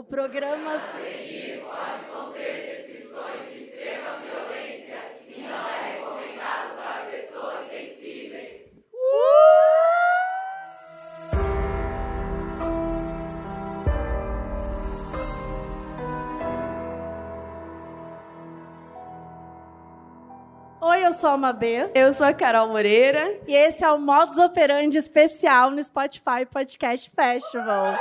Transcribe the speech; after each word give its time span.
O 0.00 0.04
programa. 0.04 0.76
A 0.76 0.78
seguir 0.98 1.60
pode 1.60 2.04
conter 2.06 2.74
descrições 2.74 3.52
de 3.52 3.64
extrema 3.64 4.16
violência 4.16 4.96
e 5.28 5.42
não 5.42 5.68
é 5.68 5.92
recomendado 5.92 6.74
para 6.74 7.04
pessoas 7.10 7.68
sensíveis. 7.68 8.72
Oi, 20.80 21.04
eu 21.04 21.12
sou 21.12 21.28
a 21.28 21.36
Mabê. 21.36 21.90
Eu 21.94 22.14
sou 22.14 22.26
a 22.26 22.32
Carol 22.32 22.68
Moreira. 22.68 23.38
E 23.46 23.54
esse 23.54 23.84
é 23.84 23.92
o 23.92 23.98
Modus 23.98 24.38
Operandi 24.38 24.96
especial 24.96 25.70
no 25.70 25.82
Spotify 25.82 26.46
Podcast 26.50 27.12
Festival. 27.14 27.98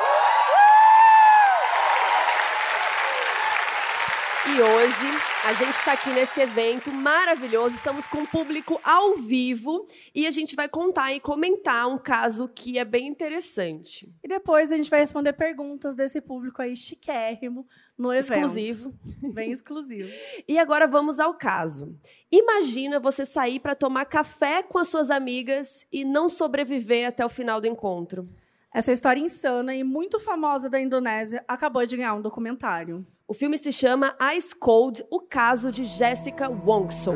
E 4.59 4.61
hoje 4.61 5.07
a 5.45 5.54
gente 5.54 5.73
está 5.73 5.93
aqui 5.93 6.09
nesse 6.09 6.41
evento 6.41 6.91
maravilhoso. 6.91 7.75
Estamos 7.75 8.05
com 8.05 8.23
o 8.23 8.27
público 8.27 8.77
ao 8.83 9.15
vivo 9.15 9.87
e 10.13 10.27
a 10.27 10.32
gente 10.32 10.54
vai 10.54 10.68
contar 10.68 11.13
e 11.13 11.19
comentar 11.21 11.87
um 11.87 11.97
caso 11.97 12.45
que 12.49 12.77
é 12.77 12.83
bem 12.83 13.07
interessante. 13.07 14.13
E 14.21 14.27
depois 14.27 14.69
a 14.69 14.75
gente 14.75 14.89
vai 14.89 14.99
responder 14.99 15.32
perguntas 15.32 15.95
desse 15.95 16.19
público 16.19 16.61
aí 16.61 16.75
chiquérrimo 16.75 17.65
no 17.97 18.11
evento. 18.11 18.33
Exclusivo. 18.33 18.93
Bem 19.33 19.54
exclusivo. 19.54 20.09
E 20.45 20.60
agora 20.60 20.87
vamos 20.87 21.21
ao 21.21 21.35
caso. 21.35 21.97
Imagina 22.29 22.99
você 22.99 23.25
sair 23.25 23.61
para 23.61 23.75
tomar 23.75 24.04
café 24.07 24.61
com 24.61 24.77
as 24.77 24.89
suas 24.89 25.10
amigas 25.10 25.87
e 25.89 26.04
não 26.04 26.27
sobreviver 26.27 27.07
até 27.07 27.25
o 27.25 27.29
final 27.29 27.61
do 27.61 27.68
encontro. 27.68 28.27
Essa 28.73 28.91
história 28.91 29.21
insana 29.21 29.73
e 29.73 29.85
muito 29.85 30.19
famosa 30.19 30.69
da 30.69 30.82
Indonésia 30.82 31.46
acabou 31.47 31.85
de 31.85 31.96
ganhar 31.96 32.13
um 32.13 32.21
documentário. 32.21 33.07
O 33.30 33.33
filme 33.36 33.59
se 33.59 33.72
chama 33.72 34.17
Ice 34.36 34.56
Cold, 34.56 35.05
o 35.08 35.19
caso 35.19 35.72
de 35.72 35.85
Jessica 35.85 36.49
Wongso. 36.49 37.11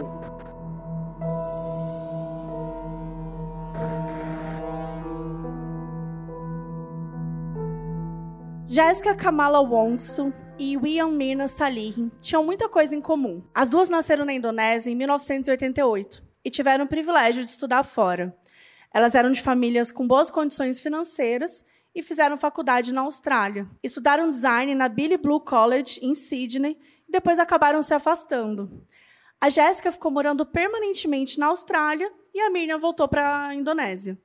Jessica 8.67 9.15
Kamala 9.15 9.59
Wongso 9.59 10.31
e 10.59 10.77
William 10.77 11.07
Mirna 11.07 11.47
Salihin 11.47 12.11
tinham 12.21 12.43
muita 12.45 12.69
coisa 12.69 12.95
em 12.95 13.01
comum. 13.01 13.43
As 13.51 13.69
duas 13.69 13.89
nasceram 13.89 14.23
na 14.23 14.33
Indonésia 14.33 14.91
em 14.91 14.95
1988 14.95 16.23
e 16.45 16.51
tiveram 16.51 16.85
o 16.85 16.87
privilégio 16.87 17.43
de 17.43 17.49
estudar 17.49 17.81
fora. 17.81 18.37
Elas 18.93 19.15
eram 19.15 19.31
de 19.31 19.41
famílias 19.41 19.89
com 19.89 20.05
boas 20.05 20.29
condições 20.29 20.79
financeiras 20.79 21.65
e 21.95 22.01
fizeram 22.01 22.37
faculdade 22.37 22.93
na 22.93 23.01
Austrália. 23.01 23.67
Estudaram 23.83 24.31
design 24.31 24.73
na 24.73 24.87
Billy 24.87 25.17
Blue 25.17 25.39
College, 25.39 25.99
em 26.01 26.15
Sydney, 26.15 26.79
e 27.07 27.11
depois 27.11 27.37
acabaram 27.37 27.81
se 27.81 27.93
afastando. 27.93 28.85
A 29.39 29.49
Jéssica 29.49 29.91
ficou 29.91 30.09
morando 30.09 30.45
permanentemente 30.45 31.37
na 31.37 31.47
Austrália 31.47 32.11
e 32.33 32.39
a 32.39 32.49
Miriam 32.49 32.79
voltou 32.79 33.07
para 33.07 33.47
a 33.47 33.55
Indonésia. 33.55 34.17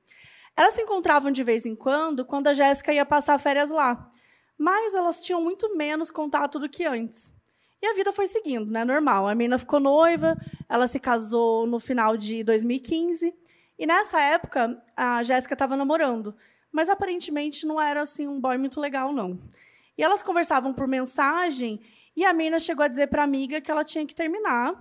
Elas 0.56 0.75
se 0.75 0.83
encontravam 0.83 1.30
de 1.30 1.44
vez 1.44 1.66
em 1.66 1.75
quando, 1.75 2.25
quando 2.25 2.48
a 2.48 2.55
Jéssica 2.55 2.92
ia 2.92 3.05
passar 3.05 3.38
férias 3.38 3.70
lá, 3.70 4.10
mas 4.56 4.94
elas 4.94 5.20
tinham 5.20 5.41
muito 5.42 5.77
menos 5.77 6.10
contato 6.10 6.58
do 6.58 6.69
que 6.69 6.84
antes. 6.84 7.34
E 7.80 7.86
a 7.86 7.94
vida 7.94 8.12
foi 8.12 8.27
seguindo, 8.27 8.70
né? 8.70 8.84
Normal. 8.84 9.28
A 9.28 9.34
menina 9.34 9.58
ficou 9.58 9.78
noiva, 9.78 10.36
ela 10.69 10.88
se 10.88 10.98
casou 10.98 11.66
no 11.66 11.78
final 11.78 12.16
de 12.16 12.42
2015, 12.42 13.32
e 13.78 13.86
nessa 13.86 14.20
época 14.20 14.82
a 14.97 15.22
Jéssica 15.22 15.55
estava 15.55 15.77
namorando 15.77 16.34
mas 16.72 16.88
aparentemente 16.88 17.66
não 17.66 17.80
era 17.80 18.00
assim 18.00 18.27
um 18.27 18.41
boy 18.41 18.58
muito 18.58 18.80
legal 18.80 19.12
não. 19.12 19.38
E 19.97 20.02
elas 20.02 20.22
conversavam 20.22 20.72
por 20.72 20.86
mensagem 20.86 21.80
e 22.16 22.25
a 22.25 22.33
mina 22.33 22.58
chegou 22.58 22.84
a 22.84 22.88
dizer 22.88 23.08
para 23.08 23.22
a 23.22 23.25
amiga 23.25 23.60
que 23.60 23.70
ela 23.70 23.84
tinha 23.84 24.06
que 24.06 24.14
terminar, 24.14 24.72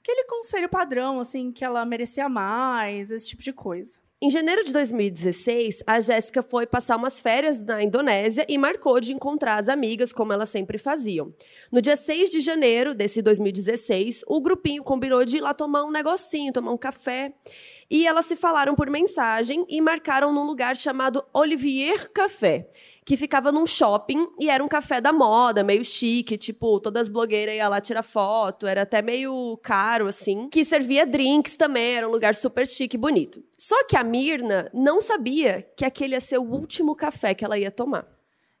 aquele 0.00 0.24
conselho 0.24 0.68
padrão 0.68 1.20
assim 1.20 1.52
que 1.52 1.64
ela 1.64 1.84
merecia 1.84 2.28
mais, 2.28 3.10
esse 3.10 3.28
tipo 3.28 3.42
de 3.42 3.52
coisa. 3.52 4.00
Em 4.18 4.30
janeiro 4.30 4.64
de 4.64 4.72
2016, 4.72 5.82
a 5.86 6.00
Jéssica 6.00 6.42
foi 6.42 6.66
passar 6.66 6.96
umas 6.96 7.20
férias 7.20 7.62
na 7.62 7.82
Indonésia 7.82 8.46
e 8.48 8.56
marcou 8.56 8.98
de 8.98 9.12
encontrar 9.12 9.56
as 9.60 9.68
amigas, 9.68 10.10
como 10.10 10.32
elas 10.32 10.48
sempre 10.48 10.78
faziam. 10.78 11.34
No 11.70 11.82
dia 11.82 11.96
6 11.96 12.30
de 12.30 12.40
janeiro 12.40 12.94
desse 12.94 13.20
2016, 13.20 14.24
o 14.26 14.40
grupinho 14.40 14.82
combinou 14.82 15.22
de 15.22 15.36
ir 15.36 15.42
lá 15.42 15.52
tomar 15.52 15.84
um 15.84 15.90
negocinho, 15.90 16.50
tomar 16.50 16.72
um 16.72 16.78
café. 16.78 17.34
E 17.90 18.06
elas 18.06 18.26
se 18.26 18.34
falaram 18.34 18.74
por 18.74 18.90
mensagem 18.90 19.64
e 19.68 19.80
marcaram 19.80 20.32
num 20.32 20.44
lugar 20.44 20.76
chamado 20.76 21.24
Olivier 21.32 22.10
Café, 22.12 22.68
que 23.04 23.16
ficava 23.16 23.52
num 23.52 23.64
shopping 23.64 24.26
e 24.40 24.50
era 24.50 24.62
um 24.62 24.66
café 24.66 25.00
da 25.00 25.12
moda, 25.12 25.62
meio 25.62 25.84
chique, 25.84 26.36
tipo, 26.36 26.80
todas 26.80 27.02
as 27.02 27.08
blogueiras 27.08 27.54
iam 27.54 27.70
lá 27.70 27.80
tirar 27.80 28.02
foto, 28.02 28.66
era 28.66 28.82
até 28.82 29.00
meio 29.00 29.56
caro, 29.62 30.08
assim, 30.08 30.48
que 30.48 30.64
servia 30.64 31.06
drinks 31.06 31.56
também, 31.56 31.96
era 31.96 32.08
um 32.08 32.10
lugar 32.10 32.34
super 32.34 32.66
chique 32.66 32.96
e 32.96 32.98
bonito. 32.98 33.40
Só 33.56 33.84
que 33.84 33.96
a 33.96 34.02
Mirna 34.02 34.68
não 34.74 35.00
sabia 35.00 35.62
que 35.76 35.84
aquele 35.84 36.14
ia 36.14 36.20
ser 36.20 36.38
o 36.38 36.42
último 36.42 36.96
café 36.96 37.34
que 37.34 37.44
ela 37.44 37.56
ia 37.56 37.70
tomar. 37.70 38.04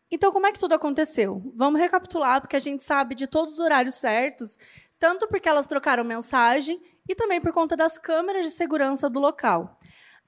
Então, 0.08 0.30
como 0.30 0.46
é 0.46 0.52
que 0.52 0.60
tudo 0.60 0.74
aconteceu? 0.74 1.42
Vamos 1.56 1.80
recapitular, 1.80 2.40
porque 2.40 2.54
a 2.54 2.60
gente 2.60 2.84
sabe 2.84 3.16
de 3.16 3.26
todos 3.26 3.54
os 3.54 3.60
horários 3.60 3.96
certos, 3.96 4.56
tanto 5.00 5.26
porque 5.26 5.48
elas 5.48 5.66
trocaram 5.66 6.04
mensagem 6.04 6.80
e 7.08 7.14
também 7.14 7.40
por 7.40 7.52
conta 7.52 7.76
das 7.76 7.98
câmeras 7.98 8.46
de 8.46 8.52
segurança 8.52 9.08
do 9.08 9.20
local. 9.20 9.78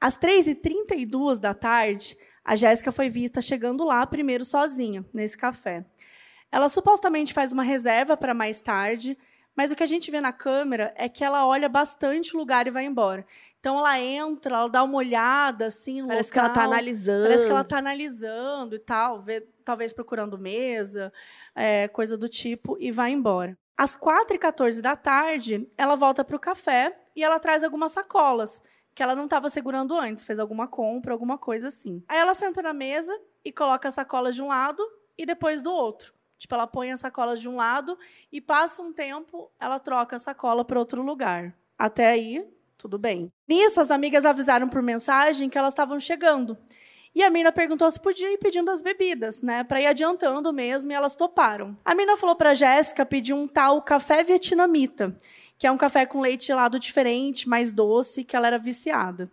Às 0.01 0.17
3h32 0.19 1.39
da 1.39 1.53
tarde, 1.55 2.17
a 2.45 2.55
Jéssica 2.55 2.93
foi 2.93 3.09
vista 3.09 3.41
chegando 3.41 3.85
lá 3.85 4.07
primeiro 4.07 4.45
sozinha, 4.45 5.05
nesse 5.13 5.37
café. 5.37 5.85
Ela 6.51 6.69
supostamente 6.69 7.35
faz 7.35 7.53
uma 7.53 7.63
reserva 7.63 8.17
para 8.17 8.33
mais 8.33 8.61
tarde, 8.61 9.19
mas 9.57 9.73
o 9.73 9.77
que 9.77 9.83
a 9.83 9.87
gente 9.87 10.11
vê 10.11 10.21
na 10.21 10.33
câmera 10.33 10.95
é 10.97 11.09
que 11.09 11.25
ela 11.25 11.47
olha 11.47 11.69
bastante 11.69 12.35
o 12.35 12.39
lugar 12.39 12.67
e 12.67 12.71
vai 12.71 12.85
embora. 12.85 13.27
Então 13.59 13.77
ela 13.77 13.99
entra, 14.01 14.55
ela 14.55 14.69
dá 14.69 14.85
uma 14.85 14.97
olhada 14.97 15.67
assim 15.67 16.01
no 16.01 16.09
Parece 16.09 16.31
local, 16.31 16.33
que 16.33 16.39
ela 16.39 16.49
está 16.49 16.63
analisando. 16.63 17.23
Parece 17.25 17.45
que 17.45 17.51
ela 17.51 17.61
está 17.63 17.79
analisando 17.79 18.77
e 18.77 18.79
tal, 18.79 19.21
vê, 19.21 19.41
talvez 19.65 19.93
procurando 19.93 20.39
mesa, 20.39 21.13
é, 21.55 21.89
coisa 21.89 22.17
do 22.17 22.29
tipo, 22.29 22.77
e 22.79 22.93
vai 22.93 23.11
embora. 23.11 23.59
Às 23.79 23.97
4h14 23.97 24.81
da 24.81 24.97
tarde, 24.97 25.71
ela 25.79 25.95
volta 25.95 26.25
para 26.25 26.35
o 26.35 26.41
café 26.41 26.99
e 27.15 27.23
ela 27.23 27.39
traz 27.39 27.63
algumas 27.63 27.93
sacolas 27.93 28.61
que 28.93 29.01
ela 29.05 29.15
não 29.15 29.27
estava 29.27 29.49
segurando 29.49 29.97
antes, 29.97 30.25
fez 30.25 30.41
alguma 30.41 30.67
compra, 30.67 31.13
alguma 31.13 31.39
coisa 31.39 31.69
assim. 31.69 32.03
Aí 32.09 32.19
ela 32.19 32.35
senta 32.35 32.61
na 32.61 32.73
mesa 32.73 33.17
e 33.45 33.53
coloca 33.53 33.87
as 33.87 33.95
sacolas 33.95 34.35
de 34.35 34.43
um 34.43 34.49
lado 34.49 34.83
e 35.17 35.25
depois 35.25 35.63
do 35.63 35.71
outro. 35.71 36.13
Tipo, 36.37 36.57
ela 36.57 36.67
põe 36.67 36.91
as 36.91 36.99
sacolas 36.99 37.41
de 37.41 37.49
um 37.49 37.55
lado 37.55 37.97
e 38.33 38.41
passa 38.41 38.83
um 38.83 38.93
tempo, 38.93 39.49
ela 39.61 39.79
troca 39.79 40.17
a 40.17 40.19
sacola 40.19 40.65
para 40.65 40.81
outro 40.81 41.01
lugar. 41.01 41.55
Até 41.79 42.09
aí, 42.09 42.45
tudo 42.77 42.99
bem. 42.99 43.33
Nisso, 43.47 43.81
as 43.81 43.93
amigas 43.93 44.27
avisaram 44.27 44.69
por 44.69 44.83
mensagem 44.83 45.49
que 45.49 45.57
elas 45.57 45.73
estavam 45.73 46.01
chegando. 46.01 46.59
E 47.19 47.23
a 47.25 47.31
mina 47.31 47.51
perguntou 47.51 47.91
se 47.91 47.99
podia 47.99 48.33
ir 48.33 48.39
pedindo 48.39 48.71
as 48.71 48.81
bebidas, 48.81 49.43
né? 49.43 49.65
Para 49.65 49.81
ir 49.81 49.87
adiantando 49.87 50.53
mesmo, 50.53 50.93
e 50.93 50.95
elas 50.95 51.17
toparam. 51.17 51.77
A 51.85 51.93
mina 51.93 52.17
falou 52.17 52.37
para 52.37 52.55
Jéssica 52.55 53.05
pedir 53.05 53.35
um 53.35 53.49
tal 53.49 53.83
café 53.83 54.23
vietnamita, 54.23 55.19
que 55.59 55.67
é 55.67 55.71
um 55.73 55.77
café 55.77 56.07
com 56.07 56.21
leite 56.21 56.47
gelado 56.47 56.79
diferente, 56.79 57.49
mais 57.49 57.73
doce, 57.73 58.23
que 58.23 58.37
ela 58.37 58.47
era 58.47 58.57
viciada. 58.57 59.29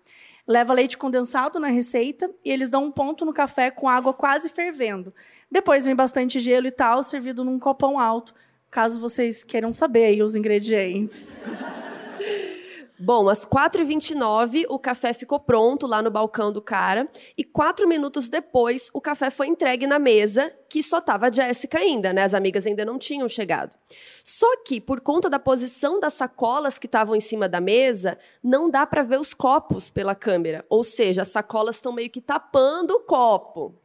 Leva 0.47 0.73
leite 0.73 0.97
condensado 0.97 1.59
na 1.59 1.67
receita 1.67 2.27
e 2.43 2.49
eles 2.49 2.69
dão 2.69 2.85
um 2.85 2.91
ponto 2.91 3.23
no 3.23 3.31
café 3.31 3.69
com 3.69 3.87
água 3.87 4.15
quase 4.15 4.49
fervendo. 4.49 5.13
Depois 5.51 5.85
vem 5.85 5.95
bastante 5.95 6.39
gelo 6.39 6.65
e 6.65 6.71
tal, 6.71 7.03
servido 7.03 7.43
num 7.43 7.59
copão 7.59 7.99
alto, 7.99 8.33
caso 8.71 8.99
vocês 8.99 9.43
queiram 9.43 9.71
saber 9.71 10.05
aí 10.05 10.23
os 10.23 10.35
ingredientes. 10.35 11.37
Bom, 12.97 13.27
às 13.27 13.45
4h29, 13.45 14.65
o 14.69 14.79
café 14.79 15.13
ficou 15.13 15.37
pronto 15.37 15.85
lá 15.85 16.01
no 16.01 16.09
balcão 16.09 16.51
do 16.51 16.61
cara. 16.61 17.09
E 17.37 17.43
quatro 17.43 17.87
minutos 17.87 18.29
depois, 18.29 18.89
o 18.93 19.01
café 19.01 19.29
foi 19.29 19.47
entregue 19.47 19.85
na 19.85 19.99
mesa, 19.99 20.53
que 20.69 20.81
só 20.81 20.99
estava 20.99 21.27
a 21.27 21.31
Jéssica 21.31 21.79
ainda, 21.79 22.13
né? 22.13 22.23
As 22.23 22.33
amigas 22.33 22.65
ainda 22.65 22.85
não 22.85 22.97
tinham 22.97 23.27
chegado. 23.27 23.75
Só 24.23 24.47
que, 24.63 24.79
por 24.79 25.01
conta 25.01 25.29
da 25.29 25.39
posição 25.39 25.99
das 25.99 26.13
sacolas 26.13 26.79
que 26.79 26.85
estavam 26.85 27.15
em 27.15 27.19
cima 27.19 27.49
da 27.49 27.59
mesa, 27.59 28.17
não 28.41 28.69
dá 28.69 28.85
para 28.87 29.03
ver 29.03 29.19
os 29.19 29.33
copos 29.33 29.89
pela 29.89 30.15
câmera. 30.15 30.65
Ou 30.69 30.83
seja, 30.83 31.23
as 31.23 31.27
sacolas 31.27 31.75
estão 31.75 31.91
meio 31.91 32.09
que 32.09 32.21
tapando 32.21 32.91
o 32.91 33.01
copo. 33.01 33.75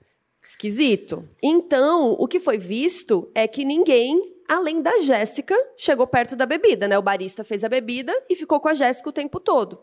Esquisito. 0.40 1.28
Então, 1.42 2.12
o 2.12 2.26
que 2.26 2.40
foi 2.40 2.58
visto 2.58 3.30
é 3.34 3.46
que 3.46 3.64
ninguém 3.64 4.39
além 4.50 4.82
da 4.82 4.98
Jéssica, 4.98 5.54
chegou 5.76 6.06
perto 6.06 6.34
da 6.34 6.44
bebida, 6.44 6.88
né? 6.88 6.98
O 6.98 7.02
barista 7.02 7.44
fez 7.44 7.62
a 7.62 7.68
bebida 7.68 8.12
e 8.28 8.34
ficou 8.34 8.58
com 8.58 8.68
a 8.68 8.74
Jéssica 8.74 9.08
o 9.08 9.12
tempo 9.12 9.38
todo. 9.38 9.80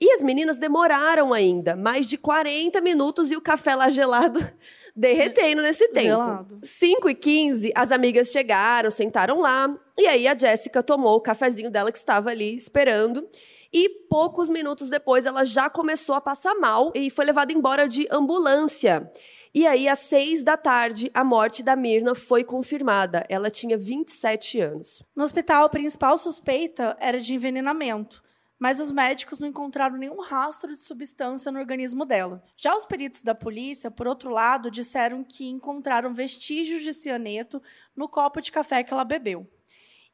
E 0.00 0.12
as 0.12 0.22
meninas 0.22 0.56
demoraram 0.56 1.34
ainda, 1.34 1.76
mais 1.76 2.06
de 2.06 2.16
40 2.16 2.80
minutos 2.80 3.30
e 3.30 3.36
o 3.36 3.40
café 3.40 3.74
lá 3.74 3.90
gelado 3.90 4.40
derretendo 4.96 5.60
nesse 5.60 5.88
tempo. 5.88 6.08
Gelado. 6.08 6.60
5 6.62 7.10
e 7.10 7.14
15, 7.14 7.72
as 7.74 7.92
amigas 7.92 8.28
chegaram, 8.28 8.90
sentaram 8.90 9.40
lá, 9.40 9.76
e 9.98 10.06
aí 10.06 10.26
a 10.26 10.36
Jéssica 10.36 10.82
tomou 10.82 11.16
o 11.16 11.20
cafezinho 11.20 11.70
dela 11.70 11.92
que 11.92 11.98
estava 11.98 12.30
ali 12.30 12.56
esperando. 12.56 13.28
E 13.70 13.90
poucos 14.08 14.48
minutos 14.48 14.88
depois 14.88 15.26
ela 15.26 15.44
já 15.44 15.68
começou 15.68 16.14
a 16.14 16.20
passar 16.20 16.54
mal 16.54 16.90
e 16.94 17.10
foi 17.10 17.26
levada 17.26 17.52
embora 17.52 17.86
de 17.86 18.08
ambulância. 18.10 19.10
E 19.58 19.66
aí, 19.66 19.88
às 19.88 19.98
seis 19.98 20.44
da 20.44 20.56
tarde, 20.56 21.10
a 21.12 21.24
morte 21.24 21.64
da 21.64 21.74
Mirna 21.74 22.14
foi 22.14 22.44
confirmada. 22.44 23.26
Ela 23.28 23.50
tinha 23.50 23.76
27 23.76 24.60
anos. 24.60 25.02
No 25.16 25.24
hospital, 25.24 25.64
a 25.64 25.68
principal 25.68 26.16
suspeita 26.16 26.96
era 27.00 27.20
de 27.20 27.34
envenenamento, 27.34 28.22
mas 28.56 28.78
os 28.78 28.92
médicos 28.92 29.40
não 29.40 29.48
encontraram 29.48 29.96
nenhum 29.96 30.20
rastro 30.20 30.72
de 30.72 30.78
substância 30.78 31.50
no 31.50 31.58
organismo 31.58 32.04
dela. 32.04 32.40
Já 32.56 32.76
os 32.76 32.86
peritos 32.86 33.20
da 33.22 33.34
polícia, 33.34 33.90
por 33.90 34.06
outro 34.06 34.30
lado, 34.30 34.70
disseram 34.70 35.24
que 35.24 35.48
encontraram 35.48 36.14
vestígios 36.14 36.84
de 36.84 36.94
cianeto 36.94 37.60
no 37.96 38.08
copo 38.08 38.40
de 38.40 38.52
café 38.52 38.84
que 38.84 38.92
ela 38.92 39.04
bebeu. 39.04 39.44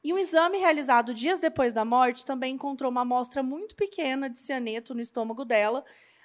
E 0.03 0.11
um 0.11 0.19
exame 0.19 0.57
realizado 0.57 1.13
dias 1.13 1.39
depois 1.39 1.75
da 1.75 1.85
morte 1.85 2.25
também 2.25 2.55
encontrou 2.55 2.91
uma 2.91 3.03
amostra 3.03 3.43
muito 3.43 3.77
pequena 3.77 4.31
de 4.31 4.39
cianeto 4.39 4.95
no 4.95 5.03
estômago 5.03 5.45
dela, 5.45 5.85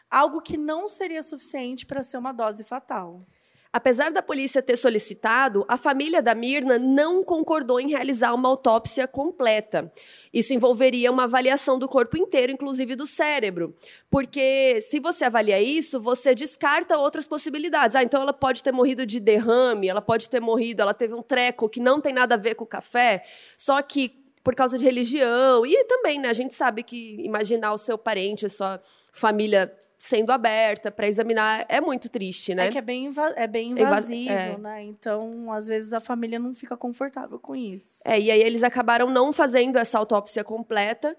algo 0.10 0.42
que 0.42 0.58
não 0.58 0.88
seria 0.88 1.22
suficiente 1.22 1.86
para 1.86 2.02
ser 2.02 2.18
uma 2.18 2.32
dose 2.32 2.64
fatal. 2.64 3.26
Apesar 3.72 4.12
da 4.12 4.24
polícia 4.24 4.64
ter 4.64 4.78
solicitado, 4.78 5.64
a 5.68 5.78
família 5.78 6.24
da 6.24 6.34
Mirna 6.34 6.80
não 6.80 7.24
concordou 7.24 7.80
em 7.80 7.90
realizar 7.90 8.34
uma 8.34 8.50
autópsia 8.50 9.08
completa. 9.08 9.94
Isso 10.34 10.56
envolveria 10.56 11.12
uma 11.12 11.26
avaliação 11.26 11.78
do 11.78 11.88
corpo 11.88 12.18
inteiro, 12.18 12.52
inclusive 12.52 12.96
do 12.96 13.06
cérebro. 13.06 13.76
Porque 14.10 14.82
se 14.82 15.00
você 15.00 15.26
avalia 15.26 15.62
isso, 15.62 16.02
você 16.02 16.34
descarta 16.34 16.98
outras 16.98 17.28
possibilidades. 17.28 17.96
Ah, 17.96 18.02
então 18.02 18.24
ela 18.24 18.34
pode 18.34 18.64
ter 18.64 18.72
morrido 18.72 19.06
de 19.06 19.20
derrame, 19.20 19.88
ela 19.88 20.02
pode 20.02 20.32
ter 20.32 20.40
morrido, 20.40 20.82
ela 20.82 20.94
teve 20.94 21.14
um 21.14 21.22
treco 21.22 21.70
que 21.70 21.80
não 21.80 22.02
tem 22.02 22.12
nada 22.12 22.34
a 22.34 22.40
ver 22.40 22.56
com 22.56 22.64
o 22.64 22.68
café. 22.68 23.24
Só 23.56 23.80
que 23.84 24.18
por 24.44 24.56
causa 24.56 24.80
de 24.80 24.86
religião. 24.86 25.64
E 25.64 25.84
também, 25.86 26.20
né, 26.20 26.30
a 26.30 26.34
gente 26.34 26.56
sabe 26.56 26.82
que 26.82 27.22
imaginar 27.22 27.72
o 27.72 27.78
seu 27.78 28.00
parente, 28.00 28.48
a 28.48 28.50
sua 28.50 28.82
família 29.12 29.72
sendo 30.00 30.32
aberta 30.32 30.90
para 30.90 31.06
examinar 31.06 31.66
é 31.68 31.82
muito 31.82 32.08
triste, 32.08 32.56
né? 32.56 32.68
É 32.68 32.72
que 32.72 32.78
é 32.78 32.82
bem, 32.82 33.12
é 33.36 33.46
bem 33.46 33.72
invasivo, 33.72 34.32
é. 34.32 34.58
né? 34.58 34.84
Então, 34.84 35.52
às 35.52 35.68
vezes, 35.68 35.92
a 35.92 36.00
família 36.00 36.40
não 36.40 36.56
fica 36.56 36.78
confortável 36.78 37.38
com 37.38 37.54
isso. 37.54 38.02
É, 38.06 38.18
e 38.18 38.32
aí 38.32 38.42
eles 38.42 38.64
acabaram 38.64 39.10
não 39.10 39.34
fazendo 39.34 39.78
essa 39.78 40.00
autópsia 40.00 40.44
completa. 40.44 41.16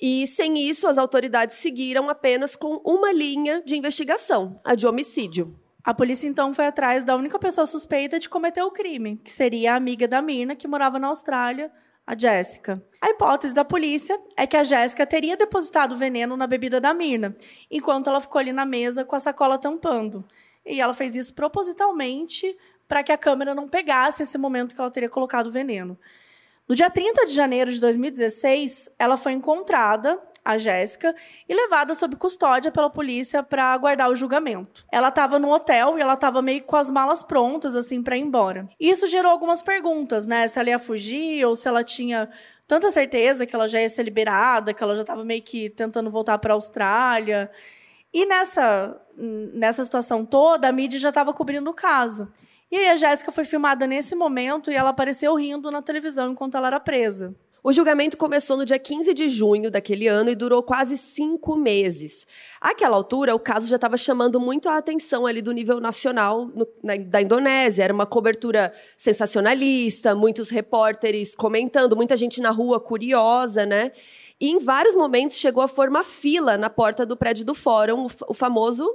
E 0.00 0.26
sem 0.26 0.58
isso, 0.58 0.88
as 0.88 0.98
autoridades 0.98 1.56
seguiram 1.58 2.10
apenas 2.10 2.56
com 2.56 2.82
uma 2.84 3.12
linha 3.12 3.62
de 3.64 3.76
investigação, 3.76 4.60
a 4.64 4.74
de 4.74 4.86
homicídio. 4.86 5.56
A 5.84 5.94
polícia 5.94 6.26
então 6.26 6.52
foi 6.52 6.66
atrás 6.66 7.04
da 7.04 7.14
única 7.14 7.38
pessoa 7.38 7.66
suspeita 7.66 8.18
de 8.18 8.28
cometer 8.28 8.62
o 8.62 8.70
crime, 8.70 9.20
que 9.22 9.30
seria 9.30 9.74
a 9.74 9.76
amiga 9.76 10.08
da 10.08 10.20
Mina, 10.20 10.56
que 10.56 10.66
morava 10.66 10.98
na 10.98 11.06
Austrália, 11.06 11.70
a 12.06 12.16
Jéssica. 12.16 12.82
A 13.00 13.10
hipótese 13.10 13.54
da 13.54 13.64
polícia 13.64 14.18
é 14.36 14.46
que 14.46 14.56
a 14.56 14.64
Jéssica 14.64 15.06
teria 15.06 15.36
depositado 15.36 15.96
veneno 15.96 16.36
na 16.36 16.46
bebida 16.46 16.80
da 16.80 16.92
Mirna, 16.92 17.36
enquanto 17.70 18.08
ela 18.08 18.20
ficou 18.20 18.38
ali 18.38 18.52
na 18.52 18.66
mesa 18.66 19.04
com 19.04 19.16
a 19.16 19.20
sacola 19.20 19.58
tampando. 19.58 20.24
E 20.64 20.80
ela 20.80 20.94
fez 20.94 21.14
isso 21.14 21.34
propositalmente 21.34 22.56
para 22.86 23.02
que 23.02 23.12
a 23.12 23.18
câmera 23.18 23.54
não 23.54 23.68
pegasse 23.68 24.22
esse 24.22 24.36
momento 24.36 24.74
que 24.74 24.80
ela 24.80 24.90
teria 24.90 25.08
colocado 25.08 25.46
o 25.46 25.52
veneno. 25.52 25.98
No 26.68 26.74
dia 26.74 26.88
30 26.88 27.26
de 27.26 27.32
janeiro 27.32 27.72
de 27.72 27.80
2016, 27.80 28.90
ela 28.98 29.16
foi 29.16 29.32
encontrada 29.32 30.20
a 30.44 30.58
Jéssica, 30.58 31.14
e 31.48 31.54
levada 31.54 31.94
sob 31.94 32.16
custódia 32.16 32.70
pela 32.70 32.90
polícia 32.90 33.42
para 33.42 33.72
aguardar 33.72 34.10
o 34.10 34.14
julgamento. 34.14 34.84
Ela 34.92 35.08
estava 35.08 35.38
no 35.38 35.50
hotel 35.50 35.96
e 35.96 36.02
ela 36.02 36.14
estava 36.14 36.42
meio 36.42 36.62
com 36.64 36.76
as 36.76 36.90
malas 36.90 37.22
prontas, 37.22 37.74
assim, 37.74 38.02
para 38.02 38.16
ir 38.16 38.20
embora. 38.20 38.68
Isso 38.78 39.06
gerou 39.06 39.32
algumas 39.32 39.62
perguntas, 39.62 40.26
né? 40.26 40.46
Se 40.46 40.58
ela 40.58 40.68
ia 40.68 40.78
fugir 40.78 41.44
ou 41.46 41.56
se 41.56 41.66
ela 41.66 41.82
tinha 41.82 42.28
tanta 42.66 42.90
certeza 42.90 43.46
que 43.46 43.54
ela 43.54 43.66
já 43.66 43.80
ia 43.80 43.88
ser 43.88 44.02
liberada, 44.02 44.74
que 44.74 44.82
ela 44.82 44.94
já 44.94 45.00
estava 45.00 45.24
meio 45.24 45.42
que 45.42 45.70
tentando 45.70 46.10
voltar 46.10 46.38
para 46.38 46.52
a 46.52 46.56
Austrália. 46.56 47.50
E 48.12 48.26
nessa, 48.26 49.00
nessa 49.16 49.82
situação 49.82 50.24
toda, 50.24 50.68
a 50.68 50.72
mídia 50.72 51.00
já 51.00 51.08
estava 51.08 51.32
cobrindo 51.32 51.70
o 51.70 51.74
caso. 51.74 52.30
E 52.70 52.76
aí 52.76 52.88
a 52.88 52.96
Jéssica 52.96 53.32
foi 53.32 53.44
filmada 53.44 53.86
nesse 53.86 54.14
momento 54.14 54.70
e 54.70 54.74
ela 54.74 54.90
apareceu 54.90 55.34
rindo 55.36 55.70
na 55.70 55.80
televisão 55.80 56.32
enquanto 56.32 56.56
ela 56.56 56.66
era 56.66 56.80
presa. 56.80 57.34
O 57.66 57.72
julgamento 57.72 58.18
começou 58.18 58.58
no 58.58 58.66
dia 58.66 58.78
15 58.78 59.14
de 59.14 59.26
junho 59.26 59.70
daquele 59.70 60.06
ano 60.06 60.28
e 60.28 60.34
durou 60.34 60.62
quase 60.62 60.98
cinco 60.98 61.56
meses. 61.56 62.26
Àquela 62.60 62.94
altura, 62.94 63.34
o 63.34 63.38
caso 63.38 63.66
já 63.66 63.76
estava 63.76 63.96
chamando 63.96 64.38
muito 64.38 64.68
a 64.68 64.76
atenção 64.76 65.24
ali 65.24 65.40
do 65.40 65.50
nível 65.50 65.80
nacional 65.80 66.44
no, 66.54 66.68
na, 66.82 66.94
da 66.96 67.22
Indonésia. 67.22 67.82
Era 67.82 67.94
uma 67.94 68.04
cobertura 68.04 68.70
sensacionalista, 68.98 70.14
muitos 70.14 70.50
repórteres 70.50 71.34
comentando, 71.34 71.96
muita 71.96 72.18
gente 72.18 72.38
na 72.38 72.50
rua 72.50 72.78
curiosa, 72.78 73.64
né? 73.64 73.92
E 74.38 74.50
em 74.50 74.58
vários 74.58 74.94
momentos 74.94 75.38
chegou 75.38 75.62
a 75.62 75.68
formar 75.68 76.02
fila 76.02 76.58
na 76.58 76.68
porta 76.68 77.06
do 77.06 77.16
prédio 77.16 77.46
do 77.46 77.54
fórum, 77.54 78.04
o 78.28 78.34
famoso 78.34 78.94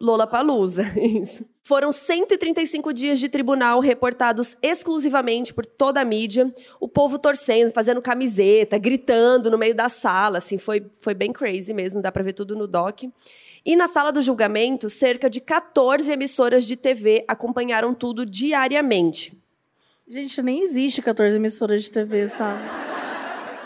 Lola 0.00 0.26
Palusa. 0.26 0.84
Isso. 0.96 1.44
Foram 1.62 1.92
135 1.92 2.92
dias 2.92 3.18
de 3.18 3.28
tribunal 3.28 3.80
reportados 3.80 4.56
exclusivamente 4.62 5.52
por 5.52 5.66
toda 5.66 6.00
a 6.00 6.04
mídia, 6.04 6.52
o 6.80 6.88
povo 6.88 7.18
torcendo, 7.18 7.72
fazendo 7.72 8.00
camiseta, 8.00 8.78
gritando 8.78 9.50
no 9.50 9.58
meio 9.58 9.74
da 9.74 9.88
sala, 9.88 10.38
assim, 10.38 10.56
foi, 10.56 10.86
foi 11.00 11.12
bem 11.12 11.32
crazy 11.32 11.74
mesmo, 11.74 12.00
dá 12.00 12.10
para 12.10 12.22
ver 12.22 12.32
tudo 12.32 12.56
no 12.56 12.66
doc. 12.66 13.02
E 13.66 13.76
na 13.76 13.86
sala 13.86 14.10
do 14.10 14.22
julgamento, 14.22 14.88
cerca 14.88 15.28
de 15.28 15.40
14 15.40 16.10
emissoras 16.10 16.64
de 16.64 16.74
TV 16.76 17.24
acompanharam 17.28 17.92
tudo 17.92 18.24
diariamente. 18.24 19.36
Gente, 20.06 20.40
nem 20.40 20.62
existe 20.62 21.02
14 21.02 21.36
emissoras 21.36 21.82
de 21.82 21.90
TV, 21.90 22.28
sabe? 22.28 22.62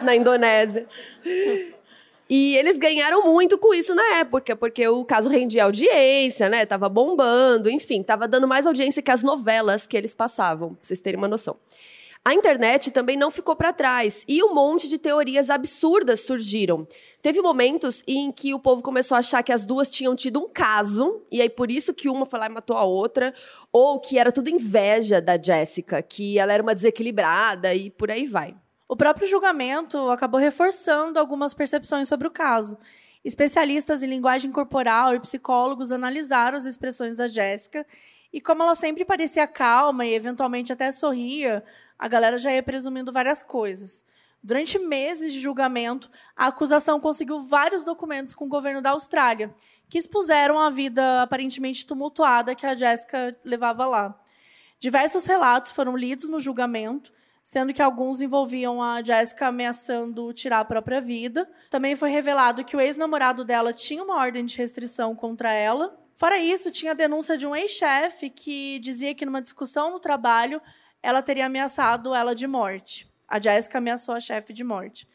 Na 0.03 0.17
Indonésia. 0.17 0.89
E 2.35 2.57
eles 2.57 2.79
ganharam 2.79 3.31
muito 3.31 3.59
com 3.59 3.75
isso 3.75 3.95
na 3.95 4.15
época, 4.15 4.57
porque 4.57 4.89
o 4.89 5.05
caso 5.05 5.29
rendia 5.29 5.65
audiência, 5.65 6.49
né? 6.49 6.65
Tava 6.65 6.89
bombando, 6.89 7.69
enfim, 7.69 8.03
tava 8.03 8.27
dando 8.27 8.49
mais 8.49 8.67
audiência 8.67 9.03
que 9.03 9.11
as 9.11 9.23
novelas 9.23 9.87
que 9.87 9.95
eles 9.95 10.15
passavam, 10.15 10.71
pra 10.71 10.79
vocês 10.81 10.99
terem 10.99 11.19
uma 11.19 11.29
noção. 11.29 11.59
A 12.25 12.33
internet 12.33 12.91
também 12.91 13.19
não 13.19 13.31
ficou 13.31 13.55
para 13.55 13.71
trás 13.71 14.25
e 14.27 14.43
um 14.43 14.55
monte 14.55 14.89
de 14.89 14.97
teorias 14.97 15.51
absurdas 15.51 16.21
surgiram. 16.21 16.89
Teve 17.21 17.43
momentos 17.43 18.03
em 18.07 18.33
que 18.33 18.55
o 18.55 18.59
povo 18.59 18.83
começou 18.83 19.17
a 19.17 19.19
achar 19.19 19.43
que 19.43 19.53
as 19.53 19.67
duas 19.67 19.91
tinham 19.91 20.17
tido 20.17 20.41
um 20.41 20.49
caso, 20.49 21.21
e 21.31 21.43
aí 21.43 21.51
por 21.51 21.71
isso 21.71 21.93
que 21.93 22.09
uma 22.09 22.25
foi 22.25 22.39
lá 22.39 22.47
e 22.47 22.49
matou 22.49 22.79
a 22.79 22.85
outra, 22.85 23.35
ou 23.71 24.01
que 24.01 24.19
era 24.19 24.33
tudo 24.33 24.49
inveja 24.49 25.21
da 25.21 25.37
Jessica, 25.37 26.01
que 26.01 26.39
ela 26.39 26.55
era 26.55 26.63
uma 26.63 26.75
desequilibrada 26.75 27.75
e 27.75 27.91
por 27.91 28.11
aí 28.11 28.25
vai. 28.25 28.55
O 28.93 28.97
próprio 29.03 29.27
julgamento 29.27 30.11
acabou 30.11 30.39
reforçando 30.39 31.19
algumas 31.19 31.55
percepções 31.55 32.09
sobre 32.09 32.29
o 32.29 32.31
caso. 32.31 32.77
Especialistas 33.25 34.03
em 34.03 34.07
linguagem 34.07 34.53
corporal 34.53 35.15
e 35.15 35.21
psicólogos 35.21 35.91
analisaram 35.91 36.59
as 36.59 36.67
expressões 36.67 37.17
da 37.17 37.27
Jéssica 37.27 37.87
e 38.31 38.39
como 38.39 38.63
ela 38.63 38.75
sempre 38.75 39.03
parecia 39.03 39.47
calma 39.47 40.05
e 40.05 40.13
eventualmente 40.13 40.75
até 40.75 40.91
sorria, 40.91 41.65
a 41.99 42.07
galera 42.07 42.37
já 42.37 42.53
ia 42.53 42.63
presumindo 42.63 43.11
várias 43.11 43.43
coisas. 43.43 44.05
Durante 44.43 44.79
meses 44.79 45.33
de 45.33 45.41
julgamento, 45.41 46.11
a 46.37 46.49
acusação 46.49 47.01
conseguiu 47.01 47.41
vários 47.41 47.85
documentos 47.85 48.35
com 48.35 48.45
o 48.45 48.51
governo 48.51 48.83
da 48.83 48.91
Austrália, 48.91 49.55
que 49.89 49.97
expuseram 49.97 50.61
a 50.61 50.69
vida 50.69 51.23
aparentemente 51.23 51.87
tumultuada 51.87 52.55
que 52.55 52.67
a 52.67 52.75
Jéssica 52.75 53.35
levava 53.43 53.87
lá. 53.87 54.23
Diversos 54.79 55.25
relatos 55.25 55.73
foram 55.73 55.97
lidos 55.97 56.29
no 56.29 56.39
julgamento 56.39 57.11
sendo 57.43 57.73
que 57.73 57.83
alguns 57.83 58.23
envolviam 58.23 58.83
a 58.83 59.03
Jessica 59.03 59.49
ameaçando 59.49 60.33
tirar 60.33 60.61
a 60.61 60.65
própria 60.65 61.01
vida. 61.01 61.49
Também 61.71 61.97
foi 61.97 62.11
revelado 62.11 62.65
que 62.65 62.77
o 62.77 62.81
ex-namorado 62.81 63.45
dela 63.45 63.73
tinha 63.73 64.03
uma 64.03 64.17
ordem 64.17 64.45
de 64.45 64.57
restrição 64.57 65.15
contra 65.15 65.53
ela. 65.53 65.99
Fora 66.15 66.39
isso, 66.39 66.71
tinha 66.71 66.93
a 66.93 66.95
denúncia 66.95 67.37
de 67.37 67.47
um 67.47 67.55
ex-chefe 67.55 68.31
que 68.31 68.79
dizia 68.79 69.15
que 69.15 69.27
numa 69.27 69.43
discussão 69.43 69.91
no 69.91 70.01
trabalho 70.01 70.63
ela 71.03 71.21
teria 71.21 71.47
ameaçado 71.47 72.15
ela 72.15 72.35
de 72.35 72.47
morte. 72.47 73.11
A 73.27 73.41
Jessica 73.41 73.79
ameaçou 73.79 74.15
a 74.15 74.21
chefe 74.21 74.53
de 74.53 74.63
morte. 74.63 75.09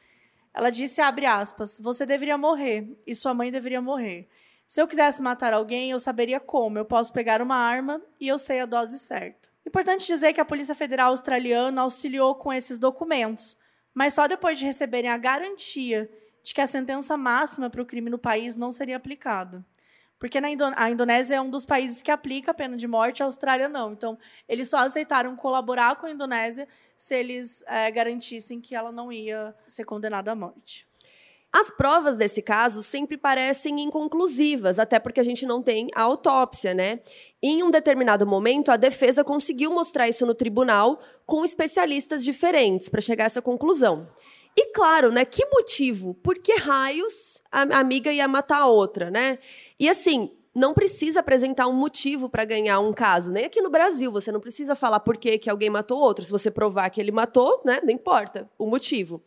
Ela 0.53 0.69
disse, 0.69 0.99
aspas, 0.99 1.79
você 1.79 2.05
deveria 2.05 2.37
morrer 2.37 2.97
e 3.05 3.13
sua 3.13 3.33
mãe 3.33 3.51
deveria 3.51 3.81
morrer. 3.81 4.27
Se 4.67 4.81
eu 4.81 4.87
quisesse 4.87 5.21
matar 5.21 5.53
alguém, 5.53 5.91
eu 5.91 5.99
saberia 5.99 6.39
como. 6.39 6.77
Eu 6.77 6.83
posso 6.83 7.13
pegar 7.13 7.41
uma 7.41 7.55
arma 7.55 8.01
e 8.19 8.27
eu 8.27 8.37
sei 8.37 8.59
a 8.59 8.65
dose 8.65 8.99
certa. 8.99 9.49
Importante 9.67 10.07
dizer 10.07 10.31
que 10.31 10.39
a 10.39 10.45
Polícia 10.45 10.73
Federal 10.73 11.09
Australiana 11.09 11.81
auxiliou 11.81 12.33
com 12.35 12.53
esses 12.53 12.79
documentos, 12.79 13.57
mas 13.93 14.13
só 14.13 14.25
depois 14.25 14.57
de 14.57 14.63
receberem 14.63 15.09
a 15.09 15.17
garantia 15.17 16.09
de 16.41 16.53
que 16.53 16.61
a 16.61 16.65
sentença 16.65 17.17
máxima 17.17 17.69
para 17.69 17.81
o 17.81 17.85
crime 17.85 18.09
no 18.09 18.17
país 18.17 18.55
não 18.55 18.71
seria 18.71 18.95
aplicada. 18.95 19.65
Porque 20.17 20.39
na 20.39 20.47
a 20.77 20.89
Indonésia 20.89 21.35
é 21.35 21.41
um 21.41 21.49
dos 21.49 21.65
países 21.65 22.01
que 22.01 22.09
aplica 22.09 22.51
a 22.51 22.53
pena 22.53 22.77
de 22.77 22.87
morte, 22.87 23.21
a 23.21 23.25
Austrália 23.25 23.67
não. 23.67 23.91
Então, 23.91 24.17
eles 24.47 24.69
só 24.69 24.77
aceitaram 24.77 25.35
colaborar 25.35 25.97
com 25.97 26.05
a 26.05 26.11
Indonésia 26.11 26.65
se 26.97 27.13
eles 27.13 27.61
é, 27.67 27.91
garantissem 27.91 28.61
que 28.61 28.73
ela 28.73 28.93
não 28.93 29.11
ia 29.11 29.53
ser 29.67 29.83
condenada 29.83 30.31
à 30.31 30.35
morte. 30.35 30.86
As 31.59 31.71
provas 31.71 32.17
desse 32.17 32.39
caso 32.39 32.83
sempre 32.83 33.17
parecem 33.17 33.81
inconclusivas, 33.81 34.77
até 34.77 34.99
porque 34.99 35.19
a 35.19 35.23
gente 35.23 35.43
não 35.43 35.59
tem 35.59 35.87
a 35.95 36.03
autópsia, 36.03 36.71
né? 36.71 36.99
Em 37.41 37.63
um 37.63 37.71
determinado 37.71 38.27
momento, 38.27 38.69
a 38.69 38.77
defesa 38.77 39.23
conseguiu 39.23 39.71
mostrar 39.71 40.07
isso 40.07 40.23
no 40.23 40.35
tribunal 40.35 40.99
com 41.25 41.43
especialistas 41.43 42.23
diferentes 42.23 42.89
para 42.89 43.01
chegar 43.01 43.23
a 43.23 43.25
essa 43.25 43.41
conclusão. 43.41 44.07
E 44.55 44.71
claro, 44.71 45.11
né? 45.11 45.25
Que 45.25 45.47
motivo? 45.47 46.13
Por 46.13 46.37
que 46.37 46.57
raios 46.57 47.41
a 47.51 47.63
amiga 47.79 48.11
ia 48.11 48.27
matar 48.27 48.59
a 48.59 48.67
outra, 48.67 49.09
né? 49.09 49.39
E 49.79 49.89
assim, 49.89 50.29
não 50.53 50.75
precisa 50.75 51.21
apresentar 51.21 51.67
um 51.67 51.73
motivo 51.73 52.29
para 52.29 52.45
ganhar 52.45 52.79
um 52.81 52.93
caso. 52.93 53.31
Nem 53.31 53.45
aqui 53.45 53.63
no 53.63 53.71
Brasil, 53.71 54.11
você 54.11 54.31
não 54.31 54.39
precisa 54.39 54.75
falar 54.75 54.99
por 54.99 55.17
que, 55.17 55.39
que 55.39 55.49
alguém 55.49 55.71
matou 55.71 55.97
outro. 55.97 56.23
Se 56.23 56.29
você 56.29 56.51
provar 56.51 56.91
que 56.91 57.01
ele 57.01 57.11
matou, 57.11 57.63
né, 57.65 57.79
não 57.81 57.89
importa 57.89 58.47
o 58.59 58.67
motivo. 58.67 59.23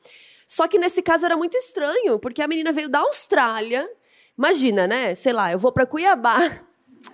Só 0.51 0.67
que 0.67 0.81
nesse 0.81 1.01
caso 1.01 1.25
era 1.25 1.37
muito 1.37 1.57
estranho, 1.57 2.19
porque 2.19 2.43
a 2.43 2.49
menina 2.49 2.73
veio 2.73 2.89
da 2.89 2.99
Austrália. 2.99 3.89
Imagina, 4.37 4.85
né? 4.85 5.15
Sei 5.15 5.33
lá, 5.33 5.53
eu 5.53 5.59
vou 5.61 5.71
para 5.71 5.87
Cuiabá 5.87 6.41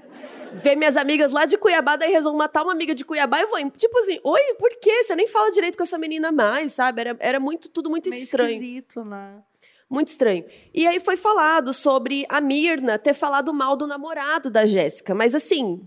ver 0.55 0.75
minhas 0.75 0.97
amigas 0.97 1.33
lá 1.33 1.45
de 1.45 1.59
Cuiabá, 1.59 1.97
daí 1.97 2.11
resolvo 2.11 2.38
matar 2.38 2.62
uma 2.62 2.73
amiga 2.73 2.95
de 2.95 3.05
Cuiabá 3.05 3.43
e 3.43 3.45
vou. 3.45 3.71
Tipo 3.73 3.99
assim, 3.99 4.19
oi, 4.25 4.40
por 4.59 4.71
quê? 4.81 5.05
Você 5.05 5.14
nem 5.14 5.26
fala 5.26 5.50
direito 5.52 5.76
com 5.76 5.83
essa 5.83 5.99
menina 5.99 6.33
mais, 6.33 6.73
sabe? 6.73 7.02
Era, 7.02 7.16
era 7.21 7.38
muito, 7.38 7.69
tudo 7.69 7.90
muito 7.90 8.09
Meio 8.09 8.23
estranho. 8.23 8.52
esquisito, 8.52 9.05
né? 9.05 9.43
Muito 9.87 10.09
estranho. 10.09 10.47
E 10.73 10.87
aí 10.87 10.99
foi 10.99 11.19
falado 11.19 11.75
sobre 11.75 12.25
a 12.31 12.40
Mirna 12.40 12.99
ter 12.99 13.12
falado 13.12 13.52
mal 13.52 13.76
do 13.76 13.87
namorado 13.87 14.49
da 14.49 14.64
Jéssica. 14.64 15.14
Mas 15.14 15.35
assim, 15.35 15.87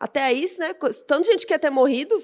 até 0.00 0.22
aí, 0.22 0.46
né? 0.58 0.72
Tanto 1.06 1.26
gente 1.26 1.46
quer 1.46 1.58
ter 1.58 1.68
morrido, 1.68 2.16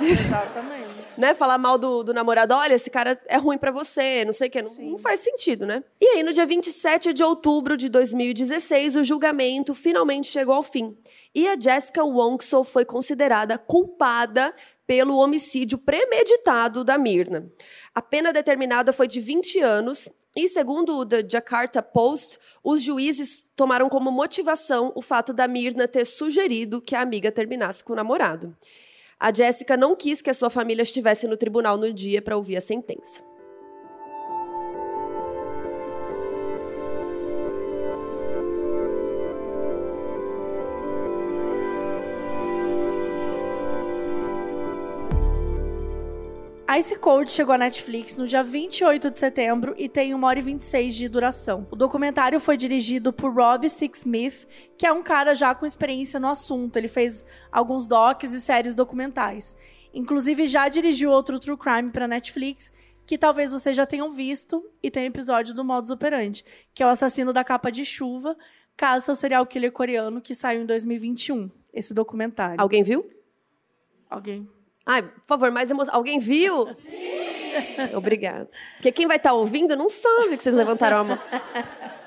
Exatamente. 0.00 0.88
né? 1.18 1.34
Falar 1.34 1.58
mal 1.58 1.76
do, 1.76 2.04
do 2.04 2.14
namorado, 2.14 2.54
olha, 2.54 2.74
esse 2.74 2.88
cara 2.88 3.20
é 3.26 3.36
ruim 3.36 3.58
pra 3.58 3.72
você, 3.72 4.24
não 4.24 4.32
sei 4.32 4.46
o 4.48 4.50
quê. 4.50 4.62
Não, 4.62 4.72
não 4.72 4.98
faz 4.98 5.20
sentido, 5.20 5.66
né? 5.66 5.82
E 6.00 6.06
aí, 6.06 6.22
no 6.22 6.32
dia 6.32 6.46
27 6.46 7.12
de 7.12 7.24
outubro 7.24 7.76
de 7.76 7.88
2016, 7.88 8.94
o 8.94 9.04
julgamento 9.04 9.74
finalmente 9.74 10.28
chegou 10.28 10.54
ao 10.54 10.62
fim. 10.62 10.96
E 11.34 11.48
a 11.48 11.58
Jessica 11.58 12.04
Wonkso 12.04 12.62
foi 12.62 12.84
considerada 12.84 13.58
culpada 13.58 14.54
pelo 14.86 15.16
homicídio 15.16 15.78
premeditado 15.78 16.84
da 16.84 16.96
Mirna. 16.96 17.50
A 17.94 18.00
pena 18.00 18.32
determinada 18.32 18.92
foi 18.92 19.08
de 19.08 19.20
20 19.20 19.58
anos 19.60 20.08
e, 20.34 20.48
segundo 20.48 20.96
o 20.98 21.06
The 21.06 21.24
Jakarta 21.28 21.82
Post, 21.82 22.38
os 22.64 22.82
juízes 22.82 23.44
tomaram 23.54 23.88
como 23.88 24.10
motivação 24.10 24.92
o 24.94 25.02
fato 25.02 25.32
da 25.32 25.46
Mirna 25.46 25.86
ter 25.86 26.04
sugerido 26.04 26.80
que 26.80 26.96
a 26.96 27.00
amiga 27.02 27.30
terminasse 27.30 27.84
com 27.84 27.92
o 27.92 27.96
namorado. 27.96 28.56
A 29.20 29.32
Jéssica 29.32 29.76
não 29.76 29.94
quis 29.94 30.20
que 30.20 30.30
a 30.30 30.34
sua 30.34 30.50
família 30.50 30.82
estivesse 30.82 31.28
no 31.28 31.36
tribunal 31.36 31.76
no 31.76 31.92
dia 31.92 32.20
para 32.20 32.36
ouvir 32.36 32.56
a 32.56 32.60
sentença. 32.60 33.31
Ice 46.78 46.96
Cold 46.96 47.30
chegou 47.30 47.54
à 47.54 47.58
Netflix 47.58 48.16
no 48.16 48.26
dia 48.26 48.42
28 48.42 49.10
de 49.10 49.18
setembro 49.18 49.74
e 49.76 49.90
tem 49.90 50.14
1 50.14 50.24
hora 50.24 50.38
e 50.38 50.42
26 50.42 50.94
de 50.94 51.06
duração. 51.06 51.66
O 51.70 51.76
documentário 51.76 52.40
foi 52.40 52.56
dirigido 52.56 53.12
por 53.12 53.30
Rob 53.34 53.68
Sixsmith, 53.68 54.48
que 54.78 54.86
é 54.86 54.92
um 54.92 55.02
cara 55.02 55.34
já 55.34 55.54
com 55.54 55.66
experiência 55.66 56.18
no 56.18 56.28
assunto. 56.28 56.78
Ele 56.78 56.88
fez 56.88 57.26
alguns 57.50 57.86
docs 57.86 58.32
e 58.32 58.40
séries 58.40 58.74
documentais. 58.74 59.54
Inclusive, 59.92 60.46
já 60.46 60.66
dirigiu 60.70 61.10
outro 61.10 61.38
True 61.38 61.58
Crime 61.58 61.90
para 61.90 62.08
Netflix, 62.08 62.72
que 63.06 63.18
talvez 63.18 63.52
vocês 63.52 63.76
já 63.76 63.84
tenham 63.84 64.10
visto, 64.10 64.64
e 64.82 64.90
tem 64.90 65.04
episódio 65.04 65.54
do 65.54 65.62
Modus 65.62 65.90
Operandi, 65.90 66.42
que 66.74 66.82
é 66.82 66.86
o 66.86 66.90
assassino 66.90 67.34
da 67.34 67.44
capa 67.44 67.70
de 67.70 67.84
chuva, 67.84 68.34
caça 68.78 69.12
o 69.12 69.14
serial 69.14 69.44
killer 69.44 69.72
coreano 69.72 70.22
que 70.22 70.34
saiu 70.34 70.62
em 70.62 70.66
2021. 70.66 71.50
Esse 71.74 71.92
documentário. 71.92 72.58
Alguém 72.58 72.82
viu? 72.82 73.10
Alguém? 74.08 74.48
Ai, 74.84 75.02
por 75.02 75.26
favor, 75.26 75.50
mais 75.50 75.70
emoção. 75.70 75.94
Alguém 75.94 76.18
viu? 76.18 76.66
Sim! 76.88 77.94
Obrigada. 77.94 78.48
Porque 78.74 78.92
quem 78.92 79.06
vai 79.06 79.16
estar 79.16 79.32
ouvindo 79.32 79.76
não 79.76 79.88
sabe 79.88 80.36
que 80.36 80.42
vocês 80.42 80.54
levantaram 80.54 80.98
a 80.98 81.04
mão. 81.04 81.18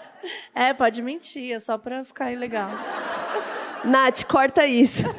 É, 0.56 0.74
pode 0.74 1.04
mentir, 1.04 1.54
é 1.54 1.60
só 1.60 1.78
pra 1.78 2.04
ficar 2.04 2.36
legal. 2.36 2.72
Nath, 3.84 4.24
corta 4.24 4.66
isso. 4.66 5.04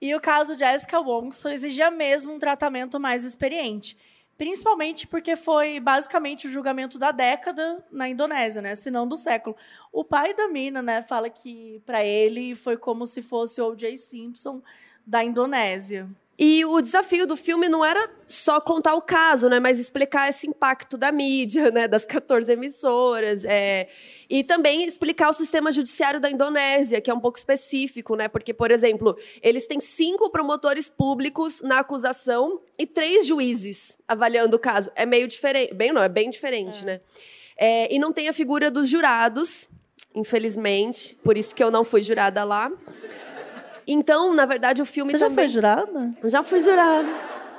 E 0.00 0.14
o 0.14 0.20
caso 0.20 0.54
Jessica 0.54 0.98
Wongso 0.98 1.48
exigia 1.48 1.90
mesmo 1.90 2.32
um 2.32 2.38
tratamento 2.38 2.98
mais 2.98 3.22
experiente. 3.22 3.98
Principalmente 4.38 5.06
porque 5.06 5.36
foi 5.36 5.78
basicamente 5.78 6.46
o 6.46 6.50
julgamento 6.50 6.98
da 6.98 7.12
década 7.12 7.84
na 7.92 8.08
Indonésia, 8.08 8.62
né? 8.62 8.74
Se 8.74 8.90
não 8.90 9.06
do 9.06 9.14
século. 9.14 9.54
O 9.92 10.02
pai 10.02 10.32
da 10.32 10.48
mina, 10.48 10.80
né, 10.80 11.02
fala 11.02 11.28
que 11.28 11.82
para 11.84 12.02
ele 12.02 12.54
foi 12.54 12.78
como 12.78 13.06
se 13.06 13.20
fosse 13.20 13.60
o 13.60 13.66
O.J. 13.66 13.98
Simpson 13.98 14.62
da 15.10 15.24
Indonésia. 15.24 16.08
E 16.38 16.64
o 16.64 16.80
desafio 16.80 17.26
do 17.26 17.36
filme 17.36 17.68
não 17.68 17.84
era 17.84 18.08
só 18.26 18.60
contar 18.60 18.94
o 18.94 19.02
caso, 19.02 19.46
né, 19.48 19.60
mas 19.60 19.78
explicar 19.78 20.30
esse 20.30 20.48
impacto 20.48 20.96
da 20.96 21.12
mídia, 21.12 21.70
né, 21.70 21.86
das 21.86 22.06
14 22.06 22.50
emissoras, 22.50 23.44
é, 23.44 23.88
e 24.28 24.42
também 24.42 24.84
explicar 24.84 25.28
o 25.28 25.34
sistema 25.34 25.70
judiciário 25.70 26.18
da 26.18 26.30
Indonésia, 26.30 26.98
que 27.00 27.10
é 27.10 27.14
um 27.14 27.20
pouco 27.20 27.36
específico, 27.36 28.14
né, 28.16 28.26
porque, 28.26 28.54
por 28.54 28.70
exemplo, 28.70 29.18
eles 29.42 29.66
têm 29.66 29.80
cinco 29.80 30.30
promotores 30.30 30.88
públicos 30.88 31.60
na 31.60 31.80
acusação 31.80 32.62
e 32.78 32.86
três 32.86 33.26
juízes 33.26 33.98
avaliando 34.08 34.56
o 34.56 34.60
caso. 34.60 34.90
É 34.94 35.04
meio 35.04 35.28
diferente, 35.28 35.74
bem 35.74 35.92
não, 35.92 36.02
é 36.02 36.08
bem 36.08 36.30
diferente, 36.30 36.82
É. 36.84 36.86
né? 36.86 37.00
É, 37.58 37.94
e 37.94 37.98
não 37.98 38.10
tem 38.12 38.28
a 38.28 38.32
figura 38.32 38.70
dos 38.70 38.88
jurados, 38.88 39.68
infelizmente, 40.14 41.18
por 41.22 41.36
isso 41.36 41.54
que 41.54 41.62
eu 41.62 41.70
não 41.70 41.84
fui 41.84 42.02
jurada 42.02 42.42
lá. 42.44 42.72
Então, 43.86 44.34
na 44.34 44.46
verdade, 44.46 44.82
o 44.82 44.86
filme 44.86 45.12
Você 45.12 45.18
já 45.18 45.28
também... 45.28 45.44
foi 45.46 45.48
jurada? 45.48 46.12
Já 46.24 46.42
fui 46.42 46.60
jurada. 46.60 47.08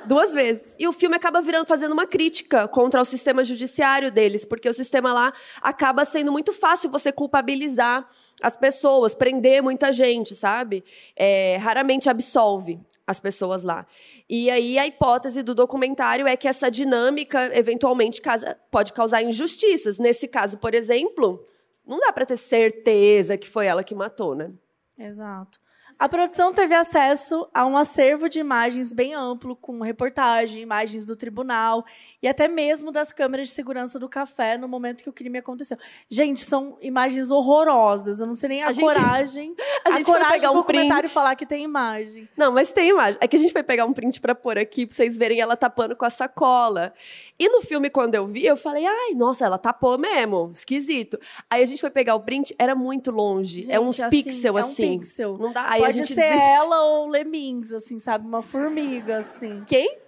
Duas 0.04 0.34
vezes. 0.34 0.74
E 0.78 0.88
o 0.88 0.92
filme 0.92 1.14
acaba 1.14 1.40
virando, 1.40 1.66
fazendo 1.66 1.92
uma 1.92 2.06
crítica 2.06 2.66
contra 2.66 3.00
o 3.00 3.04
sistema 3.04 3.44
judiciário 3.44 4.10
deles, 4.10 4.44
porque 4.44 4.68
o 4.68 4.74
sistema 4.74 5.12
lá 5.12 5.32
acaba 5.60 6.04
sendo 6.04 6.32
muito 6.32 6.52
fácil 6.52 6.90
você 6.90 7.12
culpabilizar 7.12 8.08
as 8.42 8.56
pessoas, 8.56 9.14
prender 9.14 9.62
muita 9.62 9.92
gente, 9.92 10.34
sabe? 10.34 10.84
É, 11.14 11.56
raramente 11.58 12.10
absolve 12.10 12.80
as 13.06 13.20
pessoas 13.20 13.62
lá. 13.62 13.86
E 14.28 14.50
aí 14.50 14.78
a 14.78 14.86
hipótese 14.86 15.42
do 15.42 15.54
documentário 15.54 16.26
é 16.26 16.36
que 16.36 16.48
essa 16.48 16.70
dinâmica 16.70 17.56
eventualmente 17.56 18.20
casa- 18.20 18.56
pode 18.70 18.92
causar 18.92 19.22
injustiças. 19.22 19.98
Nesse 19.98 20.26
caso, 20.26 20.58
por 20.58 20.74
exemplo, 20.74 21.46
não 21.86 22.00
dá 22.00 22.12
para 22.12 22.26
ter 22.26 22.36
certeza 22.36 23.36
que 23.36 23.48
foi 23.48 23.66
ela 23.66 23.84
que 23.84 23.94
matou, 23.94 24.34
né? 24.34 24.50
Exato. 24.98 25.60
A 25.98 26.08
produção 26.08 26.52
teve 26.52 26.74
acesso 26.74 27.48
a 27.54 27.64
um 27.66 27.76
acervo 27.76 28.28
de 28.28 28.40
imagens 28.40 28.92
bem 28.92 29.14
amplo, 29.14 29.54
com 29.54 29.80
reportagem, 29.80 30.62
imagens 30.62 31.06
do 31.06 31.16
tribunal 31.16 31.84
e 32.22 32.28
até 32.28 32.46
mesmo 32.46 32.92
das 32.92 33.10
câmeras 33.12 33.48
de 33.48 33.54
segurança 33.54 33.98
do 33.98 34.08
café 34.08 34.56
no 34.56 34.68
momento 34.68 35.02
que 35.02 35.10
o 35.10 35.12
crime 35.12 35.38
aconteceu. 35.38 35.76
Gente, 36.08 36.40
são 36.44 36.78
imagens 36.80 37.30
horrorosas. 37.30 38.20
Eu 38.20 38.26
não 38.26 38.34
sei 38.34 38.48
nem 38.50 38.62
a, 38.62 38.68
A 38.68 38.72
gente- 38.72 38.84
coragem. 38.94 39.54
a 39.84 39.90
gente 39.92 40.04
foi 40.04 40.14
coragem 40.14 40.40
pegar 40.40 40.52
do 40.52 40.58
um 40.58 40.62
print. 40.62 41.08
falar 41.08 41.34
que 41.34 41.44
tem 41.44 41.64
imagem. 41.64 42.28
Não, 42.36 42.52
mas 42.52 42.72
tem 42.72 42.90
imagem. 42.90 43.18
É 43.20 43.26
que 43.26 43.36
a 43.36 43.38
gente 43.38 43.52
foi 43.52 43.62
pegar 43.62 43.84
um 43.84 43.92
print 43.92 44.20
pra 44.20 44.34
pôr 44.34 44.58
aqui, 44.58 44.86
pra 44.86 44.94
vocês 44.94 45.16
verem 45.18 45.40
ela 45.40 45.56
tapando 45.56 45.96
com 45.96 46.04
a 46.04 46.10
sacola. 46.10 46.92
E 47.38 47.48
no 47.48 47.60
filme, 47.62 47.90
quando 47.90 48.14
eu 48.14 48.26
vi, 48.26 48.46
eu 48.46 48.56
falei, 48.56 48.86
ai, 48.86 49.14
nossa, 49.14 49.44
ela 49.44 49.58
tapou 49.58 49.98
mesmo. 49.98 50.52
Esquisito. 50.54 51.18
Aí 51.50 51.62
a 51.62 51.66
gente 51.66 51.80
foi 51.80 51.90
pegar 51.90 52.14
o 52.14 52.20
print, 52.20 52.54
era 52.58 52.74
muito 52.74 53.10
longe. 53.10 53.62
é 53.62 53.74
Gente, 53.74 53.78
uns 53.80 54.00
assim, 54.00 54.22
pixel, 54.22 54.58
é 54.58 54.62
um 54.62 54.64
assim. 54.64 54.98
pixel. 55.00 55.38
Não 55.38 55.52
dá. 55.52 55.62
Aí 55.68 55.80
a 55.80 55.84
Pode 55.86 55.96
gente 55.98 56.14
ser 56.14 56.20
desiste. 56.22 56.50
ela 56.50 56.82
ou 56.84 57.08
Lemmings, 57.08 57.72
assim, 57.72 57.98
sabe? 57.98 58.26
Uma 58.26 58.42
formiga, 58.42 59.18
assim. 59.18 59.62
Quem? 59.66 59.98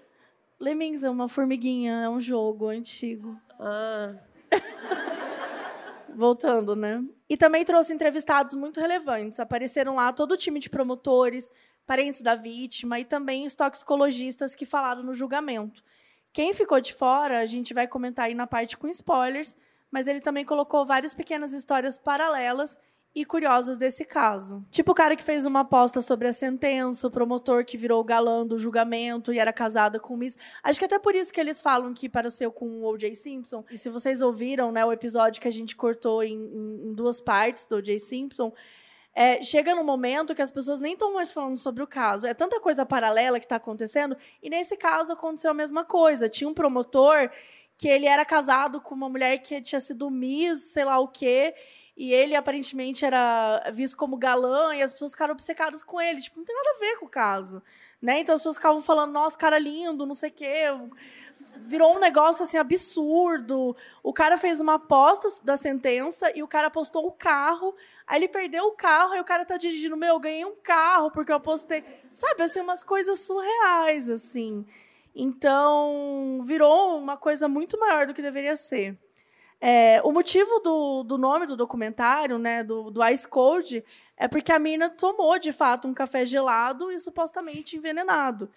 Lemmings 0.64 1.04
é 1.04 1.10
uma 1.10 1.28
formiguinha, 1.28 1.92
é 2.04 2.08
um 2.08 2.20
jogo 2.20 2.68
antigo. 2.68 3.38
Ah. 3.60 4.14
Voltando, 6.16 6.74
né? 6.74 7.04
E 7.28 7.36
também 7.36 7.66
trouxe 7.66 7.92
entrevistados 7.92 8.54
muito 8.54 8.80
relevantes. 8.80 9.38
Apareceram 9.38 9.96
lá 9.96 10.10
todo 10.10 10.32
o 10.32 10.36
time 10.38 10.58
de 10.58 10.70
promotores, 10.70 11.52
parentes 11.86 12.22
da 12.22 12.34
vítima 12.34 12.98
e 12.98 13.04
também 13.04 13.44
os 13.44 13.54
toxicologistas 13.54 14.54
que 14.54 14.64
falaram 14.64 15.02
no 15.02 15.12
julgamento. 15.12 15.84
Quem 16.32 16.54
ficou 16.54 16.80
de 16.80 16.94
fora, 16.94 17.40
a 17.40 17.46
gente 17.46 17.74
vai 17.74 17.86
comentar 17.86 18.24
aí 18.24 18.34
na 18.34 18.46
parte 18.46 18.78
com 18.78 18.88
spoilers, 18.88 19.56
mas 19.90 20.06
ele 20.06 20.22
também 20.22 20.46
colocou 20.46 20.86
várias 20.86 21.12
pequenas 21.12 21.52
histórias 21.52 21.98
paralelas 21.98 22.80
e 23.14 23.24
curiosas 23.24 23.76
desse 23.76 24.04
caso. 24.04 24.64
Tipo 24.70 24.90
o 24.90 24.94
cara 24.94 25.14
que 25.14 25.22
fez 25.22 25.46
uma 25.46 25.60
aposta 25.60 26.00
sobre 26.00 26.26
a 26.26 26.32
sentença, 26.32 27.06
o 27.06 27.10
promotor 27.10 27.64
que 27.64 27.76
virou 27.76 28.00
o 28.00 28.04
galã 28.04 28.44
do 28.44 28.58
julgamento 28.58 29.32
e 29.32 29.38
era 29.38 29.52
casada 29.52 30.00
com 30.00 30.14
o 30.14 30.16
Miss. 30.16 30.36
Acho 30.62 30.78
que 30.80 30.84
até 30.84 30.98
por 30.98 31.14
isso 31.14 31.32
que 31.32 31.40
eles 31.40 31.62
falam 31.62 31.94
que 31.94 32.08
pareceu 32.08 32.50
com 32.50 32.66
o 32.66 32.84
O.J. 32.86 33.14
Simpson. 33.14 33.64
E 33.70 33.78
se 33.78 33.88
vocês 33.88 34.20
ouviram, 34.20 34.72
né, 34.72 34.84
o 34.84 34.90
episódio 34.92 35.40
que 35.40 35.46
a 35.46 35.52
gente 35.52 35.76
cortou 35.76 36.24
em, 36.24 36.34
em- 36.34 36.88
em 36.88 36.92
duas 36.92 37.20
partes 37.20 37.66
do 37.66 37.76
O.J. 37.76 38.00
Simpson, 38.00 38.52
é, 39.14 39.40
chega 39.44 39.76
no 39.76 39.84
momento 39.84 40.34
que 40.34 40.42
as 40.42 40.50
pessoas 40.50 40.80
nem 40.80 40.94
estão 40.94 41.14
mais 41.14 41.30
falando 41.32 41.56
sobre 41.56 41.84
o 41.84 41.86
caso. 41.86 42.26
É 42.26 42.34
tanta 42.34 42.58
coisa 42.58 42.84
paralela 42.84 43.38
que 43.38 43.46
está 43.46 43.56
acontecendo. 43.56 44.16
E 44.42 44.50
nesse 44.50 44.76
caso 44.76 45.12
aconteceu 45.12 45.52
a 45.52 45.54
mesma 45.54 45.84
coisa. 45.84 46.28
Tinha 46.28 46.48
um 46.50 46.54
promotor 46.54 47.30
que 47.78 47.86
ele 47.86 48.06
era 48.06 48.24
casado 48.24 48.80
com 48.80 48.92
uma 48.92 49.08
mulher 49.08 49.38
que 49.38 49.62
tinha 49.62 49.78
sido 49.80 50.10
Miss, 50.10 50.62
sei 50.72 50.84
lá 50.84 50.98
o 50.98 51.06
quê. 51.06 51.54
E 51.96 52.12
ele 52.12 52.34
aparentemente 52.34 53.04
era 53.04 53.70
visto 53.72 53.96
como 53.96 54.16
galã 54.16 54.74
e 54.74 54.82
as 54.82 54.92
pessoas 54.92 55.12
ficaram 55.12 55.32
obcecadas 55.32 55.82
com 55.82 56.00
ele. 56.00 56.20
Tipo, 56.20 56.38
não 56.38 56.44
tem 56.44 56.56
nada 56.56 56.70
a 56.70 56.78
ver 56.80 56.98
com 56.98 57.06
o 57.06 57.08
caso. 57.08 57.62
Né? 58.02 58.20
Então 58.20 58.34
as 58.34 58.40
pessoas 58.40 58.56
ficavam 58.56 58.82
falando, 58.82 59.12
nossa, 59.12 59.38
cara 59.38 59.58
lindo, 59.58 60.04
não 60.04 60.14
sei 60.14 60.30
o 60.30 60.32
quê. 60.32 60.64
virou 61.60 61.94
um 61.94 62.00
negócio 62.00 62.42
assim 62.42 62.58
absurdo. 62.58 63.76
O 64.02 64.12
cara 64.12 64.36
fez 64.36 64.60
uma 64.60 64.74
aposta 64.74 65.28
da 65.44 65.56
sentença 65.56 66.32
e 66.36 66.42
o 66.42 66.48
cara 66.48 66.66
apostou 66.66 67.06
o 67.06 67.12
carro. 67.12 67.74
Aí 68.06 68.18
ele 68.18 68.28
perdeu 68.28 68.64
o 68.64 68.72
carro 68.72 69.14
e 69.14 69.20
o 69.20 69.24
cara 69.24 69.44
tá 69.44 69.56
dirigindo, 69.56 69.96
meu, 69.96 70.14
eu 70.14 70.20
ganhei 70.20 70.44
um 70.44 70.56
carro 70.56 71.12
porque 71.12 71.30
eu 71.30 71.36
apostei. 71.36 71.84
Sabe, 72.12 72.42
assim, 72.42 72.60
umas 72.60 72.82
coisas 72.82 73.20
surreais, 73.20 74.10
assim. 74.10 74.66
Então, 75.14 76.42
virou 76.44 76.98
uma 76.98 77.16
coisa 77.16 77.48
muito 77.48 77.78
maior 77.78 78.06
do 78.06 78.12
que 78.12 78.20
deveria 78.20 78.56
ser. 78.56 78.98
É, 79.60 80.00
o 80.02 80.12
motivo 80.12 80.60
do, 80.60 81.02
do 81.04 81.16
nome 81.16 81.46
do 81.46 81.56
documentário, 81.56 82.38
né, 82.38 82.62
do, 82.62 82.90
do 82.90 83.04
Ice 83.08 83.26
Cold, 83.26 83.82
é 84.16 84.28
porque 84.28 84.52
a 84.52 84.58
mina 84.58 84.90
tomou, 84.90 85.38
de 85.38 85.52
fato, 85.52 85.88
um 85.88 85.94
café 85.94 86.24
gelado 86.24 86.90
e 86.90 86.98
supostamente 86.98 87.76
envenenado. 87.76 88.50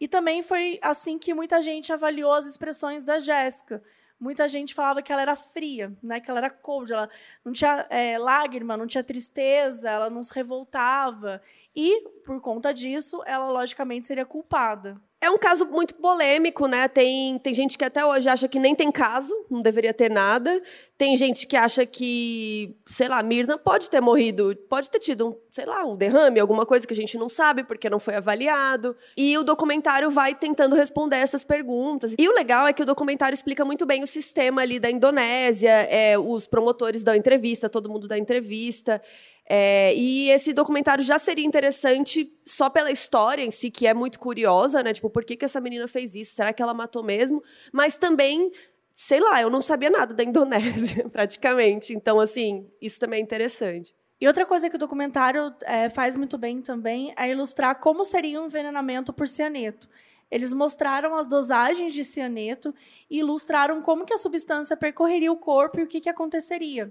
E 0.00 0.08
também 0.08 0.42
foi 0.42 0.78
assim 0.82 1.18
que 1.18 1.34
muita 1.34 1.62
gente 1.62 1.92
avaliou 1.92 2.32
as 2.32 2.46
expressões 2.46 3.04
da 3.04 3.20
Jéssica. 3.20 3.82
Muita 4.18 4.48
gente 4.48 4.74
falava 4.74 5.02
que 5.02 5.12
ela 5.12 5.22
era 5.22 5.36
fria, 5.36 5.92
né? 6.02 6.20
que 6.20 6.30
ela 6.30 6.40
era 6.40 6.50
cold, 6.50 6.92
ela 6.92 7.10
não 7.44 7.52
tinha 7.52 7.86
é, 7.90 8.16
lágrima, 8.18 8.76
não 8.76 8.86
tinha 8.86 9.04
tristeza, 9.04 9.90
ela 9.90 10.08
não 10.08 10.22
se 10.22 10.34
revoltava. 10.34 11.42
E, 11.74 12.00
por 12.24 12.40
conta 12.40 12.72
disso, 12.72 13.22
ela 13.26 13.50
logicamente 13.50 14.06
seria 14.06 14.24
culpada. 14.24 15.00
É 15.24 15.30
um 15.30 15.38
caso 15.38 15.64
muito 15.64 15.94
polêmico, 15.94 16.66
né? 16.66 16.86
Tem, 16.86 17.38
tem 17.38 17.54
gente 17.54 17.78
que 17.78 17.84
até 17.86 18.04
hoje 18.04 18.28
acha 18.28 18.46
que 18.46 18.58
nem 18.58 18.74
tem 18.74 18.92
caso, 18.92 19.32
não 19.50 19.62
deveria 19.62 19.94
ter 19.94 20.10
nada. 20.10 20.60
Tem 20.98 21.16
gente 21.16 21.46
que 21.46 21.56
acha 21.56 21.86
que, 21.86 22.76
sei 22.84 23.08
lá, 23.08 23.22
Mirna 23.22 23.56
pode 23.56 23.88
ter 23.88 24.02
morrido, 24.02 24.54
pode 24.68 24.90
ter 24.90 24.98
tido 24.98 25.28
um, 25.28 25.36
sei 25.50 25.64
lá, 25.64 25.82
um 25.82 25.96
derrame, 25.96 26.38
alguma 26.38 26.66
coisa 26.66 26.86
que 26.86 26.92
a 26.92 26.96
gente 26.96 27.16
não 27.16 27.30
sabe 27.30 27.64
porque 27.64 27.88
não 27.88 27.98
foi 27.98 28.16
avaliado. 28.16 28.94
E 29.16 29.38
o 29.38 29.42
documentário 29.42 30.10
vai 30.10 30.34
tentando 30.34 30.76
responder 30.76 31.16
essas 31.16 31.42
perguntas. 31.42 32.14
E 32.18 32.28
o 32.28 32.34
legal 32.34 32.66
é 32.66 32.74
que 32.74 32.82
o 32.82 32.86
documentário 32.86 33.34
explica 33.34 33.64
muito 33.64 33.86
bem 33.86 34.02
o 34.02 34.06
sistema 34.06 34.60
ali 34.60 34.78
da 34.78 34.90
Indonésia, 34.90 35.70
é, 35.70 36.18
os 36.18 36.46
promotores 36.46 37.02
da 37.02 37.16
entrevista, 37.16 37.70
todo 37.70 37.88
mundo 37.88 38.06
da 38.06 38.18
entrevista. 38.18 39.00
É, 39.46 39.94
e 39.94 40.30
esse 40.30 40.52
documentário 40.52 41.04
já 41.04 41.18
seria 41.18 41.44
interessante 41.44 42.32
só 42.46 42.70
pela 42.70 42.90
história 42.90 43.42
em 43.42 43.50
si, 43.50 43.70
que 43.70 43.86
é 43.86 43.92
muito 43.92 44.18
curiosa, 44.18 44.82
né? 44.82 44.92
Tipo, 44.92 45.10
por 45.10 45.24
que, 45.24 45.36
que 45.36 45.44
essa 45.44 45.60
menina 45.60 45.86
fez 45.86 46.14
isso? 46.14 46.34
Será 46.34 46.52
que 46.52 46.62
ela 46.62 46.72
matou 46.72 47.02
mesmo? 47.02 47.42
Mas 47.70 47.98
também, 47.98 48.50
sei 48.92 49.20
lá, 49.20 49.42
eu 49.42 49.50
não 49.50 49.60
sabia 49.60 49.90
nada 49.90 50.14
da 50.14 50.24
Indonésia, 50.24 51.08
praticamente. 51.10 51.92
Então, 51.92 52.18
assim, 52.18 52.66
isso 52.80 52.98
também 52.98 53.20
é 53.20 53.22
interessante. 53.22 53.94
E 54.18 54.26
outra 54.26 54.46
coisa 54.46 54.70
que 54.70 54.76
o 54.76 54.78
documentário 54.78 55.54
é, 55.62 55.90
faz 55.90 56.16
muito 56.16 56.38
bem 56.38 56.62
também 56.62 57.12
é 57.16 57.28
ilustrar 57.30 57.78
como 57.78 58.04
seria 58.04 58.40
um 58.40 58.46
envenenamento 58.46 59.12
por 59.12 59.28
cianeto. 59.28 59.88
Eles 60.30 60.52
mostraram 60.52 61.14
as 61.14 61.26
dosagens 61.26 61.92
de 61.92 62.02
cianeto 62.02 62.74
e 63.10 63.18
ilustraram 63.18 63.82
como 63.82 64.06
que 64.06 64.14
a 64.14 64.18
substância 64.18 64.76
percorreria 64.76 65.30
o 65.30 65.36
corpo 65.36 65.78
e 65.78 65.82
o 65.82 65.86
que, 65.86 66.00
que 66.00 66.08
aconteceria. 66.08 66.90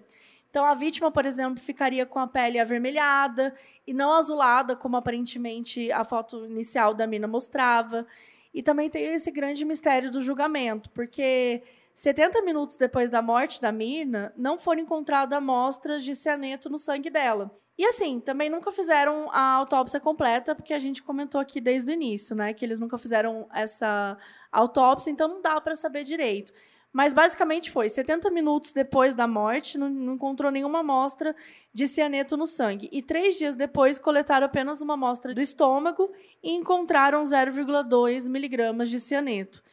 Então, 0.54 0.66
a 0.66 0.76
vítima, 0.76 1.10
por 1.10 1.26
exemplo, 1.26 1.60
ficaria 1.60 2.06
com 2.06 2.20
a 2.20 2.28
pele 2.28 2.60
avermelhada 2.60 3.56
e 3.88 3.92
não 3.92 4.14
azulada, 4.14 4.76
como 4.76 4.96
aparentemente 4.96 5.92
a 5.92 6.04
foto 6.04 6.46
inicial 6.46 6.94
da 6.94 7.08
mina 7.08 7.28
mostrava. 7.28 8.06
E 8.54 8.62
também 8.62 8.88
tem 8.88 9.16
esse 9.16 9.32
grande 9.32 9.66
mistério 9.66 10.12
do 10.12 10.22
julgamento, 10.22 10.92
porque 10.92 11.64
70 11.96 12.44
minutos 12.44 12.78
depois 12.78 13.10
da 13.10 13.20
morte 13.20 13.60
da 13.60 13.72
mina, 13.72 14.32
não 14.38 14.60
foram 14.60 14.82
encontradas 14.82 15.36
amostras 15.36 16.04
de 16.04 16.14
cianeto 16.14 16.70
no 16.70 16.78
sangue 16.78 17.10
dela. 17.10 17.50
E 17.76 17.84
assim, 17.84 18.20
também 18.20 18.48
nunca 18.48 18.72
fizeram 18.72 19.32
a 19.32 19.54
autópsia 19.54 20.00
completa, 20.00 20.54
porque 20.54 20.76
a 20.76 20.78
gente 20.78 21.02
comentou 21.02 21.42
aqui 21.42 21.60
desde 21.60 21.90
o 21.92 21.96
início, 21.96 22.36
né, 22.36 22.54
que 22.54 22.64
eles 22.64 22.80
nunca 22.80 23.00
fizeram 23.00 23.48
essa 23.52 24.16
autópsia, 24.52 25.10
então 25.10 25.28
não 25.28 25.42
dá 25.42 25.60
para 25.60 25.76
saber 25.76 26.04
direito. 26.04 26.54
Mas 26.94 27.12
basicamente 27.12 27.72
foi 27.72 27.90
70 27.90 28.30
minutos 28.30 28.72
depois 28.72 29.16
da 29.16 29.26
morte, 29.26 29.80
não, 29.80 29.90
não, 29.90 30.14
encontrou 30.14 30.52
nenhuma 30.52 30.82
amostra 30.82 31.36
de 31.74 31.88
cianeto 31.88 32.38
no 32.38 32.46
sangue. 32.46 32.88
E 32.92 33.02
três 33.02 33.36
dias 33.36 33.56
depois 33.56 33.98
coletaram 33.98 34.46
apenas 34.46 34.80
uma 34.80 34.94
amostra 34.94 35.34
do 35.34 35.42
estômago 35.42 36.12
e 36.44 36.52
encontraram 36.52 37.24
0,2 37.24 38.30
miligramas 38.30 38.92
de 38.92 39.00
cianeto. 39.00 39.64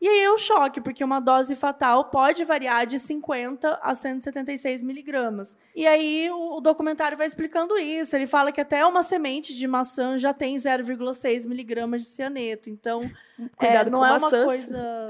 E 0.00 0.08
aí 0.08 0.20
é 0.20 0.30
o 0.30 0.36
choque, 0.36 0.80
porque 0.80 1.04
uma 1.04 1.20
dose 1.20 1.54
fatal 1.54 2.06
pode 2.06 2.44
variar 2.44 2.86
de 2.86 2.98
50 2.98 3.78
a 3.80 3.94
176 3.94 4.82
miligramas. 4.82 5.56
E 5.74 5.86
aí 5.86 6.28
o, 6.30 6.60
documentário 6.60 7.16
vai 7.16 7.26
explicando 7.26 7.78
isso. 7.78 8.14
Ele 8.14 8.26
fala 8.26 8.50
que 8.52 8.60
até 8.60 8.84
uma 8.84 9.02
semente 9.02 9.54
de 9.54 9.66
maçã 9.66 10.18
já 10.18 10.34
tem 10.34 10.56
0,6 10.56 11.46
miligramas 11.46 12.02
de 12.02 12.08
cianeto. 12.08 12.68
Então, 12.68 13.08
Cuidado 13.56 13.86
é, 13.86 13.90
não 13.90 14.00
com 14.00 14.04
é 14.04 14.10
maçãs. 14.10 14.32
uma 14.32 14.44
coisa 14.44 15.08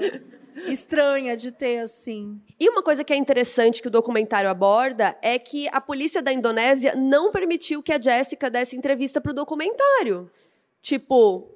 estranha 0.67 1.35
de 1.35 1.51
ter 1.51 1.79
assim. 1.79 2.39
E 2.59 2.69
uma 2.69 2.81
coisa 2.81 3.03
que 3.03 3.13
é 3.13 3.15
interessante 3.15 3.81
que 3.81 3.87
o 3.87 3.91
documentário 3.91 4.49
aborda 4.49 5.17
é 5.21 5.37
que 5.37 5.67
a 5.71 5.81
polícia 5.81 6.21
da 6.21 6.31
Indonésia 6.31 6.95
não 6.95 7.31
permitiu 7.31 7.83
que 7.83 7.93
a 7.93 8.01
Jessica 8.01 8.49
desse 8.49 8.75
entrevista 8.75 9.19
para 9.19 9.31
o 9.31 9.35
documentário. 9.35 10.29
Tipo, 10.81 11.51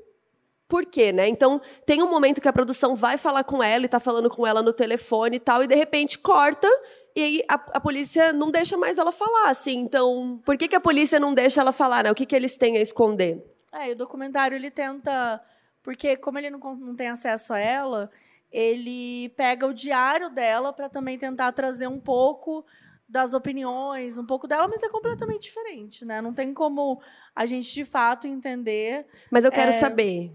por 0.67 0.85
quê, 0.85 1.11
né? 1.11 1.27
Então, 1.27 1.61
tem 1.85 2.03
um 2.03 2.09
momento 2.09 2.41
que 2.41 2.47
a 2.47 2.53
produção 2.53 2.95
vai 2.95 3.17
falar 3.17 3.43
com 3.43 3.63
ela 3.63 3.85
e 3.85 3.89
tá 3.89 3.99
falando 3.99 4.29
com 4.29 4.45
ela 4.45 4.61
no 4.61 4.73
telefone 4.73 5.37
e 5.37 5.39
tal, 5.39 5.63
e 5.63 5.67
de 5.67 5.75
repente 5.75 6.17
corta 6.19 6.67
e 7.15 7.23
aí 7.23 7.43
a, 7.47 7.55
a, 7.55 7.79
polícia 7.79 8.31
não 8.31 8.51
deixa 8.51 8.77
mais 8.77 8.97
ela 8.97 9.11
falar, 9.11 9.49
assim. 9.49 9.77
Então, 9.79 10.39
por 10.45 10.57
que, 10.57 10.67
que 10.67 10.75
a 10.75 10.79
polícia 10.79 11.19
não 11.19 11.33
deixa 11.33 11.61
ela 11.61 11.71
falar, 11.71 12.03
né? 12.03 12.11
O 12.11 12.15
que, 12.15 12.25
que 12.25 12.35
eles 12.35 12.57
têm 12.57 12.77
a 12.77 12.81
esconder? 12.81 13.43
É, 13.71 13.89
e 13.89 13.91
o 13.91 13.95
documentário 13.95 14.55
ele 14.55 14.71
tenta. 14.71 15.41
Porque, 15.83 16.15
como 16.17 16.37
ele 16.37 16.49
não, 16.49 16.59
não 16.59 16.95
tem 16.95 17.07
acesso 17.07 17.53
a 17.53 17.59
ela, 17.59 18.11
ele 18.51 19.29
pega 19.29 19.67
o 19.67 19.73
diário 19.73 20.29
dela 20.29 20.73
para 20.73 20.89
também 20.89 21.17
tentar 21.17 21.51
trazer 21.51 21.87
um 21.87 21.99
pouco 21.99 22.65
das 23.07 23.33
opiniões, 23.33 24.17
um 24.17 24.25
pouco 24.25 24.47
dela, 24.47 24.67
mas 24.67 24.83
é 24.83 24.89
completamente 24.89 25.43
diferente, 25.43 26.05
né? 26.05 26.21
Não 26.21 26.33
tem 26.33 26.53
como 26.53 27.01
a 27.35 27.45
gente 27.45 27.73
de 27.73 27.83
fato 27.83 28.27
entender. 28.27 29.05
Mas 29.31 29.45
eu 29.45 29.51
quero 29.51 29.69
é... 29.69 29.73
saber, 29.73 30.31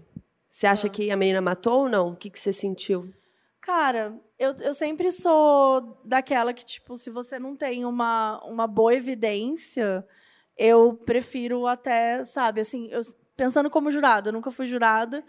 você 0.49 0.67
acha 0.67 0.87
ah. 0.87 0.89
que 0.89 1.09
a 1.09 1.17
menina 1.17 1.41
matou 1.41 1.83
ou 1.83 1.89
não? 1.89 2.09
O 2.09 2.15
que, 2.15 2.29
que 2.29 2.39
você 2.39 2.51
sentiu? 2.51 3.13
Cara, 3.61 4.17
eu, 4.37 4.55
eu 4.61 4.73
sempre 4.73 5.09
sou 5.09 5.99
daquela 6.03 6.53
que, 6.53 6.65
tipo, 6.65 6.97
se 6.97 7.09
você 7.09 7.39
não 7.39 7.55
tem 7.55 7.85
uma, 7.85 8.43
uma 8.43 8.67
boa 8.67 8.93
evidência, 8.93 10.05
eu 10.57 10.93
prefiro 10.93 11.65
até, 11.65 12.23
sabe, 12.23 12.61
assim, 12.61 12.89
eu, 12.91 13.01
pensando 13.35 13.69
como 13.69 13.91
jurada, 13.91 14.29
eu 14.29 14.33
nunca 14.33 14.51
fui 14.51 14.65
jurada, 14.65 15.23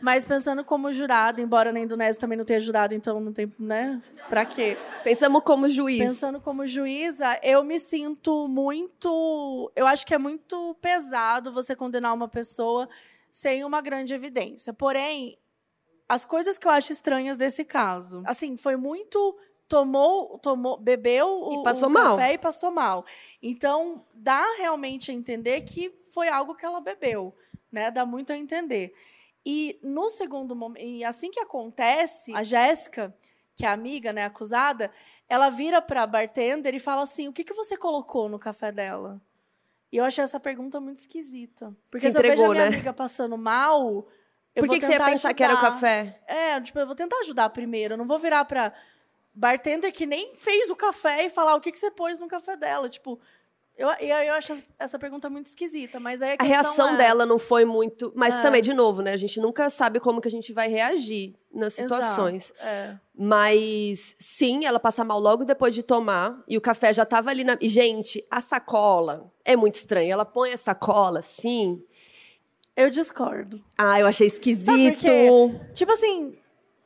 mas 0.00 0.26
pensando 0.26 0.64
como 0.64 0.92
jurado, 0.92 1.40
embora 1.40 1.72
na 1.72 1.80
Indonésia 1.80 2.20
também 2.20 2.38
não 2.38 2.44
tenha 2.44 2.60
jurado, 2.60 2.94
então 2.94 3.20
não 3.20 3.32
tem, 3.32 3.52
né? 3.58 4.00
Pra 4.28 4.44
quê? 4.44 4.76
Pensamos 5.02 5.42
como 5.42 5.68
juiz. 5.68 5.98
Pensando 5.98 6.40
como 6.40 6.66
juíza, 6.66 7.38
eu 7.42 7.64
me 7.64 7.78
sinto 7.78 8.46
muito. 8.48 9.72
Eu 9.74 9.86
acho 9.86 10.06
que 10.06 10.14
é 10.14 10.18
muito 10.18 10.76
pesado 10.80 11.52
você 11.52 11.74
condenar 11.74 12.14
uma 12.14 12.28
pessoa 12.28 12.88
sem 13.30 13.64
uma 13.64 13.80
grande 13.80 14.14
evidência. 14.14 14.72
Porém, 14.72 15.38
as 16.08 16.24
coisas 16.24 16.58
que 16.58 16.66
eu 16.66 16.70
acho 16.70 16.92
estranhas 16.92 17.36
desse 17.36 17.64
caso, 17.64 18.22
assim, 18.24 18.56
foi 18.56 18.76
muito 18.76 19.36
tomou, 19.68 20.38
tomou, 20.38 20.78
bebeu 20.78 21.28
o, 21.28 21.60
e 21.60 21.62
passou 21.62 21.88
o 21.88 21.92
mal. 21.92 22.16
café 22.16 22.32
e 22.32 22.38
passou 22.38 22.70
mal. 22.70 23.04
Então, 23.42 24.04
dá 24.14 24.42
realmente 24.56 25.10
a 25.10 25.14
entender 25.14 25.60
que 25.60 25.92
foi 26.08 26.28
algo 26.28 26.54
que 26.54 26.64
ela 26.64 26.80
bebeu, 26.80 27.34
né? 27.70 27.90
Dá 27.90 28.06
muito 28.06 28.32
a 28.32 28.36
entender. 28.36 28.94
E 29.50 29.80
no 29.82 30.10
segundo 30.10 30.54
momento, 30.54 30.84
e 30.84 31.02
assim 31.02 31.30
que 31.30 31.40
acontece, 31.40 32.34
a 32.34 32.42
Jéssica, 32.42 33.16
que 33.56 33.64
é 33.64 33.68
a 33.68 33.72
amiga, 33.72 34.12
né, 34.12 34.26
acusada, 34.26 34.90
ela 35.26 35.48
vira 35.48 35.80
para 35.80 36.02
a 36.02 36.06
bartender 36.06 36.74
e 36.74 36.78
fala 36.78 37.00
assim: 37.00 37.28
"O 37.28 37.32
que 37.32 37.42
que 37.42 37.54
você 37.54 37.74
colocou 37.74 38.28
no 38.28 38.38
café 38.38 38.70
dela?" 38.70 39.18
E 39.90 39.96
eu 39.96 40.04
achei 40.04 40.22
essa 40.22 40.38
pergunta 40.38 40.78
muito 40.78 40.98
esquisita. 40.98 41.74
Porque 41.90 42.06
se, 42.06 42.12
se 42.12 42.18
entregou, 42.18 42.44
eu 42.44 42.50
vejo 42.50 42.52
a 42.52 42.54
minha 42.56 42.70
né? 42.70 42.76
amiga 42.76 42.92
passando 42.92 43.38
mal, 43.38 44.06
eu 44.54 44.62
Por 44.62 44.68
que, 44.68 44.80
que 44.80 44.84
você 44.84 44.92
ia 44.92 45.02
pensar 45.02 45.32
que 45.32 45.42
era 45.42 45.54
o 45.54 45.56
ajudar. 45.56 45.72
café? 45.72 46.20
É, 46.26 46.60
tipo, 46.60 46.78
eu 46.78 46.86
vou 46.86 46.94
tentar 46.94 47.16
ajudar 47.20 47.48
primeiro. 47.48 47.94
Eu 47.94 47.98
não 47.98 48.06
vou 48.06 48.18
virar 48.18 48.44
pra 48.44 48.74
bartender 49.32 49.92
que 49.92 50.04
nem 50.04 50.36
fez 50.36 50.68
o 50.68 50.76
café 50.76 51.24
e 51.24 51.30
falar 51.30 51.54
o 51.54 51.60
que, 51.62 51.72
que 51.72 51.78
você 51.78 51.90
pôs 51.90 52.18
no 52.18 52.28
café 52.28 52.54
dela. 52.54 52.86
Tipo, 52.86 53.18
eu, 53.78 53.88
eu, 53.88 54.16
eu 54.16 54.34
acho 54.34 54.60
essa 54.78 54.98
pergunta 54.98 55.30
muito 55.30 55.46
esquisita, 55.46 56.00
mas 56.00 56.20
aí 56.20 56.32
a, 56.32 56.42
A 56.42 56.44
reação 56.44 56.90
é... 56.90 56.96
dela 56.96 57.24
não 57.24 57.38
foi 57.38 57.64
muito. 57.64 58.12
Mas 58.14 58.36
É. 58.36 58.42
também, 58.42 58.60
de 58.60 58.74
novo, 58.74 59.00
né? 59.00 59.12
A 59.12 59.16
gente 59.16 59.40
nunca 59.40 59.70
sabe 59.70 60.00
como 60.00 60.20
que 60.20 60.26
a 60.26 60.30
gente 60.30 60.52
vai 60.52 60.68
reagir 60.68 61.36
nas 61.54 61.74
situações. 61.74 62.50
Exato, 62.50 62.66
é. 62.66 62.98
Mas 63.14 64.16
sim, 64.18 64.66
ela 64.66 64.80
passa 64.80 65.04
mal 65.04 65.20
logo 65.20 65.44
depois 65.44 65.74
de 65.74 65.82
tomar. 65.84 66.42
E 66.48 66.56
o 66.58 66.60
café 66.60 66.92
já 66.92 67.06
tava 67.06 67.30
ali 67.30 67.44
na. 67.44 67.56
E, 67.60 67.68
gente, 67.68 68.26
a 68.28 68.40
sacola 68.40 69.32
é 69.44 69.54
muito 69.54 69.76
estranha. 69.76 70.12
Ela 70.12 70.24
põe 70.24 70.52
a 70.52 70.56
sacola 70.58 71.20
assim. 71.20 71.80
Eu 72.76 72.90
discordo. 72.90 73.62
Ah, 73.76 73.98
eu 74.00 74.06
achei 74.06 74.26
esquisito. 74.26 75.06
Tipo 75.72 75.92
assim, 75.92 76.36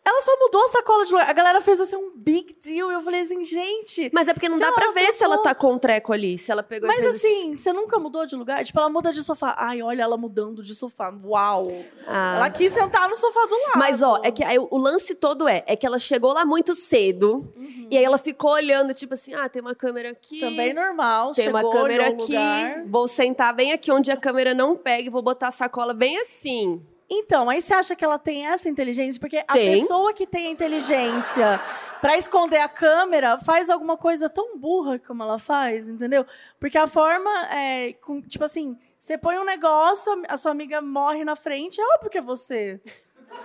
Ela 0.04 0.20
só 0.20 0.36
mudou 0.36 0.64
a 0.64 0.68
sacola 0.68 1.04
de 1.04 1.12
lugar. 1.12 1.30
A 1.30 1.32
galera 1.32 1.60
fez 1.60 1.80
assim 1.80 1.94
um 1.96 2.10
big 2.16 2.56
deal. 2.60 2.90
E 2.90 2.94
eu 2.94 3.00
falei 3.02 3.20
assim, 3.20 3.44
gente. 3.44 4.10
Mas 4.12 4.26
é 4.26 4.34
porque 4.34 4.48
não 4.48 4.58
dá 4.58 4.72
pra 4.72 4.90
ver 4.90 5.12
se 5.12 5.22
ela 5.22 5.36
trocou- 5.36 5.52
tá 5.52 5.54
com 5.54 5.74
o 5.74 5.78
treco 5.78 6.12
ali. 6.12 6.36
Se 6.36 6.50
ela 6.50 6.62
pegou 6.62 6.88
Mas 6.88 7.00
fez 7.00 7.14
assim, 7.16 7.54
você 7.54 7.72
nunca 7.72 8.00
mudou 8.00 8.26
de 8.26 8.34
lugar? 8.34 8.64
Tipo, 8.64 8.80
ela 8.80 8.88
muda 8.90 9.12
de 9.12 9.22
sofá. 9.22 9.54
Ai, 9.56 9.80
olha 9.80 10.02
ela 10.02 10.16
mudando 10.16 10.60
de 10.60 10.74
sofá. 10.74 11.14
Uau! 11.24 11.68
Ah. 12.06 12.34
Ela 12.36 12.50
quis 12.50 12.72
sentar 12.72 13.08
no 13.08 13.14
sofá 13.14 13.46
do 13.46 13.54
lado. 13.54 13.78
Mas, 13.78 14.02
ó, 14.02 14.20
é 14.24 14.32
que 14.32 14.42
aí 14.42 14.58
o 14.58 14.76
lance 14.76 15.14
todo 15.14 15.46
é, 15.46 15.62
é 15.68 15.76
que 15.76 15.86
ela 15.86 16.00
chegou 16.00 16.32
lá 16.32 16.44
muito 16.44 16.74
cedo 16.74 17.52
e 17.88 17.96
aí 17.96 18.02
ela 18.04 18.18
ficou 18.18 18.50
olhando, 18.52 18.92
tipo 18.94 19.14
assim, 19.14 19.34
ah, 19.34 19.48
tem 19.48 19.62
uma 19.62 19.74
câmera 19.74 20.10
aqui. 20.10 20.42
Uhum. 20.42 20.50
Também 20.50 20.72
normal. 20.74 21.30
Tem 21.32 21.48
uma 21.48 21.60
chegou, 21.60 21.72
câmera 21.72 22.04
olhou 22.06 22.18
o 22.18 22.22
aqui. 22.24 22.32
lugar. 22.32 22.84
Vou 22.86 23.06
sentar 23.06 23.54
bem 23.54 23.72
aqui 23.72 23.92
onde 23.92 24.10
a 24.10 24.16
câmera 24.16 24.52
não 24.52 24.76
pega 24.76 25.06
e 25.06 25.10
vou 25.10 25.22
botar 25.22 25.48
a 25.48 25.52
sacola 25.52 25.94
bem 25.94 26.18
assim. 26.18 26.82
Então, 27.14 27.50
aí 27.50 27.60
você 27.60 27.74
acha 27.74 27.94
que 27.94 28.02
ela 28.04 28.18
tem 28.18 28.46
essa 28.46 28.68
inteligência? 28.70 29.20
Porque 29.20 29.36
a 29.46 29.52
Tem. 29.52 29.80
pessoa 29.82 30.14
que 30.14 30.26
tem 30.26 30.46
a 30.46 30.50
inteligência 30.50 31.60
pra 32.00 32.16
esconder 32.16 32.58
a 32.58 32.68
câmera 32.68 33.36
faz 33.38 33.68
alguma 33.68 33.96
coisa 33.98 34.30
tão 34.30 34.56
burra 34.56 34.98
como 34.98 35.22
ela 35.22 35.38
faz, 35.38 35.86
entendeu? 35.86 36.24
Porque 36.58 36.78
a 36.78 36.86
forma 36.86 37.30
é, 37.52 37.92
com- 37.94 38.22
tipo 38.22 38.44
assim, 38.44 38.78
você 38.98 39.18
põe 39.18 39.36
um 39.38 39.44
negócio, 39.44 40.22
a 40.26 40.36
sua 40.38 40.52
amiga 40.52 40.80
morre 40.80 41.22
na 41.24 41.36
frente, 41.36 41.78
é 41.80 41.84
óbvio 41.96 42.08
que 42.10 42.18
é 42.18 42.22
você. 42.22 42.80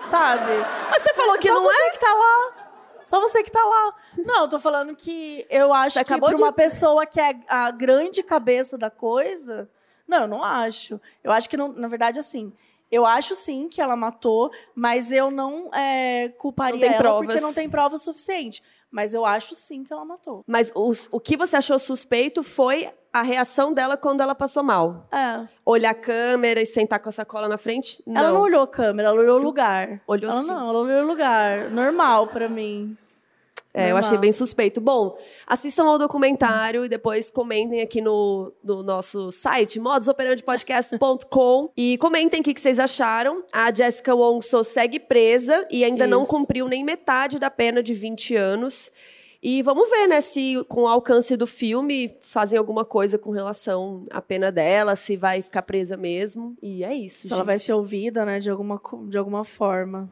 Sabe? 0.01 0.51
Mas 0.89 1.03
você 1.03 1.13
falou 1.13 1.37
que 1.37 1.47
Só 1.47 1.53
não 1.53 1.63
você 1.63 1.83
é? 1.83 1.91
que 1.91 1.99
tá 1.99 2.13
lá. 2.13 2.67
Só 3.05 3.19
você 3.21 3.43
que 3.43 3.51
tá 3.51 3.63
lá. 3.63 3.93
Não, 4.17 4.41
eu 4.43 4.49
tô 4.49 4.59
falando 4.59 4.95
que 4.95 5.45
eu 5.49 5.73
acho 5.73 5.93
Você 5.97 6.03
que 6.05 6.19
pra 6.19 6.33
de- 6.33 6.41
uma 6.41 6.51
pessoa 6.53 7.05
que 7.05 7.19
é 7.21 7.37
a 7.47 7.71
grande 7.71 8.21
cabeça 8.23 8.77
da 8.77 8.89
coisa. 8.89 9.69
Não, 10.07 10.21
eu 10.23 10.27
não 10.27 10.43
acho. 10.43 10.99
Eu 11.23 11.31
acho 11.31 11.49
que, 11.49 11.55
não, 11.57 11.69
na 11.73 11.87
verdade, 11.87 12.19
assim. 12.19 12.51
Eu 12.91 13.05
acho 13.05 13.35
sim 13.35 13.67
que 13.69 13.81
ela 13.81 13.95
matou, 13.95 14.49
mas 14.75 15.11
eu 15.11 15.29
não 15.29 15.73
é, 15.73 16.29
culparia 16.37 16.79
Não 16.85 16.93
ela 16.93 16.97
provas. 16.97 17.25
porque 17.27 17.41
não 17.41 17.53
tem 17.53 17.69
prova 17.69 17.97
suficiente. 17.97 18.61
Mas 18.89 19.13
eu 19.13 19.25
acho 19.25 19.53
sim 19.53 19.83
que 19.83 19.91
ela 19.91 20.05
matou. 20.05 20.43
Mas 20.47 20.71
os- 20.73 21.09
o 21.11 21.19
que 21.19 21.35
você 21.35 21.57
achou 21.57 21.77
suspeito 21.77 22.41
foi 22.41 22.89
a 23.11 23.21
reação 23.21 23.73
dela 23.73 23.97
quando 23.97 24.21
ela 24.21 24.33
passou 24.33 24.63
mal. 24.63 25.05
É. 25.11 25.45
Olhar 25.65 25.89
a 25.89 25.93
câmera 25.93 26.61
e 26.61 26.65
sentar 26.65 26.99
com 26.99 27.09
a 27.09 27.11
sacola 27.11 27.49
na 27.49 27.57
frente? 27.57 28.01
Não. 28.07 28.15
Ela 28.21 28.31
não 28.31 28.41
olhou 28.41 28.61
a 28.61 28.67
câmera, 28.67 29.09
ela 29.09 29.19
olhou 29.19 29.39
o 29.39 29.43
lugar. 29.43 30.01
Olhou 30.07 30.31
ela 30.31 30.41
sim. 30.41 30.47
não, 30.47 30.69
ela 30.69 30.79
olhou 30.79 31.03
o 31.03 31.07
lugar. 31.07 31.69
Normal 31.69 32.27
pra 32.27 32.47
mim. 32.47 32.97
É, 33.77 33.91
eu 33.91 33.97
achei 33.97 34.17
bem 34.17 34.31
suspeito. 34.31 34.81
Bom, 34.81 35.15
assistam 35.45 35.85
ao 35.85 35.99
documentário 35.99 36.83
e 36.83 36.89
depois 36.89 37.29
comentem 37.29 37.79
aqui 37.81 38.01
no, 38.01 38.51
no 38.63 38.81
nosso 38.81 39.31
site, 39.31 39.79
modusoperandepodcast.com 39.79 41.69
e 41.77 41.95
comentem 41.99 42.41
o 42.41 42.43
que, 42.43 42.55
que 42.55 42.59
vocês 42.59 42.79
acharam. 42.79 43.43
A 43.53 43.71
Jessica 43.71 44.15
Wong 44.15 44.43
só 44.43 44.63
segue 44.63 44.99
presa 44.99 45.67
e 45.69 45.85
ainda 45.85 46.07
não 46.07 46.23
Isso. 46.23 46.31
cumpriu 46.31 46.67
nem 46.67 46.83
metade 46.83 47.37
da 47.37 47.51
pena 47.51 47.83
de 47.83 47.93
20 47.93 48.35
anos. 48.35 48.91
E 49.43 49.61
vamos 49.61 49.87
ver, 49.89 50.07
né, 50.07 50.19
se 50.21 50.55
com 50.67 50.81
o 50.81 50.87
alcance 50.87 51.37
do 51.37 51.45
filme 51.45 52.17
fazem 52.21 52.57
alguma 52.57 52.83
coisa 52.83 53.19
com 53.19 53.29
relação 53.29 54.07
à 54.09 54.19
pena 54.19 54.51
dela, 54.51 54.95
se 54.95 55.15
vai 55.15 55.43
ficar 55.43 55.61
presa 55.61 55.95
mesmo. 55.95 56.57
E 56.61 56.83
é 56.83 56.95
isso. 56.95 57.27
Se 57.27 57.33
ela 57.33 57.41
gente. 57.41 57.45
vai 57.45 57.59
ser 57.59 57.73
ouvida, 57.73 58.25
né, 58.25 58.39
de 58.39 58.49
alguma, 58.49 58.81
de 59.07 59.17
alguma 59.17 59.43
forma. 59.43 60.09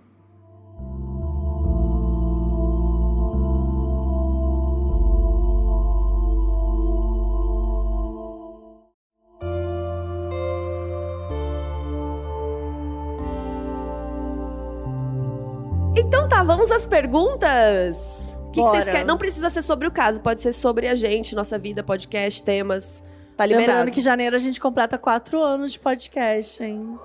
Vamos 16.45 16.69
às 16.71 16.85
perguntas. 16.85 18.33
O 18.47 18.51
que, 18.51 18.61
que 18.61 18.69
vocês 18.69 18.85
querem? 18.85 19.03
Não 19.03 19.17
precisa 19.17 19.49
ser 19.49 19.61
sobre 19.61 19.87
o 19.87 19.91
caso, 19.91 20.21
pode 20.21 20.41
ser 20.41 20.53
sobre 20.53 20.87
a 20.87 20.95
gente, 20.95 21.35
nossa 21.35 21.57
vida, 21.57 21.83
podcast, 21.83 22.41
temas. 22.43 23.03
Tá 23.35 23.45
liberado. 23.45 23.71
Lembrando 23.71 23.93
que 23.93 23.99
em 23.99 24.03
janeiro 24.03 24.35
a 24.35 24.39
gente 24.39 24.59
completa 24.61 24.97
quatro 24.97 25.41
anos 25.41 25.73
de 25.73 25.79
podcast, 25.79 26.63
hein? 26.63 26.97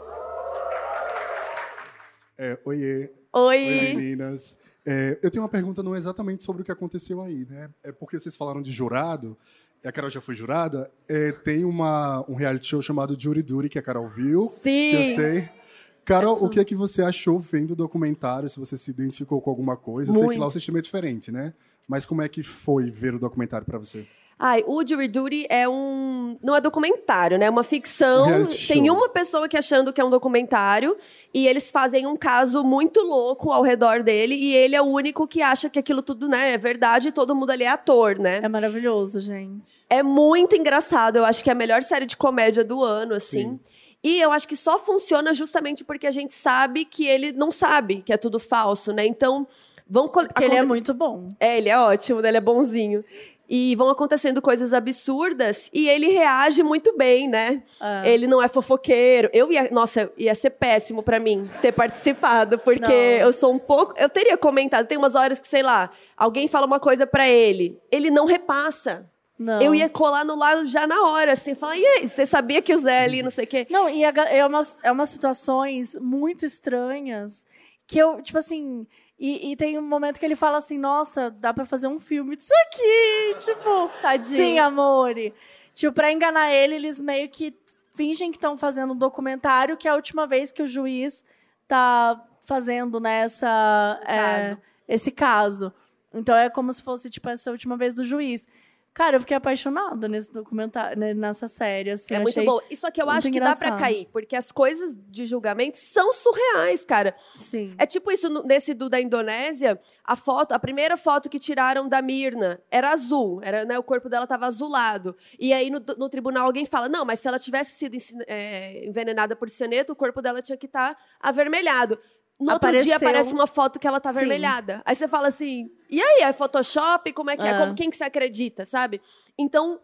É, 2.38 2.58
oiê. 2.64 3.10
Oi, 3.32 3.56
Oi. 3.56 3.94
meninas. 3.94 4.56
É, 4.86 5.18
eu 5.22 5.30
tenho 5.30 5.42
uma 5.42 5.48
pergunta 5.48 5.82
não 5.82 5.96
exatamente 5.96 6.44
sobre 6.44 6.62
o 6.62 6.64
que 6.64 6.72
aconteceu 6.72 7.20
aí, 7.20 7.46
né? 7.48 7.70
É 7.82 7.90
porque 7.92 8.18
vocês 8.18 8.36
falaram 8.36 8.62
de 8.62 8.70
jurado, 8.70 9.36
e 9.82 9.88
a 9.88 9.92
Carol 9.92 10.10
já 10.10 10.20
foi 10.20 10.34
jurada. 10.34 10.90
É, 11.08 11.32
tem 11.32 11.64
uma, 11.64 12.24
um 12.28 12.34
reality 12.34 12.66
show 12.68 12.82
chamado 12.82 13.16
Jury 13.18 13.42
Duty, 13.42 13.68
que 13.68 13.78
a 13.78 13.82
Carol 13.82 14.06
viu, 14.08 14.48
que 14.62 14.94
eu 14.94 15.02
Sim. 15.02 15.16
sei. 15.16 15.59
Carol, 16.04 16.42
o 16.42 16.48
que 16.48 16.60
é 16.60 16.64
que 16.64 16.74
você 16.74 17.02
achou 17.02 17.38
vendo 17.38 17.72
o 17.72 17.76
documentário? 17.76 18.48
Se 18.48 18.58
você 18.58 18.76
se 18.76 18.90
identificou 18.90 19.40
com 19.40 19.50
alguma 19.50 19.76
coisa? 19.76 20.10
Eu 20.10 20.14
sei 20.14 20.22
que 20.22 20.26
Muito. 20.28 20.40
lá 20.40 20.46
o 20.46 20.50
sistema 20.50 20.78
é 20.78 20.82
diferente, 20.82 21.30
né? 21.30 21.54
Mas 21.86 22.06
como 22.06 22.22
é 22.22 22.28
que 22.28 22.42
foi 22.42 22.90
ver 22.90 23.14
o 23.14 23.18
documentário 23.18 23.66
pra 23.66 23.78
você? 23.78 24.06
Ai, 24.42 24.64
o 24.66 24.82
Jury 24.86 25.06
Duty 25.06 25.46
é 25.50 25.68
um. 25.68 26.38
Não 26.42 26.56
é 26.56 26.62
documentário, 26.62 27.36
né? 27.36 27.44
É 27.44 27.50
uma 27.50 27.62
ficção. 27.62 28.46
Tem 28.66 28.88
uma 28.90 29.06
pessoa 29.06 29.46
que 29.46 29.54
achando 29.54 29.92
que 29.92 30.00
é 30.00 30.04
um 30.04 30.08
documentário 30.08 30.96
e 31.34 31.46
eles 31.46 31.70
fazem 31.70 32.06
um 32.06 32.16
caso 32.16 32.64
muito 32.64 33.02
louco 33.02 33.52
ao 33.52 33.62
redor 33.62 34.02
dele 34.02 34.34
e 34.34 34.54
ele 34.54 34.74
é 34.74 34.80
o 34.80 34.86
único 34.86 35.28
que 35.28 35.42
acha 35.42 35.68
que 35.68 35.78
aquilo 35.78 36.00
tudo, 36.00 36.26
né, 36.26 36.52
é 36.52 36.58
verdade 36.58 37.08
e 37.08 37.12
todo 37.12 37.36
mundo 37.36 37.50
ali 37.50 37.64
é 37.64 37.68
ator, 37.68 38.18
né? 38.18 38.40
É 38.42 38.48
maravilhoso, 38.48 39.20
gente. 39.20 39.84
É 39.90 40.02
muito 40.02 40.56
engraçado. 40.56 41.16
Eu 41.16 41.26
acho 41.26 41.44
que 41.44 41.50
é 41.50 41.52
a 41.52 41.56
melhor 41.56 41.82
série 41.82 42.06
de 42.06 42.16
comédia 42.16 42.64
do 42.64 42.82
ano, 42.82 43.14
assim. 43.14 43.42
Sim. 43.42 43.60
E 44.02 44.20
eu 44.20 44.32
acho 44.32 44.48
que 44.48 44.56
só 44.56 44.78
funciona 44.78 45.34
justamente 45.34 45.84
porque 45.84 46.06
a 46.06 46.10
gente 46.10 46.32
sabe 46.34 46.84
que 46.84 47.06
ele 47.06 47.32
não 47.32 47.50
sabe 47.50 48.02
que 48.02 48.12
é 48.12 48.16
tudo 48.16 48.38
falso, 48.38 48.92
né? 48.92 49.04
Então, 49.06 49.46
vão... 49.88 50.08
Porque 50.08 50.44
ele 50.44 50.56
é 50.56 50.64
muito 50.64 50.94
bom. 50.94 51.28
É, 51.38 51.58
ele 51.58 51.68
é 51.68 51.78
ótimo, 51.78 52.20
né? 52.20 52.28
ele 52.28 52.38
é 52.38 52.40
bonzinho. 52.40 53.04
E 53.52 53.74
vão 53.74 53.88
acontecendo 53.88 54.40
coisas 54.40 54.72
absurdas 54.72 55.68
e 55.74 55.88
ele 55.88 56.06
reage 56.06 56.62
muito 56.62 56.96
bem, 56.96 57.28
né? 57.28 57.64
É. 57.80 58.08
Ele 58.08 58.28
não 58.28 58.40
é 58.40 58.46
fofoqueiro. 58.46 59.28
Eu 59.32 59.50
ia, 59.50 59.68
nossa, 59.72 60.08
ia 60.16 60.36
ser 60.36 60.50
péssimo 60.50 61.02
pra 61.02 61.18
mim 61.18 61.50
ter 61.60 61.72
participado, 61.72 62.60
porque 62.60 62.86
Não. 62.86 63.26
eu 63.26 63.32
sou 63.32 63.52
um 63.52 63.58
pouco, 63.58 63.92
eu 63.98 64.08
teria 64.08 64.38
comentado, 64.38 64.86
tem 64.86 64.96
umas 64.96 65.16
horas 65.16 65.40
que, 65.40 65.48
sei 65.48 65.64
lá, 65.64 65.90
alguém 66.16 66.46
fala 66.46 66.64
uma 66.64 66.78
coisa 66.78 67.08
pra 67.08 67.28
ele, 67.28 67.76
ele 67.90 68.08
não 68.08 68.24
repassa. 68.24 69.04
Não. 69.40 69.58
Eu 69.62 69.74
ia 69.74 69.88
colar 69.88 70.22
no 70.22 70.36
lado 70.36 70.66
já 70.66 70.86
na 70.86 71.02
hora, 71.08 71.32
assim, 71.32 71.54
falar, 71.54 71.78
e 71.78 71.86
aí, 71.86 72.06
você 72.06 72.26
sabia 72.26 72.60
que 72.60 72.74
o 72.74 72.78
Zé 72.78 73.04
ali, 73.04 73.22
não 73.22 73.30
sei 73.30 73.46
o 73.46 73.48
quê? 73.48 73.66
Não, 73.70 73.88
e 73.88 74.04
é, 74.04 74.12
é 74.36 74.44
umas, 74.44 74.78
é 74.82 74.92
umas 74.92 75.08
situações 75.08 75.96
muito 75.98 76.44
estranhas 76.44 77.46
que 77.86 77.98
eu, 77.98 78.20
tipo 78.20 78.36
assim. 78.36 78.86
E, 79.18 79.52
e 79.52 79.56
tem 79.56 79.78
um 79.78 79.82
momento 79.82 80.20
que 80.20 80.26
ele 80.26 80.36
fala 80.36 80.58
assim: 80.58 80.76
Nossa, 80.76 81.30
dá 81.30 81.54
pra 81.54 81.64
fazer 81.64 81.88
um 81.88 81.98
filme 81.98 82.36
disso 82.36 82.52
aqui. 82.66 83.40
Tipo, 83.46 83.90
Tadinho. 84.02 84.36
sim, 84.36 84.58
amore. 84.58 85.32
Tipo, 85.74 85.94
pra 85.94 86.12
enganar 86.12 86.52
ele, 86.52 86.74
eles 86.74 87.00
meio 87.00 87.26
que 87.30 87.56
fingem 87.94 88.30
que 88.30 88.36
estão 88.36 88.58
fazendo 88.58 88.92
um 88.92 88.96
documentário, 88.96 89.78
que 89.78 89.88
é 89.88 89.90
a 89.90 89.94
última 89.94 90.26
vez 90.26 90.52
que 90.52 90.62
o 90.62 90.66
juiz 90.66 91.24
tá 91.66 92.22
fazendo 92.42 93.00
nessa. 93.00 93.98
Caso. 94.04 94.58
esse 94.86 95.10
caso. 95.10 95.72
Então 96.12 96.36
é 96.36 96.50
como 96.50 96.70
se 96.74 96.82
fosse, 96.82 97.08
tipo, 97.08 97.30
essa 97.30 97.50
última 97.50 97.78
vez 97.78 97.94
do 97.94 98.04
juiz. 98.04 98.46
Cara, 98.92 99.16
eu 99.16 99.20
fiquei 99.20 99.36
apaixonada 99.36 100.08
nesse 100.08 100.32
documentário, 100.32 100.98
né, 100.98 101.14
nessa 101.14 101.46
série, 101.46 101.92
assim. 101.92 102.12
É 102.12 102.18
muito 102.18 102.44
bom. 102.44 102.58
Isso 102.68 102.86
aqui 102.86 103.00
eu 103.00 103.08
acho 103.08 103.30
que 103.30 103.38
dá 103.38 103.54
pra 103.54 103.68
engraçado. 103.68 103.78
cair, 103.78 104.08
porque 104.12 104.34
as 104.34 104.50
coisas 104.50 104.96
de 105.08 105.26
julgamento 105.26 105.78
são 105.78 106.12
surreais, 106.12 106.84
cara. 106.84 107.14
Sim. 107.36 107.72
É 107.78 107.86
tipo 107.86 108.10
isso, 108.10 108.28
nesse 108.44 108.74
do 108.74 108.88
da 108.88 109.00
Indonésia, 109.00 109.80
a 110.04 110.16
foto, 110.16 110.52
a 110.52 110.58
primeira 110.58 110.96
foto 110.96 111.30
que 111.30 111.38
tiraram 111.38 111.88
da 111.88 112.02
Mirna 112.02 112.60
era 112.68 112.90
azul, 112.90 113.40
era, 113.42 113.64
né, 113.64 113.78
o 113.78 113.82
corpo 113.82 114.08
dela 114.08 114.24
estava 114.24 114.46
azulado. 114.46 115.16
E 115.38 115.52
aí 115.52 115.70
no, 115.70 115.80
no 115.96 116.08
tribunal 116.08 116.46
alguém 116.46 116.66
fala, 116.66 116.88
não, 116.88 117.04
mas 117.04 117.20
se 117.20 117.28
ela 117.28 117.38
tivesse 117.38 117.76
sido 117.76 117.96
é, 118.26 118.84
envenenada 118.84 119.36
por 119.36 119.48
cianeto, 119.48 119.92
o 119.92 119.96
corpo 119.96 120.20
dela 120.20 120.42
tinha 120.42 120.58
que 120.58 120.66
estar 120.66 120.96
avermelhado. 121.20 121.96
No 122.40 122.52
outro 122.52 122.70
dia 122.70 122.96
Apareceu. 122.96 122.96
aparece 122.96 123.34
uma 123.34 123.46
foto 123.46 123.78
que 123.78 123.86
ela 123.86 124.00
tá 124.00 124.10
Sim. 124.12 124.16
avermelhada. 124.18 124.80
Aí 124.86 124.94
você 124.94 125.06
fala 125.06 125.28
assim, 125.28 125.70
e 125.90 126.00
aí, 126.00 126.22
é 126.22 126.32
Photoshop? 126.32 127.12
Como 127.12 127.28
é 127.28 127.36
que 127.36 127.46
é? 127.46 127.50
É. 127.50 127.58
Como, 127.58 127.74
quem 127.74 127.90
que 127.90 127.96
você 127.96 128.04
acredita, 128.04 128.64
sabe? 128.64 129.00
Então, 129.36 129.78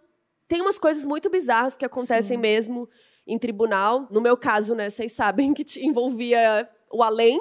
tem 0.49 0.63
umas 0.63 0.79
coisas 0.79 1.05
muito 1.05 1.29
bizarras 1.29 1.77
que 1.77 1.85
acontecem 1.85 2.37
Sim. 2.37 2.41
mesmo 2.41 2.89
em 3.27 3.39
tribunal. 3.39 4.07
No 4.11 4.21
meu 4.23 4.37
caso, 4.37 4.75
né, 4.75 4.89
vocês 4.89 5.13
sabem 5.13 5.53
que 5.53 5.65
te 5.65 5.85
envolvia 5.85 6.67
o 6.91 7.03
além. 7.03 7.39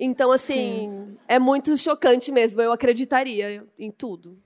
Então, 0.00 0.32
assim, 0.32 1.16
é 1.28 1.38
muito 1.38 1.76
chocante 1.76 2.32
mesmo. 2.32 2.62
Eu 2.62 2.72
acreditaria 2.72 3.66
em 3.78 3.90
tudo. 3.90 4.38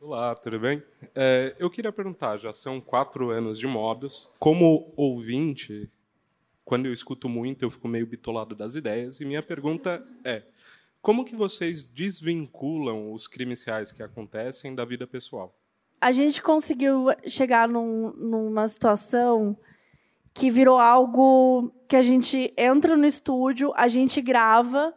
Olá, 0.00 0.34
tudo 0.34 0.58
bem? 0.58 0.82
É, 1.14 1.54
eu 1.58 1.70
queria 1.70 1.92
perguntar, 1.92 2.36
já 2.36 2.52
são 2.52 2.80
quatro 2.80 3.30
anos 3.30 3.58
de 3.58 3.66
modos. 3.66 4.34
Como 4.38 4.92
ouvinte, 4.96 5.88
quando 6.64 6.86
eu 6.86 6.92
escuto 6.92 7.28
muito, 7.28 7.62
eu 7.62 7.70
fico 7.70 7.88
meio 7.88 8.06
bitolado 8.06 8.54
das 8.54 8.74
ideias. 8.74 9.20
E 9.20 9.24
minha 9.24 9.42
pergunta 9.42 10.04
é, 10.24 10.42
como 11.00 11.24
que 11.24 11.34
vocês 11.34 11.84
desvinculam 11.84 13.12
os 13.12 13.26
crimes 13.26 13.64
reais 13.64 13.90
que 13.92 14.02
acontecem 14.02 14.74
da 14.74 14.84
vida 14.84 15.06
pessoal? 15.06 15.56
A 16.00 16.12
gente 16.12 16.42
conseguiu 16.42 17.06
chegar 17.28 17.68
num- 17.68 18.12
numa 18.12 18.66
situação 18.68 19.56
que 20.34 20.50
virou 20.50 20.78
algo 20.78 21.70
que 21.88 21.94
a 21.96 22.02
gente 22.02 22.52
entra 22.56 22.96
no 22.96 23.06
estúdio, 23.06 23.72
a 23.76 23.86
gente 23.86 24.20
grava, 24.20 24.94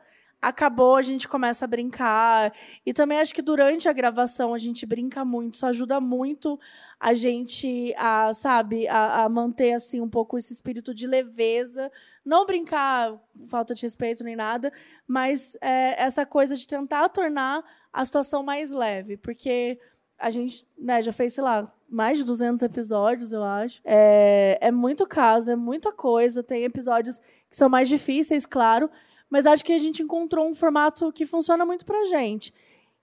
acabou, 0.47 0.95
a 0.95 1.01
gente 1.01 1.27
começa 1.27 1.65
a 1.65 1.67
brincar. 1.67 2.53
E 2.86 2.93
também 2.93 3.19
acho 3.19 3.34
que 3.34 3.41
durante 3.41 3.89
a 3.89 3.93
gravação 3.93 4.53
a 4.53 4.58
gente 4.58 4.86
brinca 4.86 5.25
muito, 5.25 5.55
isso 5.55 5.65
ajuda 5.65 5.99
muito 5.99 6.60
a 6.99 7.13
gente 7.13 7.93
a, 7.97 8.31
sabe, 8.34 8.88
a, 8.88 9.23
a 9.23 9.29
manter 9.29 9.73
assim 9.73 9.99
um 9.99 10.10
pouco 10.10 10.38
esse 10.38 10.53
espírito 10.53 10.93
de 10.93 11.08
leveza, 11.08 11.91
não 12.23 12.45
brincar 12.45 13.19
falta 13.47 13.73
de 13.73 13.81
respeito 13.81 14.23
nem 14.23 14.36
nada, 14.36 14.71
mas 15.05 15.58
é, 15.62 16.01
essa 16.01 16.25
coisa 16.25 16.55
de 16.55 16.67
tentar 16.67 17.10
tornar 17.10 17.63
a 17.91 18.05
situação 18.05 18.43
mais 18.43 18.71
leve, 18.71 19.17
porque 19.17 19.79
a 20.17 20.29
gente 20.29 20.65
né, 20.77 21.01
já 21.03 21.12
fez, 21.12 21.34
sei 21.34 21.43
lá, 21.43 21.71
mais 21.89 22.19
de 22.19 22.23
200 22.23 22.62
episódios, 22.63 23.31
eu 23.31 23.43
acho. 23.43 23.81
É, 23.84 24.58
é 24.62 24.71
muito 24.71 25.05
caso, 25.05 25.51
é 25.51 25.55
muita 25.55 25.91
coisa. 25.91 26.41
Tem 26.41 26.63
episódios 26.63 27.19
que 27.49 27.55
são 27.55 27.67
mais 27.67 27.89
difíceis, 27.89 28.45
claro, 28.45 28.89
mas 29.35 29.45
acho 29.45 29.65
que 29.65 29.73
a 29.73 29.77
gente 29.77 30.01
encontrou 30.01 30.47
um 30.47 30.55
formato 30.55 31.11
que 31.11 31.25
funciona 31.25 31.65
muito 31.65 31.85
pra 31.85 32.05
gente. 32.05 32.53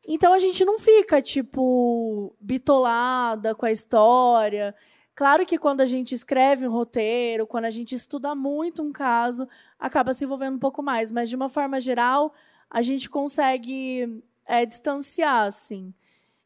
Então 0.08 0.32
a 0.32 0.38
gente 0.38 0.64
não 0.64 0.78
fica, 0.78 1.20
tipo, 1.20 2.34
bitolada 2.40 3.54
com 3.54 3.66
a 3.66 3.70
história. 3.70 4.74
Claro 5.14 5.44
que 5.44 5.58
quando 5.58 5.82
a 5.82 5.84
gente 5.84 6.14
escreve 6.14 6.66
um 6.66 6.70
roteiro, 6.70 7.46
quando 7.46 7.66
a 7.66 7.70
gente 7.70 7.94
estuda 7.94 8.34
muito 8.34 8.82
um 8.82 8.90
caso, 8.90 9.46
acaba 9.78 10.14
se 10.14 10.24
envolvendo 10.24 10.56
um 10.56 10.58
pouco 10.58 10.82
mais. 10.82 11.10
Mas, 11.10 11.28
de 11.28 11.36
uma 11.36 11.50
forma 11.50 11.78
geral, 11.78 12.32
a 12.70 12.80
gente 12.80 13.10
consegue 13.10 14.22
é, 14.46 14.64
distanciar, 14.64 15.46
assim. 15.48 15.92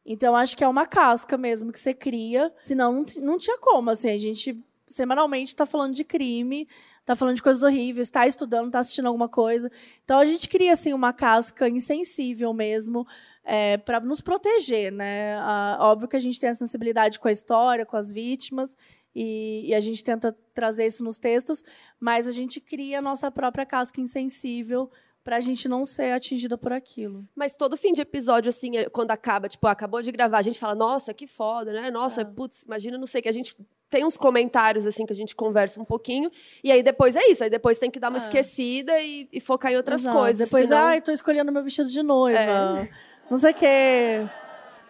Então, 0.05 0.35
acho 0.35 0.57
que 0.57 0.65
é 0.65 0.69
uma 0.69 0.85
casca 0.85 1.39
mesmo 1.39 1.71
que 1.71 1.79
você 1.79 1.95
cria. 1.95 2.53
Senão, 2.65 2.93
não, 2.93 3.05
não 3.23 3.39
tinha 3.39 3.59
como, 3.59 3.91
assim. 3.91 4.11
A 4.11 4.19
gente, 4.19 4.61
semanalmente, 4.89 5.53
está 5.53 5.65
falando 5.65 5.95
de 5.95 6.03
crime, 6.03 6.67
está 7.07 7.15
falando 7.15 7.37
de 7.37 7.43
coisas 7.43 7.63
horríveis, 7.63 8.09
está 8.09 8.27
estudando, 8.27 8.67
está 8.67 8.81
assistindo 8.81 9.07
alguma 9.07 9.29
coisa. 9.29 9.71
Então, 10.05 10.19
a 10.19 10.27
gente 10.27 10.49
cria, 10.49 10.73
assim, 10.73 10.93
uma 10.93 11.13
casca 11.13 11.69
insensível 11.69 12.53
mesmo, 12.53 13.07
é, 13.45 13.77
para 13.77 14.01
nos 14.01 14.21
proteger, 14.21 14.91
né? 14.91 15.37
Ah, 15.37 15.79
óbvio 15.83 16.09
que 16.09 16.17
a 16.17 16.21
gente 16.21 16.41
tem 16.41 16.51
a 16.51 16.55
sensibilidade 16.55 17.21
com 17.21 17.29
a 17.29 17.33
história, 17.33 17.87
com 17.87 17.97
as 17.97 18.11
vítimas, 18.11 18.77
e, 19.15 19.69
e, 19.69 19.75
a 19.75 19.81
gente 19.81 20.03
tenta 20.03 20.37
trazer 20.53 20.85
isso 20.85 21.03
nos 21.03 21.17
textos, 21.17 21.63
mas 21.99 22.27
a 22.27 22.33
gente 22.33 22.61
cria 22.61 22.99
a 22.99 23.03
nossa 23.03 23.31
própria 23.31 23.65
casca 23.65 24.01
insensível 24.01 24.91
para 25.23 25.37
a 25.37 25.41
gente 25.41 25.69
não 25.69 25.85
ser 25.85 26.13
atingida 26.13 26.59
por 26.59 26.73
aquilo. 26.73 27.27
Mas 27.35 27.57
todo 27.57 27.77
fim 27.77 27.93
de 27.93 28.03
episódio, 28.03 28.49
assim, 28.49 28.77
é, 28.77 28.91
quando 28.91 29.13
acaba, 29.13 29.49
tipo, 29.49 29.67
acabou 29.69 30.03
de 30.03 30.11
gravar, 30.11 30.39
a 30.39 30.43
gente 30.43 30.59
fala, 30.59 30.75
nossa, 30.75 31.15
que 31.15 31.27
foda, 31.27 31.73
né? 31.73 31.91
Nossa, 31.91 32.23
é. 32.23 32.25
putz, 32.25 32.65
imagina, 32.65 32.99
não 32.99 33.07
sei, 33.07 33.23
que 33.23 33.29
a 33.29 33.33
gente 33.33 33.57
tem 33.89 34.05
uns 34.05 34.17
comentários, 34.17 34.87
assim, 34.87 35.07
que 35.07 35.13
a 35.13 35.17
gente 35.17 35.35
conversa 35.35 35.81
um 35.81 35.85
pouquinho, 35.85 36.31
e 36.63 36.73
aí 36.73 36.83
depois 36.83 37.15
é 37.17 37.27
isso, 37.29 37.45
aí 37.45 37.51
depois 37.51 37.79
tem 37.79 37.91
que 37.91 38.01
dar 38.01 38.09
uma 38.09 38.19
é. 38.19 38.23
esquecida 38.23 39.01
e, 39.01 39.29
e, 39.33 39.41
focar 39.41 39.73
em 39.73 39.77
outras 39.77 40.01
Exato. 40.03 40.17
coisas. 40.17 40.39
Depois, 40.39 40.69
senão... 40.69 40.81
ai, 40.81 41.01
tô 41.01 41.13
escolhendo 41.13 41.53
meu 41.53 41.63
vestido 41.63 41.89
de 41.89 42.03
noiva. 42.03 42.39
É. 42.39 42.91
Não 43.31 43.39
sei 43.39 43.53
o 43.53 43.55
quê. 43.55 44.29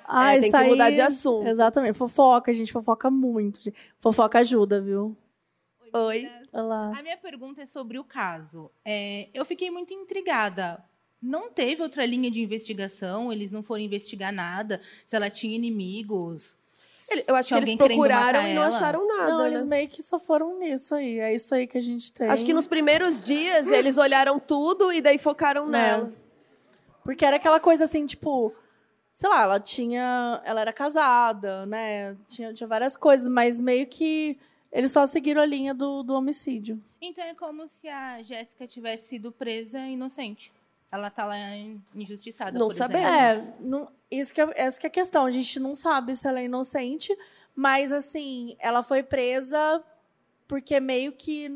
Ai, 0.08 0.38
é, 0.38 0.40
tem 0.40 0.50
que 0.50 0.56
aí... 0.56 0.68
mudar 0.68 0.90
de 0.90 1.00
assunto. 1.00 1.48
Exatamente. 1.48 1.94
Fofoca, 1.94 2.50
a 2.50 2.54
gente 2.54 2.72
fofoca 2.72 3.10
muito. 3.10 3.60
Fofoca 4.00 4.38
ajuda, 4.38 4.80
viu? 4.80 5.16
Oi. 5.92 6.30
Olá. 6.52 6.92
A 6.96 7.02
minha 7.02 7.16
pergunta 7.16 7.62
é 7.62 7.66
sobre 7.66 7.98
o 7.98 8.04
caso. 8.04 8.70
É, 8.84 9.28
eu 9.34 9.44
fiquei 9.44 9.70
muito 9.70 9.92
intrigada. 9.92 10.82
Não 11.20 11.50
teve 11.50 11.82
outra 11.82 12.04
linha 12.06 12.30
de 12.30 12.40
investigação? 12.40 13.32
Eles 13.32 13.50
não 13.50 13.62
foram 13.62 13.82
investigar 13.82 14.32
nada? 14.32 14.80
Se 15.06 15.16
ela 15.16 15.28
tinha 15.28 15.56
inimigos? 15.56 16.58
Eu 17.26 17.36
acho 17.36 17.48
que 17.48 17.54
eles 17.54 17.76
procuraram 17.76 18.46
e 18.46 18.54
não 18.54 18.64
ela. 18.64 18.76
acharam 18.76 19.06
nada. 19.06 19.28
Não, 19.28 19.38
né? 19.38 19.48
eles 19.48 19.64
meio 19.64 19.88
que 19.88 20.02
só 20.02 20.18
foram 20.18 20.58
nisso 20.58 20.94
aí. 20.94 21.20
É 21.20 21.34
isso 21.34 21.54
aí 21.54 21.66
que 21.66 21.78
a 21.78 21.80
gente 21.80 22.12
tem. 22.12 22.28
Acho 22.28 22.44
que 22.44 22.52
nos 22.52 22.66
primeiros 22.66 23.24
dias 23.24 23.68
eles 23.68 23.96
olharam 23.96 24.38
tudo 24.38 24.92
e 24.92 25.00
daí 25.00 25.18
focaram 25.18 25.66
é. 25.66 25.70
nela. 25.70 26.12
Porque 27.04 27.24
era 27.24 27.36
aquela 27.36 27.60
coisa 27.60 27.84
assim, 27.84 28.04
tipo, 28.04 28.52
sei 29.12 29.30
lá, 29.30 29.42
ela 29.42 29.60
tinha. 29.60 30.42
Ela 30.44 30.60
era 30.60 30.72
casada, 30.72 31.64
né? 31.66 32.16
Tinha, 32.28 32.52
tinha 32.52 32.66
várias 32.66 32.96
coisas, 32.96 33.28
mas 33.28 33.60
meio 33.60 33.86
que 33.86 34.36
eles 34.72 34.90
só 34.90 35.06
seguiram 35.06 35.40
a 35.40 35.46
linha 35.46 35.72
do, 35.72 36.02
do 36.02 36.14
homicídio. 36.14 36.82
Então 37.00 37.24
é 37.24 37.34
como 37.34 37.68
se 37.68 37.88
a 37.88 38.20
Jéssica 38.22 38.66
tivesse 38.66 39.08
sido 39.08 39.30
presa 39.30 39.78
inocente. 39.78 40.52
Ela 40.90 41.10
tá 41.10 41.24
lá 41.24 41.36
injustiçada. 41.94 42.58
Não 42.58 42.70
sabemos. 42.70 43.06
É, 43.06 43.62
não, 43.62 43.90
isso 44.10 44.32
que 44.32 44.40
é, 44.40 44.52
essa 44.54 44.78
que 44.78 44.86
é 44.86 44.88
a 44.88 44.92
questão. 44.92 45.26
A 45.26 45.30
gente 45.30 45.58
não 45.58 45.74
sabe 45.74 46.14
se 46.14 46.26
ela 46.26 46.40
é 46.40 46.44
inocente, 46.44 47.16
mas 47.54 47.92
assim, 47.92 48.56
ela 48.58 48.82
foi 48.82 49.02
presa 49.02 49.84
porque 50.46 50.78
meio 50.78 51.12
que 51.12 51.50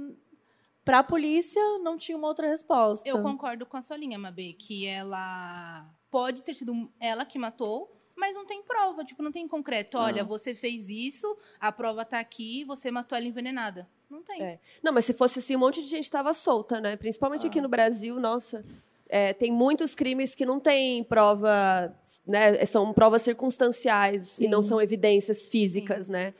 para 0.84 0.98
a 0.98 1.02
polícia 1.02 1.62
não 1.78 1.96
tinha 1.96 2.18
uma 2.18 2.26
outra 2.26 2.48
resposta. 2.48 3.08
Eu 3.08 3.22
concordo 3.22 3.64
com 3.64 3.76
a 3.76 3.82
sua 3.82 3.96
linha, 3.96 4.18
Mabê, 4.18 4.52
que 4.52 4.86
ela 4.86 5.88
pode 6.10 6.42
ter 6.42 6.54
sido 6.54 6.90
ela 6.98 7.24
que 7.24 7.38
matou, 7.38 7.96
mas 8.16 8.34
não 8.34 8.44
tem 8.44 8.62
prova, 8.62 9.04
tipo, 9.04 9.22
não 9.22 9.30
tem 9.30 9.46
concreto. 9.46 9.96
Olha, 9.96 10.22
não. 10.22 10.28
você 10.28 10.54
fez 10.54 10.88
isso, 10.88 11.38
a 11.60 11.70
prova 11.70 12.02
está 12.02 12.18
aqui, 12.18 12.64
você 12.64 12.90
matou 12.90 13.16
ela 13.16 13.26
envenenada. 13.26 13.88
Não 14.10 14.22
tem. 14.22 14.42
É. 14.42 14.58
Não, 14.82 14.92
mas 14.92 15.04
se 15.04 15.12
fosse 15.12 15.38
assim, 15.38 15.54
um 15.54 15.60
monte 15.60 15.80
de 15.80 15.88
gente 15.88 16.04
estava 16.04 16.34
solta, 16.34 16.80
né? 16.80 16.96
Principalmente 16.96 17.46
ah. 17.46 17.48
aqui 17.48 17.60
no 17.60 17.68
Brasil, 17.68 18.18
nossa. 18.18 18.64
É, 19.12 19.32
tem 19.32 19.50
muitos 19.50 19.92
crimes 19.92 20.36
que 20.36 20.46
não 20.46 20.60
têm 20.60 21.02
prova, 21.02 21.92
né? 22.24 22.64
São 22.64 22.92
provas 22.92 23.22
circunstanciais 23.22 24.28
Sim. 24.28 24.44
e 24.44 24.48
não 24.48 24.62
são 24.62 24.80
evidências 24.80 25.46
físicas, 25.46 26.06
Sim. 26.06 26.12
né? 26.12 26.34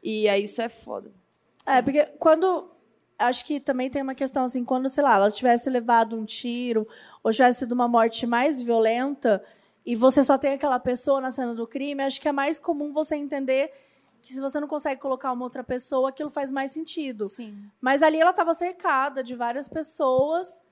E 0.00 0.28
aí 0.28 0.44
isso 0.44 0.62
é 0.62 0.68
foda. 0.68 1.10
É, 1.66 1.82
porque 1.82 2.04
quando 2.18 2.70
acho 3.18 3.44
que 3.44 3.58
também 3.58 3.90
tem 3.90 4.00
uma 4.00 4.14
questão 4.14 4.44
assim, 4.44 4.64
quando, 4.64 4.88
sei 4.88 5.02
lá, 5.02 5.16
ela 5.16 5.30
tivesse 5.30 5.68
levado 5.68 6.16
um 6.16 6.24
tiro 6.24 6.86
ou 7.22 7.32
tivesse 7.32 7.60
sido 7.60 7.72
uma 7.72 7.88
morte 7.88 8.26
mais 8.26 8.60
violenta 8.62 9.42
e 9.84 9.96
você 9.96 10.22
só 10.22 10.38
tem 10.38 10.54
aquela 10.54 10.78
pessoa 10.78 11.20
na 11.20 11.30
cena 11.30 11.54
do 11.54 11.66
crime, 11.66 12.02
acho 12.02 12.20
que 12.20 12.28
é 12.28 12.32
mais 12.32 12.58
comum 12.58 12.92
você 12.92 13.16
entender 13.16 13.72
que 14.22 14.32
se 14.32 14.40
você 14.40 14.58
não 14.58 14.68
consegue 14.68 15.00
colocar 15.00 15.32
uma 15.32 15.44
outra 15.44 15.62
pessoa, 15.62 16.08
aquilo 16.08 16.30
faz 16.30 16.50
mais 16.50 16.70
sentido. 16.70 17.28
Sim. 17.28 17.70
Mas 17.80 18.02
ali 18.02 18.20
ela 18.20 18.30
estava 18.30 18.54
cercada 18.54 19.22
de 19.22 19.34
várias 19.34 19.68
pessoas 19.68 20.63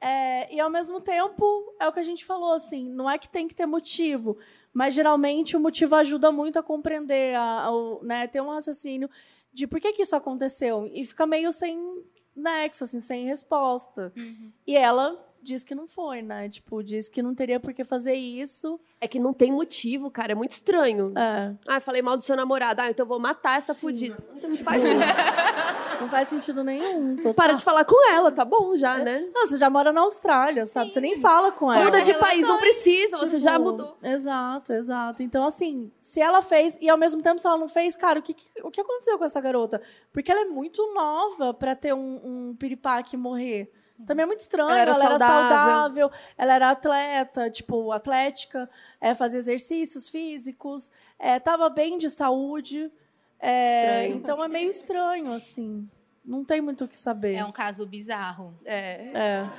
é, 0.00 0.54
e 0.54 0.60
ao 0.60 0.70
mesmo 0.70 1.00
tempo 1.00 1.74
é 1.80 1.88
o 1.88 1.92
que 1.92 2.00
a 2.00 2.04
gente 2.04 2.24
falou 2.24 2.52
assim, 2.52 2.88
não 2.88 3.10
é 3.10 3.18
que 3.18 3.28
tem 3.28 3.48
que 3.48 3.54
ter 3.54 3.66
motivo, 3.66 4.38
mas 4.72 4.94
geralmente 4.94 5.56
o 5.56 5.60
motivo 5.60 5.94
ajuda 5.96 6.30
muito 6.30 6.58
a 6.58 6.62
compreender, 6.62 7.34
a, 7.34 7.66
a, 7.66 7.70
né, 8.02 8.26
ter 8.26 8.40
um 8.40 8.50
raciocínio 8.50 9.10
de 9.52 9.66
por 9.66 9.80
que, 9.80 9.92
que 9.92 10.02
isso 10.02 10.14
aconteceu. 10.14 10.88
E 10.92 11.04
fica 11.04 11.26
meio 11.26 11.50
sem 11.50 12.04
nexo, 12.34 12.84
assim, 12.84 13.00
sem 13.00 13.26
resposta. 13.26 14.12
Uhum. 14.16 14.52
E 14.66 14.76
ela 14.76 15.18
diz 15.42 15.64
que 15.64 15.74
não 15.74 15.86
foi, 15.86 16.22
né? 16.22 16.48
Tipo, 16.48 16.82
diz 16.82 17.08
que 17.08 17.22
não 17.22 17.34
teria 17.34 17.58
por 17.58 17.72
que 17.72 17.84
fazer 17.84 18.14
isso. 18.14 18.78
É 19.00 19.08
que 19.08 19.18
não 19.18 19.32
tem 19.32 19.50
motivo, 19.50 20.10
cara. 20.10 20.32
É 20.32 20.34
muito 20.34 20.52
estranho. 20.52 21.12
É. 21.16 21.54
Ah, 21.66 21.80
falei 21.80 22.02
mal 22.02 22.16
do 22.16 22.22
seu 22.22 22.36
namorado. 22.36 22.80
Ah, 22.80 22.90
então 22.90 23.06
vou 23.06 23.18
matar 23.18 23.58
essa 23.58 23.74
Sim. 23.74 23.80
fudida. 23.80 24.18
Não 24.42 24.54
faz 24.54 24.82
sentido. 24.82 25.00
Não 26.00 26.08
faz 26.08 26.28
sentido 26.28 26.62
nenhum. 26.62 27.16
Total. 27.16 27.34
Para 27.34 27.52
de 27.54 27.64
falar 27.64 27.84
com 27.84 28.10
ela, 28.10 28.30
tá 28.30 28.44
bom 28.44 28.76
já, 28.76 28.98
né? 28.98 29.28
Não, 29.34 29.46
você 29.46 29.56
já 29.56 29.68
mora 29.68 29.92
na 29.92 30.02
Austrália, 30.02 30.64
sabe? 30.66 30.88
Sim. 30.88 30.94
Você 30.94 31.00
nem 31.00 31.16
fala 31.16 31.52
com 31.52 31.72
ela. 31.72 31.84
Muda 31.84 32.00
de 32.02 32.14
país, 32.14 32.46
não 32.46 32.58
precisa, 32.58 33.16
tipo, 33.16 33.26
você 33.26 33.40
já 33.40 33.58
mudou. 33.58 33.96
Exato, 34.02 34.72
exato. 34.72 35.22
Então, 35.22 35.44
assim, 35.44 35.90
se 36.00 36.20
ela 36.20 36.42
fez, 36.42 36.78
e 36.80 36.88
ao 36.88 36.96
mesmo 36.96 37.22
tempo, 37.22 37.40
se 37.40 37.46
ela 37.46 37.58
não 37.58 37.68
fez, 37.68 37.96
cara, 37.96 38.20
o 38.20 38.22
que, 38.22 38.36
o 38.62 38.70
que 38.70 38.80
aconteceu 38.80 39.18
com 39.18 39.24
essa 39.24 39.40
garota? 39.40 39.80
Porque 40.12 40.30
ela 40.30 40.42
é 40.42 40.46
muito 40.46 40.92
nova 40.94 41.52
para 41.52 41.74
ter 41.74 41.92
um, 41.94 42.20
um 42.50 42.56
piripaque 42.56 43.16
morrer. 43.16 43.72
Também 44.06 44.22
é 44.22 44.26
muito 44.26 44.40
estranho. 44.40 44.70
Ela 44.70 44.80
era, 44.80 44.90
ela 44.92 45.00
saudável. 45.00 45.34
era 45.34 45.48
saudável, 45.48 46.10
ela 46.36 46.54
era 46.54 46.70
atleta, 46.70 47.50
tipo, 47.50 47.90
atlética, 47.90 48.70
é, 49.00 49.14
fazia 49.14 49.38
exercícios 49.38 50.08
físicos, 50.08 50.92
é, 51.18 51.40
tava 51.40 51.68
bem 51.68 51.98
de 51.98 52.08
saúde. 52.08 52.92
É, 53.40 54.08
então 54.08 54.42
é 54.42 54.48
meio 54.48 54.68
estranho, 54.68 55.32
assim. 55.32 55.88
Não 56.24 56.44
tem 56.44 56.60
muito 56.60 56.84
o 56.84 56.88
que 56.88 56.98
saber. 56.98 57.34
É 57.34 57.44
um 57.44 57.52
caso 57.52 57.86
bizarro. 57.86 58.54
É. 58.64 59.12
é. 59.14 59.50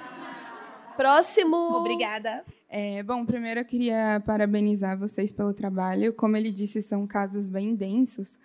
Próximo. 0.96 1.56
Obrigada. 1.78 2.44
É, 2.68 3.02
bom, 3.02 3.26
primeiro 3.26 3.62
eu 3.62 3.66
queria 3.66 4.22
parabenizar 4.26 4.98
vocês 4.98 5.32
pelo 5.32 5.54
trabalho. 5.54 6.14
Como 6.14 6.38
ele 6.38 6.52
disse, 6.52 6.84
são 6.84 7.08
casos 7.08 7.50
bem 7.50 7.74
densos, 7.74 8.38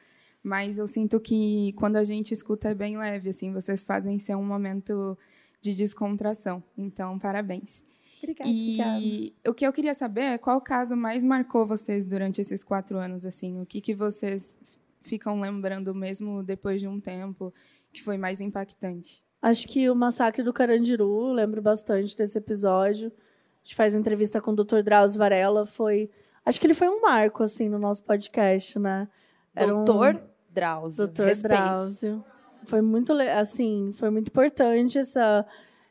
mas 0.42 0.78
eu 0.78 0.86
sinto 0.86 1.20
que 1.20 1.74
quando 1.74 1.96
a 1.96 2.04
gente 2.04 2.32
escuta 2.32 2.70
é 2.70 2.74
bem 2.74 2.96
leve, 2.96 3.28
assim, 3.28 3.52
vocês 3.52 3.84
fazem 3.84 4.18
ser 4.18 4.36
um 4.36 4.44
momento 4.44 5.18
de 5.60 5.74
descontração. 5.74 6.62
Então, 6.78 7.18
parabéns. 7.18 7.84
Obrigada. 8.22 8.48
E 8.48 8.80
obrigada. 8.80 9.50
o 9.50 9.54
que 9.54 9.66
eu 9.66 9.72
queria 9.72 9.92
saber 9.92 10.22
é 10.22 10.38
qual 10.38 10.60
caso 10.60 10.96
mais 10.96 11.22
marcou 11.22 11.66
vocês 11.66 12.06
durante 12.06 12.40
esses 12.40 12.64
quatro 12.64 12.96
anos, 12.96 13.26
assim, 13.26 13.60
o 13.60 13.66
que 13.66 13.82
que 13.82 13.94
vocês 13.94 14.56
ficam 15.04 15.40
lembrando 15.40 15.94
mesmo 15.94 16.42
depois 16.42 16.80
de 16.80 16.88
um 16.88 17.00
tempo 17.00 17.52
que 17.92 18.02
foi 18.02 18.16
mais 18.16 18.40
impactante? 18.40 19.24
Acho 19.40 19.68
que 19.68 19.88
o 19.88 19.94
massacre 19.94 20.42
do 20.42 20.52
Carandiru, 20.52 21.32
lembro 21.32 21.60
bastante 21.60 22.16
desse 22.16 22.38
episódio. 22.38 23.08
A 23.08 23.58
gente 23.62 23.74
faz 23.74 23.94
entrevista 23.94 24.40
com 24.40 24.52
o 24.52 24.56
Dr. 24.56 24.80
Drauzio 24.82 25.18
Varela, 25.18 25.66
foi, 25.66 26.10
acho 26.44 26.60
que 26.60 26.66
ele 26.66 26.74
foi 26.74 26.88
um 26.88 27.00
marco 27.00 27.42
assim 27.42 27.68
no 27.68 27.78
nosso 27.78 28.02
podcast, 28.02 28.78
né? 28.78 29.08
Era 29.54 29.72
Doutor 29.72 30.14
um... 30.16 30.20
Drauzio. 30.50 31.06
Doutor 31.06 31.36
Drauzio 31.36 32.24
foi 32.64 32.80
muito 32.80 33.12
assim, 33.12 33.92
foi 33.92 34.10
muito 34.10 34.28
importante 34.28 34.98
essa 34.98 35.46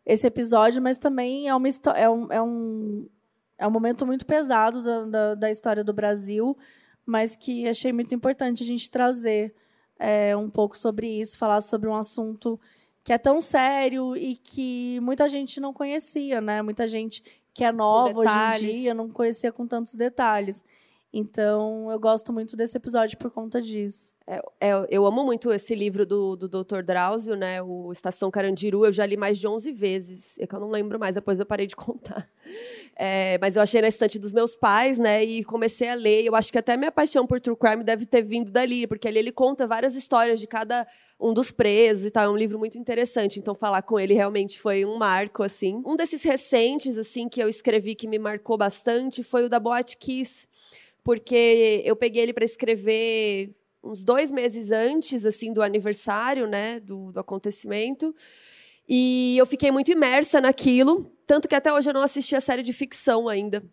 esse 0.05 0.27
episódio, 0.27 0.81
mas 0.81 0.97
também 0.97 1.47
é, 1.47 1.55
uma, 1.55 1.67
é, 1.95 2.09
um, 2.09 2.31
é, 2.31 2.41
um, 2.41 3.09
é 3.57 3.65
um 3.65 3.71
momento 3.71 4.05
muito 4.05 4.25
pesado 4.25 4.83
da, 4.83 5.05
da, 5.05 5.35
da 5.35 5.49
história 5.49 5.81
do 5.81 5.93
Brasil, 5.93 6.57
mas 7.05 7.35
que 7.35 7.67
achei 7.67 7.91
muito 7.91 8.13
importante 8.13 8.63
a 8.63 8.65
gente 8.65 8.89
trazer 8.89 9.53
é, 9.99 10.35
um 10.35 10.49
pouco 10.49 10.77
sobre 10.77 11.07
isso, 11.19 11.37
falar 11.37 11.61
sobre 11.61 11.87
um 11.89 11.95
assunto 11.95 12.59
que 13.03 13.11
é 13.11 13.17
tão 13.17 13.41
sério 13.41 14.15
e 14.15 14.35
que 14.35 14.99
muita 15.01 15.27
gente 15.27 15.59
não 15.59 15.73
conhecia, 15.73 16.39
né? 16.39 16.61
Muita 16.61 16.87
gente 16.87 17.23
que 17.53 17.63
é 17.63 17.71
nova 17.71 18.19
hoje 18.19 18.65
em 18.65 18.71
dia 18.71 18.93
não 18.93 19.09
conhecia 19.09 19.51
com 19.51 19.67
tantos 19.67 19.95
detalhes. 19.95 20.65
Então, 21.15 21.91
eu 21.91 21.99
gosto 21.99 22.33
muito 22.33 22.57
desse 22.57 22.75
episódio 22.75 23.19
por 23.19 23.29
conta 23.29 23.61
disso. 23.61 24.11
É, 24.25 24.41
é, 24.59 24.71
eu 24.89 25.05
amo 25.05 25.23
muito 25.23 25.51
esse 25.51 25.75
livro 25.75 26.07
do, 26.07 26.35
do 26.35 26.63
Dr. 26.63 26.81
Drauzio, 26.81 27.35
né? 27.35 27.61
O 27.61 27.91
Estação 27.91 28.31
Carandiru. 28.31 28.83
Eu 28.83 28.91
já 28.91 29.05
li 29.05 29.15
mais 29.15 29.37
de 29.37 29.47
11 29.47 29.71
vezes. 29.73 30.39
É 30.39 30.47
que 30.47 30.55
eu 30.55 30.59
não 30.59 30.71
lembro 30.71 30.97
mais, 30.97 31.13
depois 31.13 31.39
eu 31.39 31.45
parei 31.45 31.67
de 31.67 31.75
contar. 31.77 32.27
É, 32.95 33.37
mas 33.39 33.55
eu 33.55 33.61
achei 33.61 33.79
na 33.79 33.89
estante 33.89 34.17
dos 34.17 34.33
meus 34.33 34.55
pais, 34.55 34.97
né? 34.97 35.23
E 35.23 35.43
comecei 35.43 35.87
a 35.87 35.93
ler. 35.93 36.25
Eu 36.25 36.35
acho 36.35 36.51
que 36.51 36.57
até 36.57 36.75
minha 36.75 36.91
paixão 36.91 37.27
por 37.27 37.39
true 37.39 37.55
crime 37.55 37.83
deve 37.83 38.07
ter 38.07 38.23
vindo 38.23 38.51
dali, 38.51 38.87
porque 38.87 39.07
ali 39.07 39.19
ele 39.19 39.31
conta 39.31 39.67
várias 39.67 39.95
histórias 39.95 40.39
de 40.39 40.47
cada 40.47 40.87
um 41.19 41.31
dos 41.31 41.51
presos 41.51 42.05
e 42.05 42.11
tal. 42.11 42.23
É 42.23 42.29
um 42.29 42.37
livro 42.37 42.57
muito 42.57 42.79
interessante. 42.79 43.39
Então, 43.39 43.53
falar 43.53 43.83
com 43.83 43.99
ele 43.99 44.15
realmente 44.15 44.59
foi 44.59 44.83
um 44.83 44.97
marco, 44.97 45.43
assim. 45.43 45.79
Um 45.85 45.95
desses 45.95 46.23
recentes, 46.23 46.97
assim, 46.97 47.29
que 47.29 47.39
eu 47.39 47.47
escrevi 47.47 47.93
que 47.93 48.07
me 48.07 48.17
marcou 48.17 48.57
bastante 48.57 49.21
foi 49.21 49.45
o 49.45 49.49
da 49.49 49.59
Boate 49.59 49.95
Kiss 49.95 50.47
porque 51.03 51.81
eu 51.85 51.95
peguei 51.95 52.23
ele 52.23 52.33
para 52.33 52.45
escrever 52.45 53.53
uns 53.83 54.03
dois 54.03 54.31
meses 54.31 54.71
antes 54.71 55.25
assim 55.25 55.51
do 55.51 55.61
aniversário, 55.61 56.47
né, 56.47 56.79
do, 56.79 57.11
do, 57.11 57.19
acontecimento. 57.19 58.15
E 58.87 59.37
eu 59.37 59.45
fiquei 59.45 59.71
muito 59.71 59.91
imersa 59.91 60.39
naquilo, 60.39 61.11
tanto 61.27 61.47
que 61.47 61.55
até 61.55 61.71
hoje 61.73 61.89
eu 61.89 61.93
não 61.93 62.01
assisti 62.01 62.35
a 62.35 62.41
série 62.41 62.63
de 62.63 62.73
ficção 62.73 63.27
ainda 63.27 63.63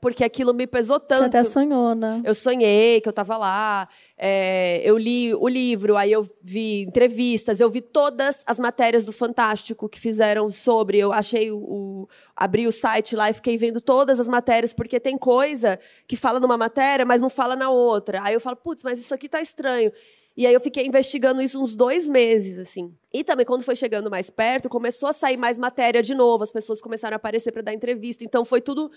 porque 0.00 0.24
aquilo 0.24 0.54
me 0.54 0.66
pesou 0.66 0.98
tanto. 0.98 1.30
Você 1.30 1.38
até 1.38 1.44
sonhou, 1.44 1.94
né? 1.94 2.22
Eu 2.24 2.34
sonhei 2.34 3.00
que 3.00 3.08
eu 3.08 3.10
estava 3.10 3.36
lá, 3.36 3.88
é, 4.16 4.80
eu 4.82 4.96
li 4.96 5.34
o 5.34 5.46
livro, 5.48 5.96
aí 5.96 6.10
eu 6.10 6.28
vi 6.42 6.82
entrevistas, 6.82 7.60
eu 7.60 7.70
vi 7.70 7.80
todas 7.80 8.42
as 8.46 8.58
matérias 8.58 9.04
do 9.04 9.12
Fantástico 9.12 9.88
que 9.88 10.00
fizeram 10.00 10.50
sobre. 10.50 10.98
Eu 10.98 11.12
achei 11.12 11.50
o, 11.50 11.58
o 11.58 12.08
abri 12.34 12.66
o 12.66 12.72
site 12.72 13.14
lá 13.14 13.30
e 13.30 13.34
fiquei 13.34 13.58
vendo 13.58 13.80
todas 13.80 14.18
as 14.18 14.28
matérias, 14.28 14.72
porque 14.72 14.98
tem 14.98 15.18
coisa 15.18 15.78
que 16.08 16.16
fala 16.16 16.40
numa 16.40 16.56
matéria, 16.56 17.04
mas 17.04 17.20
não 17.20 17.30
fala 17.30 17.54
na 17.54 17.70
outra. 17.70 18.20
Aí 18.22 18.34
eu 18.34 18.40
falo, 18.40 18.56
putz, 18.56 18.82
mas 18.82 18.98
isso 18.98 19.14
aqui 19.14 19.28
tá 19.28 19.40
estranho. 19.40 19.92
E 20.36 20.46
aí 20.46 20.54
eu 20.54 20.60
fiquei 20.60 20.86
investigando 20.86 21.42
isso 21.42 21.62
uns 21.62 21.74
dois 21.76 22.06
meses, 22.06 22.58
assim. 22.58 22.94
E 23.12 23.24
também, 23.24 23.44
quando 23.44 23.62
foi 23.62 23.76
chegando 23.76 24.08
mais 24.08 24.30
perto, 24.30 24.68
começou 24.68 25.08
a 25.08 25.12
sair 25.12 25.36
mais 25.36 25.58
matéria 25.58 26.02
de 26.02 26.14
novo, 26.14 26.44
as 26.44 26.52
pessoas 26.52 26.80
começaram 26.80 27.14
a 27.14 27.16
aparecer 27.16 27.52
para 27.52 27.62
dar 27.62 27.74
entrevista. 27.74 28.24
Então 28.24 28.44
foi 28.44 28.60
tudo 28.60 28.90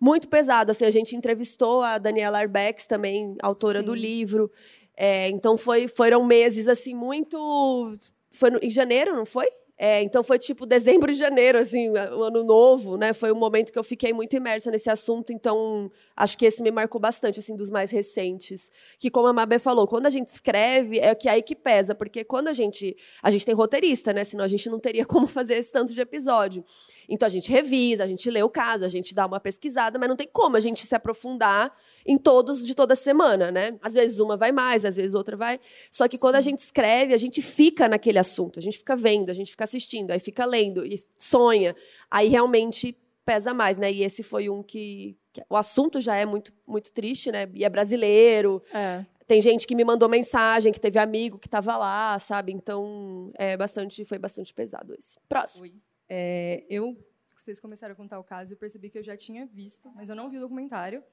muito 0.00 0.28
pesado. 0.28 0.70
Assim, 0.70 0.84
a 0.84 0.90
gente 0.90 1.16
entrevistou 1.16 1.82
a 1.82 1.98
Daniela 1.98 2.38
Arbex, 2.38 2.86
também 2.86 3.36
autora 3.42 3.80
Sim. 3.80 3.86
do 3.86 3.94
livro. 3.94 4.50
É, 4.96 5.28
então 5.28 5.56
foi, 5.56 5.86
foram 5.88 6.24
meses 6.24 6.66
assim 6.68 6.94
muito. 6.94 7.94
Foi 8.30 8.50
no, 8.50 8.58
em 8.62 8.70
janeiro, 8.70 9.14
não 9.14 9.26
foi? 9.26 9.48
É, 9.80 10.02
então 10.02 10.24
foi 10.24 10.40
tipo 10.40 10.66
dezembro 10.66 11.12
e 11.12 11.14
janeiro, 11.14 11.56
assim, 11.56 11.88
o 11.90 12.24
ano 12.24 12.42
novo, 12.42 12.96
né? 12.96 13.12
Foi 13.12 13.30
um 13.30 13.36
momento 13.36 13.72
que 13.72 13.78
eu 13.78 13.84
fiquei 13.84 14.12
muito 14.12 14.34
imersa 14.34 14.72
nesse 14.72 14.90
assunto, 14.90 15.32
então 15.32 15.88
acho 16.16 16.36
que 16.36 16.44
esse 16.44 16.60
me 16.60 16.72
marcou 16.72 17.00
bastante, 17.00 17.38
assim, 17.38 17.54
dos 17.54 17.70
mais 17.70 17.92
recentes. 17.92 18.72
Que 18.98 19.08
como 19.08 19.28
a 19.28 19.32
Mabé 19.32 19.60
falou, 19.60 19.86
quando 19.86 20.06
a 20.06 20.10
gente 20.10 20.30
escreve, 20.30 20.98
é 20.98 21.14
que 21.14 21.28
aí 21.28 21.42
que 21.42 21.54
pesa, 21.54 21.94
porque 21.94 22.24
quando 22.24 22.48
a 22.48 22.52
gente. 22.52 22.96
A 23.22 23.30
gente 23.30 23.46
tem 23.46 23.54
roteirista, 23.54 24.12
né? 24.12 24.24
Senão 24.24 24.44
a 24.44 24.48
gente 24.48 24.68
não 24.68 24.80
teria 24.80 25.06
como 25.06 25.28
fazer 25.28 25.54
esse 25.54 25.70
tanto 25.70 25.94
de 25.94 26.00
episódio. 26.00 26.64
Então 27.08 27.26
a 27.26 27.30
gente 27.30 27.48
revisa, 27.52 28.02
a 28.02 28.08
gente 28.08 28.28
lê 28.28 28.42
o 28.42 28.50
caso, 28.50 28.84
a 28.84 28.88
gente 28.88 29.14
dá 29.14 29.26
uma 29.26 29.38
pesquisada, 29.38 29.96
mas 29.96 30.08
não 30.08 30.16
tem 30.16 30.28
como 30.30 30.56
a 30.56 30.60
gente 30.60 30.84
se 30.84 30.94
aprofundar 30.94 31.72
em 32.08 32.16
todos 32.16 32.66
de 32.66 32.74
toda 32.74 32.96
semana, 32.96 33.52
né? 33.52 33.78
Às 33.82 33.92
vezes 33.92 34.18
uma 34.18 34.34
vai 34.34 34.50
mais, 34.50 34.86
às 34.86 34.96
vezes 34.96 35.14
outra 35.14 35.36
vai. 35.36 35.60
Só 35.90 36.08
que 36.08 36.16
quando 36.16 36.36
a 36.36 36.40
gente 36.40 36.60
escreve, 36.60 37.12
a 37.12 37.18
gente 37.18 37.42
fica 37.42 37.86
naquele 37.86 38.18
assunto, 38.18 38.58
a 38.58 38.62
gente 38.62 38.78
fica 38.78 38.96
vendo, 38.96 39.28
a 39.28 39.34
gente 39.34 39.50
fica 39.50 39.64
assistindo, 39.64 40.10
aí 40.10 40.18
fica 40.18 40.46
lendo 40.46 40.86
e 40.86 40.94
sonha. 41.18 41.76
Aí 42.10 42.28
realmente 42.28 42.96
pesa 43.26 43.52
mais, 43.52 43.76
né? 43.76 43.92
E 43.92 44.02
esse 44.02 44.22
foi 44.22 44.48
um 44.48 44.62
que, 44.62 45.18
que 45.34 45.42
o 45.50 45.56
assunto 45.56 46.00
já 46.00 46.16
é 46.16 46.24
muito 46.24 46.50
muito 46.66 46.90
triste, 46.90 47.30
né? 47.30 47.46
E 47.52 47.62
é 47.62 47.68
brasileiro. 47.68 48.62
É. 48.72 49.04
Tem 49.26 49.42
gente 49.42 49.66
que 49.66 49.74
me 49.74 49.84
mandou 49.84 50.08
mensagem, 50.08 50.72
que 50.72 50.80
teve 50.80 50.98
amigo 50.98 51.38
que 51.38 51.46
estava 51.46 51.76
lá, 51.76 52.18
sabe? 52.18 52.52
Então, 52.52 53.30
é 53.34 53.54
bastante, 53.54 54.02
foi 54.06 54.16
bastante 54.16 54.54
pesado 54.54 54.94
esse. 54.98 55.18
Próximo. 55.28 55.64
Oi. 55.64 55.74
É, 56.08 56.64
eu, 56.70 56.96
vocês 57.36 57.60
começaram 57.60 57.92
a 57.92 57.94
contar 57.94 58.18
o 58.18 58.24
caso, 58.24 58.54
eu 58.54 58.56
percebi 58.56 58.88
que 58.88 58.96
eu 58.96 59.02
já 59.02 59.14
tinha 59.14 59.44
visto, 59.44 59.92
mas 59.94 60.08
eu 60.08 60.16
não 60.16 60.30
vi 60.30 60.38
o 60.38 60.40
documentário. 60.40 61.04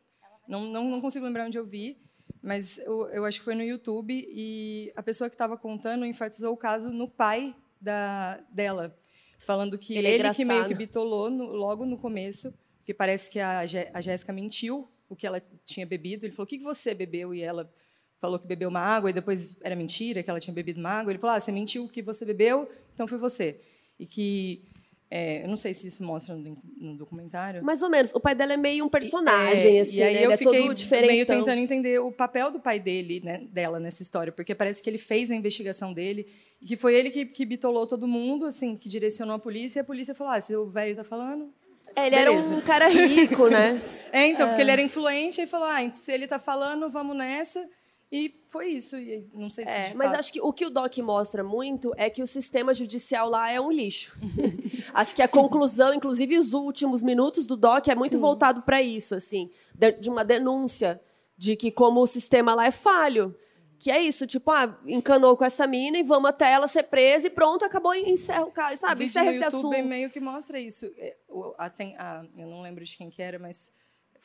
Não, 0.47 0.65
não, 0.65 0.89
não 0.89 1.01
consigo 1.01 1.25
lembrar 1.25 1.45
onde 1.45 1.58
eu 1.58 1.65
vi, 1.65 1.97
mas 2.41 2.77
eu, 2.79 3.08
eu 3.10 3.25
acho 3.25 3.39
que 3.39 3.45
foi 3.45 3.55
no 3.55 3.63
YouTube 3.63 4.13
e 4.13 4.91
a 4.95 5.01
pessoa 5.01 5.29
que 5.29 5.36
estava 5.36 5.58
contando 5.58 6.05
enfatizou 6.05 6.53
o 6.53 6.58
caso 6.58 6.89
no 6.89 7.08
pai 7.08 7.55
da, 7.81 8.39
dela, 8.51 8.95
falando 9.39 9.77
que 9.77 9.95
ele, 9.95 10.08
é 10.08 10.13
ele 10.13 10.34
que 10.34 10.45
meio 10.45 10.65
que 10.67 10.73
bitolou 10.73 11.29
no, 11.29 11.45
logo 11.45 11.86
no 11.86 11.97
começo, 11.97 12.53
que 12.84 12.93
parece 12.93 13.31
que 13.31 13.39
a, 13.39 13.62
a 13.93 14.01
Jéssica 14.01 14.31
mentiu 14.31 14.88
o 15.10 15.15
que 15.15 15.25
ela 15.25 15.41
tinha 15.63 15.86
bebido. 15.86 16.25
Ele 16.25 16.34
falou: 16.34 16.45
"O 16.45 16.47
que 16.47 16.60
você 16.60 16.93
bebeu?" 16.93 17.34
E 17.34 17.41
ela 17.41 17.71
falou 18.19 18.39
que 18.39 18.47
bebeu 18.47 18.69
uma 18.69 18.79
água 18.79 19.10
e 19.10 19.13
depois 19.13 19.60
era 19.63 19.75
mentira 19.75 20.23
que 20.23 20.29
ela 20.29 20.39
tinha 20.39 20.53
bebido 20.53 20.79
uma 20.79 20.89
água. 20.89 21.12
Ele 21.12 21.19
falou: 21.19 21.36
"Ah, 21.36 21.39
você 21.39 21.51
mentiu 21.51 21.86
o 21.86 21.89
que 21.89 22.01
você 22.01 22.25
bebeu, 22.25 22.69
então 22.93 23.08
foi 23.08 23.17
você." 23.17 23.60
E 23.99 24.05
que 24.05 24.63
é, 25.10 25.44
eu 25.44 25.48
não 25.48 25.58
sei 25.58 25.74
se 25.74 25.88
isso 25.88 26.04
mostra 26.04 26.36
no, 26.36 26.58
no, 26.78 26.98
documentário. 26.98 27.63
Mais 27.63 27.82
ou 27.82 27.89
menos. 27.89 28.13
O 28.13 28.20
pai 28.20 28.34
dela 28.34 28.54
é 28.54 28.58
meio 28.58 28.84
um 28.84 28.89
personagem, 28.89 29.78
é, 29.78 29.82
assim, 29.82 29.98
e 29.98 30.04
aí 30.04 30.13
né? 30.15 30.26
eu 30.26 30.32
Ele 30.32 30.38
fiquei 30.38 30.68
é 30.68 30.74
diferente. 30.74 31.08
meio 31.08 31.26
tentando 31.26 31.60
entender 31.60 32.00
o 32.00 32.12
papel 32.12 32.52
do 32.52 32.60
pai 32.60 32.80
dele, 32.80 33.22
né, 33.24 33.41
dela 33.52 33.80
nessa 33.80 34.02
história, 34.02 34.32
porque 34.32 34.56
parece 34.56 34.82
que 34.82 34.89
ele 34.89 34.98
fez 34.98 35.30
a 35.30 35.36
investigação 35.36 35.94
dele, 35.94 36.28
que 36.65 36.76
foi 36.76 36.96
ele 36.96 37.12
que, 37.12 37.26
que 37.26 37.46
bitolou 37.46 37.86
todo 37.86 38.08
mundo, 38.08 38.46
assim, 38.46 38.76
que 38.76 38.89
direcionou 38.89 39.36
a 39.36 39.39
polícia, 39.39 39.80
e 39.80 39.82
a 39.82 39.86
polícia 39.86 40.15
falou: 40.15 40.34
ah, 40.34 40.41
se 40.41 40.56
o 40.56 40.65
velho 40.65 40.91
está 40.91 41.04
falando. 41.04 41.54
É, 41.96 42.08
ele 42.08 42.15
Beleza. 42.15 42.48
era 42.48 42.58
um 42.58 42.62
cara 42.62 42.88
rico, 42.88 43.48
né? 43.48 43.82
é, 44.12 44.28
então, 44.28 44.48
é. 44.48 44.50
porque 44.50 44.62
ele 44.63 44.72
era 44.72 44.82
influente, 44.82 45.39
e 45.39 45.46
falou: 45.46 45.68
ah, 45.68 45.88
se 45.94 46.12
ele 46.12 46.24
está 46.24 46.39
falando, 46.39 46.89
vamos 46.89 47.15
nessa. 47.15 47.63
E 48.12 48.41
foi 48.46 48.70
isso. 48.70 48.98
E 48.98 49.28
não 49.34 49.50
sei 49.50 49.65
se. 49.65 49.72
É, 49.72 49.94
mas 49.94 50.10
fato... 50.10 50.20
acho 50.20 50.34
que 50.34 50.41
o 50.41 50.54
que 50.54 50.65
o 50.65 50.70
Doc 50.70 50.98
mostra 51.00 51.44
muito 51.44 51.94
é 51.98 52.10
que 52.10 52.22
o 52.22 52.28
sistema 52.28 52.74
judicial 52.74 53.30
lá 53.30 53.52
é 53.52 53.60
um 53.60 53.72
lixo. 53.72 54.18
acho 54.94 55.15
que 55.15 55.22
a 55.22 55.28
conclusão, 55.28 55.94
inclusive 55.94 56.38
os 56.38 56.54
últimos 56.54 57.02
minutos 57.02 57.46
do 57.46 57.58
Doc, 57.58 57.88
é 57.88 57.96
muito 57.96 58.13
Sim. 58.15 58.22
voltado 58.22 58.62
para 58.62 58.82
isso, 58.82 59.15
assim, 59.15 59.50
de 60.00 60.10
uma 60.10 60.24
denúncia 60.24 61.02
de 61.38 61.56
que 61.56 61.72
como 61.72 62.02
o 62.02 62.08
sistema 62.08 62.54
lá 62.54 62.65
é 62.65 62.72
falho. 62.72 63.36
Que 63.78 63.91
é 63.91 64.02
isso, 64.02 64.26
tipo, 64.26 64.50
ah, 64.52 64.80
encanou 64.88 65.36
com 65.36 65.44
essa 65.44 65.68
mina 65.68 65.98
e 65.98 66.04
vamos 66.04 66.30
até 66.30 66.50
ela 66.50 66.68
ser 66.68 66.84
presa 66.84 67.28
e 67.28 67.30
pronto, 67.30 67.65
acabou 67.65 67.94
e 67.94 68.10
encerra 68.10 68.46
o 68.46 68.52
caso, 68.52 68.78
sabe? 68.78 69.04
O 69.04 69.06
encerra 69.06 69.34
esse 69.34 69.44
YouTube 69.44 69.76
assunto. 69.76 69.89
meio 69.89 70.10
que 70.10 70.20
mostra 70.22 70.58
isso. 70.58 70.89
É, 70.98 71.18
eu 71.28 72.48
não 72.48 72.62
lembro 72.62 72.86
de 72.86 72.96
quem 72.96 73.10
que 73.10 73.22
era, 73.22 73.38
mas 73.38 73.74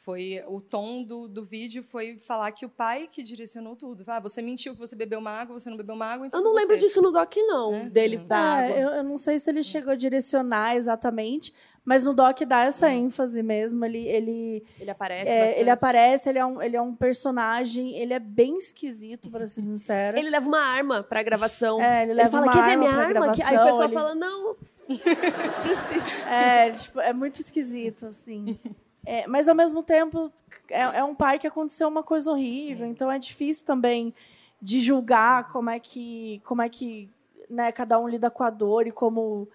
foi 0.03 0.43
o 0.47 0.61
tom 0.61 1.03
do, 1.03 1.29
do 1.29 1.45
vídeo 1.45 1.83
foi 1.83 2.17
falar 2.17 2.51
que 2.53 2.65
o 2.65 2.69
pai 2.69 3.07
que 3.11 3.23
direcionou 3.23 3.77
tudo. 3.77 4.03
Ah, 4.07 4.19
você 4.19 4.41
mentiu 4.41 4.73
que 4.73 4.79
você 4.79 4.97
bebeu 4.97 5.19
uma 5.19 5.31
água, 5.31 5.59
você 5.59 5.69
não 5.69 5.77
bebeu 5.77 5.95
uma 5.95 6.07
água. 6.07 6.27
Então 6.27 6.41
eu 6.41 6.45
não 6.45 6.55
lembro 6.55 6.79
disso 6.79 7.03
no 7.03 7.11
doc 7.11 7.35
não, 7.37 7.75
é? 7.75 7.89
dele 7.89 8.17
da 8.17 8.39
água. 8.39 8.77
Eu, 8.77 8.89
eu, 8.91 9.05
não 9.05 9.19
sei 9.19 9.39
se 9.39 9.51
ele 9.51 9.63
chegou 9.63 9.93
a 9.93 9.97
direcionar 9.97 10.75
exatamente, 10.75 11.53
mas 11.85 12.07
no 12.07 12.15
doc 12.15 12.41
dá 12.45 12.65
essa 12.65 12.89
é. 12.89 12.95
ênfase 12.95 13.43
mesmo. 13.43 13.85
Ele 13.85 14.09
ele 14.09 14.65
ele 14.81 14.91
aparece. 14.91 15.31
É, 15.31 15.61
ele 15.61 15.71
aparece. 15.71 16.29
Ele 16.31 16.39
é 16.39 16.47
um 16.47 16.63
ele 16.63 16.77
é 16.77 16.83
um 16.83 16.95
personagem. 16.95 17.95
Ele 17.99 18.15
é 18.15 18.19
bem 18.19 18.57
esquisito 18.57 19.31
para 19.31 19.47
ser 19.47 19.61
sincero. 19.61 20.19
Ele 20.19 20.31
leva 20.31 20.49
uma 20.49 20.61
arma 20.61 21.03
para 21.03 21.23
gravação. 21.23 21.79
É, 21.81 22.05
ele 22.05 22.15
leva 22.15 22.23
ele 22.23 22.31
fala, 22.31 22.47
uma 22.47 22.53
Quer 22.53 22.59
arma 22.59 22.71
ver 22.71 22.79
minha 22.79 22.91
arma? 22.91 23.21
Gravação, 23.21 23.47
Aí 23.47 23.59
o 23.59 23.65
pessoal 23.65 23.85
ele... 23.85 23.95
fala 23.95 24.15
não. 24.15 24.57
é, 26.27 26.71
tipo, 26.73 27.01
é 27.01 27.13
muito 27.13 27.39
esquisito 27.39 28.07
assim. 28.07 28.59
É, 29.05 29.27
mas 29.27 29.49
ao 29.49 29.55
mesmo 29.55 29.83
tempo 29.83 30.31
é, 30.69 30.83
é, 30.99 31.05
um 31.05 31.15
pai 31.15 31.39
que 31.39 31.47
aconteceu 31.47 31.89
uma 31.89 32.03
coisa 32.03 32.31
horrível, 32.31 32.87
então 32.87 33.11
é 33.11 33.19
difícil 33.19 33.65
também 33.65 34.15
de 34.61 34.81
julgar 34.81 35.49
como 35.49 35.71
é 35.71 35.81
que 35.81 36.43
como 36.45 36.61
é 36.61 36.69
que 36.69 37.11
né, 37.49 37.73
cada 37.73 37.99
um 37.99 38.07
lida 38.07 38.31
com 38.31 38.45
a 38.45 38.51
dor 38.51 38.87
e 38.87 38.93
como 38.93 39.49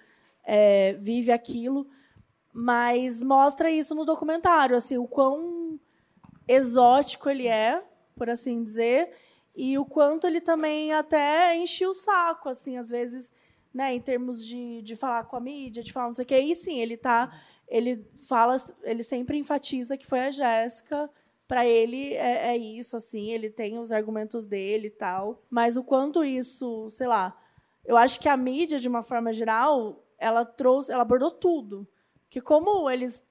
é, 0.43 0.93
vive 0.93 1.31
aquilo, 1.31 1.87
mas 2.51 3.21
mostra 3.21 3.69
isso 3.69 3.93
no 3.93 4.03
documentário, 4.03 4.75
assim 4.75 4.97
o 4.97 5.07
quão 5.07 5.79
exótico 6.47 7.29
ele 7.29 7.47
é, 7.47 7.83
por 8.15 8.29
assim 8.29 8.63
dizer, 8.63 9.11
e 9.55 9.77
o 9.77 9.85
quanto 9.85 10.27
ele 10.27 10.41
também 10.41 10.93
até 10.93 11.55
enche 11.55 11.85
o 11.85 11.93
saco, 11.93 12.49
assim, 12.49 12.77
às 12.77 12.89
vezes, 12.89 13.33
né, 13.73 13.93
em 13.93 14.01
termos 14.01 14.45
de, 14.45 14.81
de 14.81 14.95
falar 14.95 15.23
com 15.25 15.35
a 15.35 15.39
mídia, 15.39 15.81
de 15.81 15.93
falar 15.93 16.07
não 16.07 16.13
sei 16.13 16.23
o 16.23 16.27
que, 16.27 16.37
e 16.37 16.53
sim, 16.53 16.79
ele 16.79 16.95
está 16.95 17.31
ele 17.67 18.05
fala, 18.27 18.55
ele 18.83 19.03
sempre 19.03 19.37
enfatiza 19.37 19.97
que 19.97 20.05
foi 20.05 20.19
a 20.19 20.31
Jéssica. 20.31 21.09
Para 21.47 21.65
ele 21.65 22.13
é, 22.13 22.53
é, 22.53 22.57
isso, 22.57 22.97
assim, 22.97 23.31
ele 23.31 23.49
tem 23.49 23.77
os 23.77 23.91
argumentos 23.91 24.47
dele 24.47 24.87
e 24.87 24.91
tal. 24.91 25.43
Mas 25.49 25.77
o 25.77 25.83
quanto 25.83 26.23
isso, 26.23 26.89
sei 26.89 27.07
lá, 27.07 27.39
eu 27.85 27.95
acho 27.95 28.19
que 28.19 28.27
a 28.27 28.35
mídia, 28.35 28.79
de 28.79 28.87
uma 28.87 29.03
forma 29.03 29.31
geral, 29.31 30.03
ela 30.17 30.43
trouxe, 30.43 30.91
ela 30.91 31.03
abordou 31.03 31.31
tudo. 31.31 31.87
Que 32.29 32.41
como 32.41 32.89
eles 32.89 33.23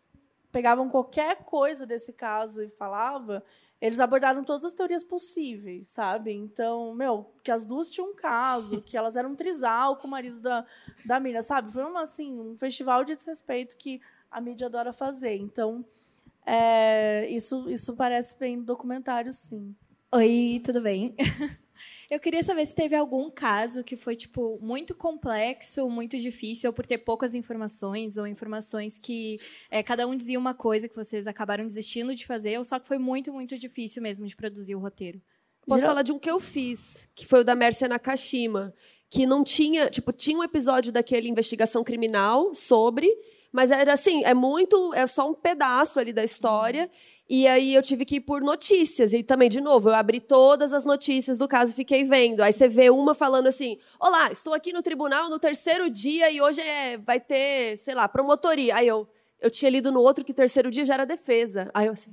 pegavam 0.52 0.88
qualquer 0.88 1.44
coisa 1.44 1.84
desse 1.84 2.12
caso 2.12 2.62
e 2.62 2.68
falava, 2.68 3.42
eles 3.80 3.98
abordaram 3.98 4.44
todas 4.44 4.66
as 4.66 4.72
teorias 4.72 5.02
possíveis, 5.02 5.90
sabe? 5.90 6.32
Então, 6.32 6.94
meu, 6.94 7.34
que 7.42 7.50
as 7.50 7.64
duas 7.64 7.90
tinham 7.90 8.10
um 8.10 8.14
caso, 8.14 8.80
que 8.80 8.96
elas 8.96 9.16
eram 9.16 9.32
um 9.32 9.34
trisal 9.34 9.96
com 9.96 10.06
o 10.06 10.10
marido 10.10 10.40
da, 10.40 10.64
da 11.04 11.18
mina, 11.18 11.42
sabe? 11.42 11.72
Foi 11.72 11.84
uma, 11.84 12.02
assim, 12.02 12.38
um 12.38 12.56
festival 12.56 13.04
de 13.04 13.16
desrespeito 13.16 13.76
que 13.76 14.00
a 14.34 14.40
mídia 14.40 14.66
adora 14.66 14.92
fazer. 14.92 15.36
Então, 15.36 15.84
é, 16.44 17.28
isso, 17.30 17.70
isso 17.70 17.94
parece 17.94 18.36
bem 18.36 18.60
documentário, 18.60 19.32
sim. 19.32 19.74
Oi, 20.12 20.60
tudo 20.64 20.80
bem? 20.80 21.14
Eu 22.10 22.20
queria 22.20 22.42
saber 22.42 22.66
se 22.66 22.74
teve 22.74 22.94
algum 22.94 23.30
caso 23.30 23.82
que 23.82 23.96
foi, 23.96 24.14
tipo, 24.14 24.58
muito 24.60 24.94
complexo, 24.94 25.88
muito 25.88 26.18
difícil, 26.18 26.68
ou 26.68 26.74
por 26.74 26.84
ter 26.84 26.98
poucas 26.98 27.34
informações, 27.34 28.18
ou 28.18 28.26
informações 28.26 28.98
que 28.98 29.40
é, 29.70 29.82
cada 29.82 30.06
um 30.06 30.14
dizia 30.14 30.38
uma 30.38 30.52
coisa 30.52 30.88
que 30.88 30.96
vocês 30.96 31.26
acabaram 31.26 31.64
desistindo 31.64 32.14
de 32.14 32.26
fazer, 32.26 32.58
ou 32.58 32.64
só 32.64 32.78
que 32.78 32.88
foi 32.88 32.98
muito, 32.98 33.32
muito 33.32 33.56
difícil 33.56 34.02
mesmo 34.02 34.26
de 34.26 34.36
produzir 34.36 34.74
o 34.74 34.80
roteiro. 34.80 35.20
Posso 35.66 35.78
Geral... 35.78 35.92
falar 35.92 36.02
de 36.02 36.12
um 36.12 36.18
que 36.18 36.30
eu 36.30 36.38
fiz, 36.38 37.08
que 37.14 37.26
foi 37.26 37.40
o 37.40 37.44
da 37.44 37.54
Mércia 37.54 37.88
Nakashima, 37.88 38.74
que 39.08 39.26
não 39.26 39.42
tinha, 39.44 39.88
tipo, 39.88 40.12
tinha 40.12 40.38
um 40.38 40.44
episódio 40.44 40.92
daquele 40.92 41.28
investigação 41.28 41.82
criminal 41.84 42.54
sobre, 42.54 43.08
mas 43.54 43.70
era 43.70 43.92
assim, 43.92 44.24
é 44.24 44.34
muito, 44.34 44.92
é 44.94 45.06
só 45.06 45.30
um 45.30 45.32
pedaço 45.32 46.00
ali 46.00 46.12
da 46.12 46.24
história. 46.24 46.82
Uhum. 46.82 46.88
E 47.28 47.46
aí 47.46 47.72
eu 47.72 47.82
tive 47.82 48.04
que 48.04 48.16
ir 48.16 48.20
por 48.20 48.42
notícias. 48.42 49.12
E 49.12 49.22
também, 49.22 49.48
de 49.48 49.60
novo, 49.60 49.90
eu 49.90 49.94
abri 49.94 50.18
todas 50.18 50.72
as 50.72 50.84
notícias 50.84 51.38
do 51.38 51.46
caso 51.46 51.70
e 51.70 51.74
fiquei 51.74 52.02
vendo. 52.02 52.40
Aí 52.40 52.52
você 52.52 52.66
vê 52.66 52.90
uma 52.90 53.14
falando 53.14 53.46
assim: 53.46 53.78
Olá, 54.00 54.32
estou 54.32 54.54
aqui 54.54 54.72
no 54.72 54.82
tribunal 54.82 55.30
no 55.30 55.38
terceiro 55.38 55.88
dia 55.88 56.32
e 56.32 56.42
hoje 56.42 56.60
é, 56.62 56.98
vai 56.98 57.20
ter, 57.20 57.78
sei 57.78 57.94
lá, 57.94 58.08
promotoria. 58.08 58.74
Aí 58.74 58.88
eu, 58.88 59.06
eu 59.40 59.48
tinha 59.48 59.70
lido 59.70 59.92
no 59.92 60.00
outro 60.00 60.24
que 60.24 60.34
terceiro 60.34 60.68
dia 60.68 60.84
já 60.84 60.94
era 60.94 61.06
defesa. 61.06 61.70
Aí 61.72 61.86
eu 61.86 61.92
assim. 61.92 62.12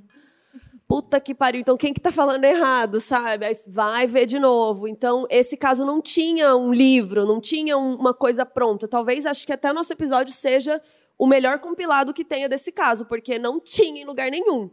Puta 0.86 1.18
que 1.18 1.34
pariu, 1.34 1.60
então 1.60 1.76
quem 1.76 1.92
que 1.92 2.00
tá 2.00 2.12
falando 2.12 2.44
errado, 2.44 3.00
sabe? 3.00 3.46
Aí 3.46 3.56
vai 3.66 4.06
ver 4.06 4.26
de 4.26 4.38
novo. 4.38 4.86
Então, 4.86 5.26
esse 5.28 5.56
caso 5.56 5.84
não 5.84 6.00
tinha 6.00 6.54
um 6.54 6.72
livro, 6.72 7.26
não 7.26 7.40
tinha 7.40 7.76
uma 7.76 8.14
coisa 8.14 8.46
pronta. 8.46 8.86
Talvez, 8.86 9.26
acho 9.26 9.44
que 9.44 9.52
até 9.52 9.72
o 9.72 9.74
nosso 9.74 9.92
episódio 9.92 10.32
seja 10.32 10.80
o 11.22 11.26
melhor 11.28 11.60
compilado 11.60 12.12
que 12.12 12.24
tenha 12.24 12.48
desse 12.48 12.72
caso, 12.72 13.04
porque 13.04 13.38
não 13.38 13.60
tinha 13.60 14.02
em 14.02 14.04
lugar 14.04 14.28
nenhum. 14.28 14.68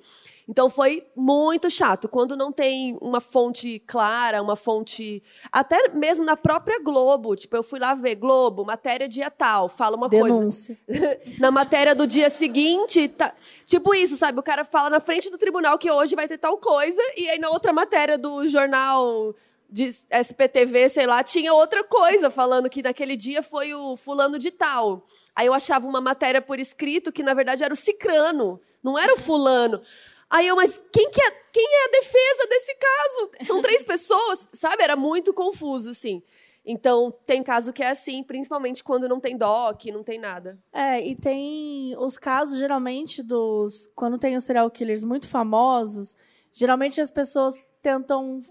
Então 0.48 0.68
foi 0.68 1.06
muito 1.16 1.70
chato. 1.70 2.10
Quando 2.10 2.36
não 2.36 2.52
tem 2.52 2.98
uma 3.00 3.22
fonte 3.22 3.78
clara, 3.86 4.42
uma 4.42 4.56
fonte. 4.56 5.22
Até 5.52 5.90
mesmo 5.90 6.26
na 6.26 6.36
própria 6.36 6.80
Globo. 6.80 7.36
Tipo, 7.36 7.56
eu 7.56 7.62
fui 7.62 7.78
lá 7.78 7.94
ver 7.94 8.16
Globo, 8.16 8.66
matéria 8.66 9.08
dia 9.08 9.30
tal, 9.30 9.70
fala 9.70 9.96
uma 9.96 10.10
Denúncia. 10.10 10.76
coisa. 10.88 11.20
na 11.38 11.52
matéria 11.52 11.94
do 11.94 12.08
dia 12.08 12.32
seguinte. 12.32 13.08
Tá... 13.10 13.32
Tipo 13.64 13.94
isso, 13.94 14.18
sabe? 14.18 14.40
O 14.40 14.44
cara 14.44 14.66
fala 14.66 14.90
na 14.90 15.00
frente 15.00 15.30
do 15.30 15.38
tribunal 15.38 15.78
que 15.78 15.92
hoje 15.92 16.16
vai 16.16 16.28
ter 16.28 16.40
tal 16.40 16.58
coisa, 16.58 17.00
e 17.16 17.30
aí 17.30 17.38
na 17.38 17.52
outra 17.52 17.72
matéria 17.72 18.18
do 18.18 18.48
jornal 18.48 19.36
de 19.70 19.94
SPTV, 20.10 20.90
sei 20.90 21.06
lá, 21.06 21.24
tinha 21.24 21.54
outra 21.54 21.84
coisa 21.84 22.30
falando 22.30 22.70
que 22.70 22.82
naquele 22.82 23.16
dia 23.16 23.44
foi 23.44 23.74
o 23.74 23.96
fulano 23.96 24.40
de 24.40 24.52
tal. 24.52 25.06
Aí 25.36 25.48
eu 25.48 25.54
achava 25.54 25.88
uma 25.88 26.02
matéria 26.02 26.42
por 26.42 26.60
escrito 26.60 27.12
que 27.12 27.24
na 27.24 27.34
verdade 27.34 27.64
era 27.64 27.74
o 27.74 27.78
cicrano, 27.78 28.60
não 28.84 28.98
era 28.98 29.14
o 29.14 29.18
fulano. 29.18 29.82
Aí 30.30 30.48
eu, 30.48 30.56
mas 30.56 30.80
quem, 30.92 31.10
que 31.10 31.22
é, 31.22 31.32
quem 31.52 31.66
é 31.66 31.86
a 31.86 31.92
defesa 31.92 32.48
desse 32.48 32.76
caso? 32.76 33.32
São 33.48 33.62
três 33.62 33.84
pessoas, 33.84 34.48
sabe? 34.54 34.84
Era 34.84 34.96
muito 34.96 35.34
confuso, 35.34 35.90
assim. 35.90 36.22
Então, 36.64 37.12
tem 37.26 37.42
caso 37.42 37.74
que 37.74 37.82
é 37.82 37.90
assim, 37.90 38.22
principalmente 38.22 38.84
quando 38.84 39.08
não 39.10 39.20
tem 39.20 39.36
doc, 39.36 39.86
não 39.86 40.04
tem 40.04 40.20
nada. 40.20 40.60
É, 40.72 41.04
e 41.04 41.16
tem 41.16 41.96
os 41.98 42.16
casos, 42.16 42.60
geralmente, 42.60 43.24
dos. 43.24 43.90
Quando 43.96 44.20
tem 44.20 44.36
os 44.36 44.44
serial 44.44 44.70
killers 44.70 45.04
muito 45.04 45.28
famosos, 45.28 46.16
geralmente 46.54 47.02
as 47.02 47.10
pessoas 47.10 47.56
tentam 47.82 48.44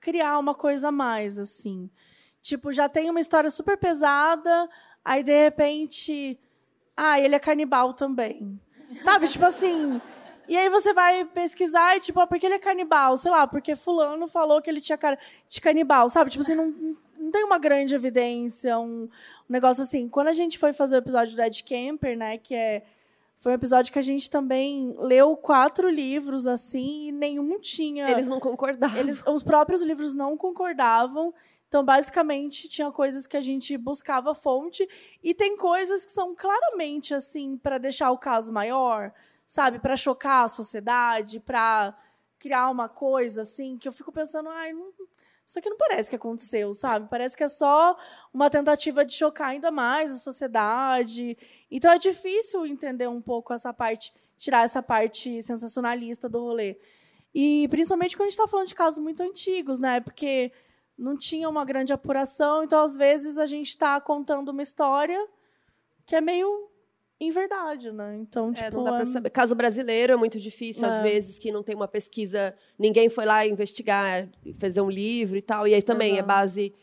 criar 0.00 0.38
uma 0.38 0.54
coisa 0.54 0.88
a 0.88 0.92
mais, 0.92 1.38
assim. 1.38 1.90
Tipo, 2.42 2.72
já 2.72 2.88
tem 2.88 3.10
uma 3.10 3.20
história 3.20 3.50
super 3.50 3.76
pesada, 3.76 4.68
aí 5.04 5.22
de 5.22 5.36
repente. 5.36 6.38
Ah, 6.96 7.20
ele 7.20 7.34
é 7.34 7.38
canibal 7.38 7.94
também. 7.94 8.60
Sabe? 9.00 9.28
tipo 9.28 9.44
assim. 9.44 10.00
E 10.48 10.56
aí 10.56 10.70
você 10.70 10.94
vai 10.94 11.26
pesquisar 11.26 11.96
e, 11.96 12.00
tipo, 12.00 12.18
ah, 12.20 12.26
por 12.26 12.38
que 12.38 12.46
ele 12.46 12.54
é 12.54 12.58
canibal? 12.58 13.16
Sei 13.18 13.30
lá, 13.30 13.46
porque 13.46 13.76
fulano 13.76 14.26
falou 14.28 14.62
que 14.62 14.70
ele 14.70 14.80
tinha 14.80 14.96
cara 14.96 15.18
de 15.46 15.60
canibal, 15.60 16.08
sabe? 16.08 16.30
Tipo 16.30 16.42
assim, 16.42 16.54
não, 16.54 16.96
não 17.18 17.30
tem 17.30 17.44
uma 17.44 17.58
grande 17.58 17.94
evidência, 17.94 18.78
um, 18.78 19.02
um 19.02 19.10
negócio 19.52 19.82
assim. 19.82 20.08
Quando 20.08 20.28
a 20.28 20.32
gente 20.32 20.56
foi 20.56 20.72
fazer 20.72 20.96
o 20.96 21.00
episódio 21.00 21.36
do 21.36 21.42
Ed 21.42 21.62
Camper, 21.62 22.16
né, 22.16 22.38
que 22.38 22.54
é 22.54 22.82
foi 23.38 23.52
um 23.52 23.54
episódio 23.54 23.92
que 23.92 23.98
a 23.98 24.02
gente 24.02 24.28
também 24.28 24.94
leu 24.98 25.36
quatro 25.36 25.88
livros 25.88 26.46
assim 26.46 27.08
e 27.08 27.12
nenhum 27.12 27.58
tinha. 27.58 28.10
Eles 28.10 28.28
não 28.28 28.40
concordavam. 28.40 28.98
Eles, 28.98 29.22
os 29.26 29.42
próprios 29.42 29.82
livros 29.82 30.14
não 30.14 30.36
concordavam. 30.36 31.32
Então, 31.68 31.84
basicamente, 31.84 32.68
tinha 32.68 32.90
coisas 32.90 33.26
que 33.26 33.36
a 33.36 33.40
gente 33.40 33.76
buscava 33.76 34.34
fonte 34.34 34.88
e 35.22 35.34
tem 35.34 35.56
coisas 35.56 36.04
que 36.04 36.12
são 36.12 36.34
claramente 36.34 37.14
assim 37.14 37.58
para 37.58 37.76
deixar 37.76 38.10
o 38.10 38.18
caso 38.18 38.52
maior 38.52 39.12
sabe, 39.48 39.78
para 39.78 39.96
chocar 39.96 40.44
a 40.44 40.48
sociedade, 40.48 41.40
para 41.40 41.96
criar 42.38 42.68
uma 42.68 42.88
coisa 42.88 43.40
assim 43.40 43.78
que 43.78 43.88
eu 43.88 43.92
fico 43.92 44.12
pensando, 44.12 44.50
ai, 44.50 44.74
não, 44.74 44.92
isso 45.48 45.58
aqui 45.58 45.70
não 45.70 45.78
parece 45.78 46.10
que 46.10 46.16
aconteceu, 46.16 46.74
sabe? 46.74 47.08
Parece 47.08 47.34
que 47.34 47.42
é 47.42 47.48
só 47.48 47.96
uma 48.34 48.50
tentativa 48.50 49.02
de 49.02 49.14
chocar 49.14 49.48
ainda 49.48 49.70
mais 49.70 50.10
a 50.10 50.18
sociedade. 50.18 51.38
Então 51.70 51.90
é 51.90 51.98
difícil 51.98 52.66
entender 52.66 53.08
um 53.08 53.22
pouco 53.22 53.54
essa 53.54 53.72
parte, 53.72 54.12
tirar 54.36 54.64
essa 54.64 54.82
parte 54.82 55.40
sensacionalista 55.40 56.28
do 56.28 56.38
rolê. 56.38 56.76
E 57.34 57.66
principalmente 57.68 58.14
quando 58.14 58.26
a 58.26 58.30
gente 58.30 58.38
está 58.38 58.46
falando 58.46 58.66
de 58.66 58.74
casos 58.74 58.98
muito 58.98 59.22
antigos, 59.22 59.80
né? 59.80 60.00
Porque 60.00 60.52
não 60.98 61.16
tinha 61.16 61.48
uma 61.48 61.64
grande 61.64 61.94
apuração, 61.94 62.62
então 62.62 62.82
às 62.82 62.94
vezes 62.94 63.38
a 63.38 63.46
gente 63.46 63.68
está 63.68 63.98
contando 64.02 64.50
uma 64.50 64.62
história 64.62 65.26
que 66.04 66.14
é 66.14 66.20
meio 66.20 66.68
em 67.20 67.30
verdade, 67.30 67.90
né? 67.90 68.16
Então, 68.16 68.50
é, 68.50 68.54
tipo, 68.54 68.76
não 68.76 68.84
dá 68.84 68.92
pra 68.92 69.06
saber. 69.06 69.30
Caso 69.30 69.54
brasileiro 69.54 70.12
é 70.12 70.16
muito 70.16 70.38
difícil, 70.38 70.86
é. 70.86 70.88
às 70.88 71.00
vezes, 71.00 71.38
que 71.38 71.50
não 71.50 71.62
tem 71.62 71.74
uma 71.74 71.88
pesquisa, 71.88 72.54
ninguém 72.78 73.08
foi 73.08 73.24
lá 73.26 73.44
investigar, 73.44 74.28
fazer 74.58 74.80
um 74.80 74.90
livro 74.90 75.36
e 75.36 75.42
tal. 75.42 75.66
E 75.66 75.74
aí 75.74 75.82
também 75.82 76.12
Exato. 76.12 76.24
é 76.24 76.26
base 76.26 76.74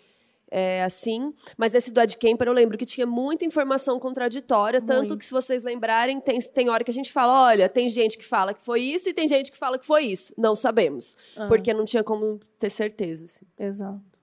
é, 0.51 0.83
assim. 0.83 1.33
Mas 1.57 1.73
esse 1.73 1.91
do 1.91 2.01
Ed 2.01 2.17
Kemper, 2.17 2.47
eu 2.47 2.53
lembro 2.53 2.77
que 2.77 2.86
tinha 2.86 3.07
muita 3.07 3.45
informação 3.45 3.99
contraditória, 3.99 4.79
muito. 4.79 4.89
tanto 4.89 5.17
que, 5.17 5.25
se 5.25 5.31
vocês 5.31 5.63
lembrarem, 5.63 6.19
tem, 6.19 6.39
tem 6.41 6.69
hora 6.69 6.83
que 6.83 6.91
a 6.91 6.93
gente 6.93 7.11
fala: 7.11 7.47
olha, 7.47 7.69
tem 7.69 7.88
gente 7.88 8.17
que 8.17 8.25
fala 8.25 8.53
que 8.53 8.61
foi 8.61 8.81
isso 8.81 9.09
e 9.09 9.13
tem 9.13 9.27
gente 9.27 9.51
que 9.51 9.57
fala 9.57 9.79
que 9.79 9.86
foi 9.86 10.05
isso. 10.05 10.33
Não 10.38 10.55
sabemos. 10.55 11.15
Ah. 11.36 11.47
Porque 11.47 11.73
não 11.73 11.86
tinha 11.86 12.03
como 12.03 12.39
ter 12.59 12.69
certeza. 12.69 13.25
Assim. 13.25 13.45
Exato. 13.57 14.19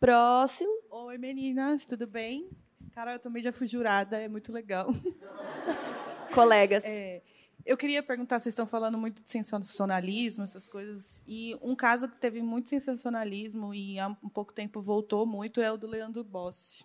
Próximo. 0.00 0.72
Oi, 0.90 1.18
meninas, 1.18 1.86
tudo 1.86 2.06
bem? 2.06 2.48
Cara, 2.94 3.14
eu 3.14 3.18
também 3.18 3.42
já 3.42 3.52
fui 3.52 3.66
jurada, 3.66 4.20
é 4.20 4.28
muito 4.28 4.52
legal. 4.52 4.88
Colegas. 6.34 6.84
É, 6.84 7.22
eu 7.64 7.76
queria 7.76 8.02
perguntar, 8.02 8.38
vocês 8.38 8.52
estão 8.52 8.66
falando 8.66 8.98
muito 8.98 9.22
de 9.22 9.30
sensacionalismo, 9.30 10.44
essas 10.44 10.66
coisas, 10.66 11.22
e 11.26 11.56
um 11.62 11.74
caso 11.74 12.08
que 12.08 12.16
teve 12.16 12.42
muito 12.42 12.68
sensacionalismo 12.68 13.74
e 13.74 13.98
há 13.98 14.08
um 14.08 14.28
pouco 14.28 14.52
tempo 14.52 14.80
voltou 14.80 15.24
muito 15.24 15.60
é 15.60 15.70
o 15.70 15.76
do 15.76 15.86
Leandro 15.86 16.22
Bossi. 16.22 16.84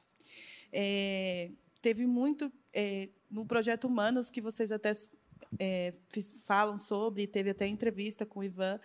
É, 0.72 1.52
teve 1.82 2.06
muito 2.06 2.52
é, 2.74 3.10
no 3.30 3.46
projeto 3.46 3.86
Humanos 3.86 4.30
que 4.30 4.40
vocês 4.40 4.72
até 4.72 4.94
é, 5.60 5.94
falam 6.44 6.78
sobre, 6.78 7.28
teve 7.28 7.50
até 7.50 7.68
entrevista 7.68 8.26
com 8.26 8.40
o 8.40 8.44
Ivan 8.44 8.80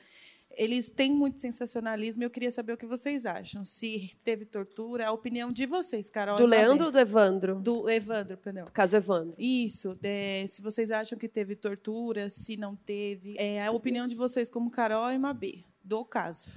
eles 0.57 0.91
têm 0.91 1.13
muito 1.13 1.41
sensacionalismo 1.41 2.23
e 2.23 2.25
eu 2.25 2.31
queria 2.31 2.51
saber 2.51 2.73
o 2.73 2.77
que 2.77 2.87
vocês 2.87 3.27
acham. 3.27 3.65
Se 3.65 4.17
teve 4.25 4.45
tortura, 4.45 5.09
a 5.09 5.13
opinião 5.13 5.49
de 5.49 5.67
vocês, 5.67 6.11
Carol. 6.11 6.39
Do 6.39 6.47
Leandro 6.47 6.87
ou 6.87 6.93
do 6.93 6.99
Evandro? 6.99 7.55
Do 7.57 7.89
Evandro, 7.89 8.37
perdão. 8.37 8.65
Do 8.65 8.73
caso 8.73 8.97
Evandro. 8.97 9.35
Isso. 9.39 9.97
É, 10.03 10.45
se 10.49 10.63
vocês 10.63 10.91
acham 10.91 11.19
que 11.19 11.29
teve 11.29 11.57
tortura, 11.57 12.31
se 12.31 12.57
não 12.57 12.75
teve. 12.75 13.37
É, 13.39 13.65
a 13.65 13.71
opinião 13.71 14.07
de 14.07 14.15
vocês 14.15 14.49
como 14.49 14.71
Carol 14.71 15.11
e 15.11 15.19
Mabê, 15.19 15.65
do 15.83 16.05
caso. 16.05 16.49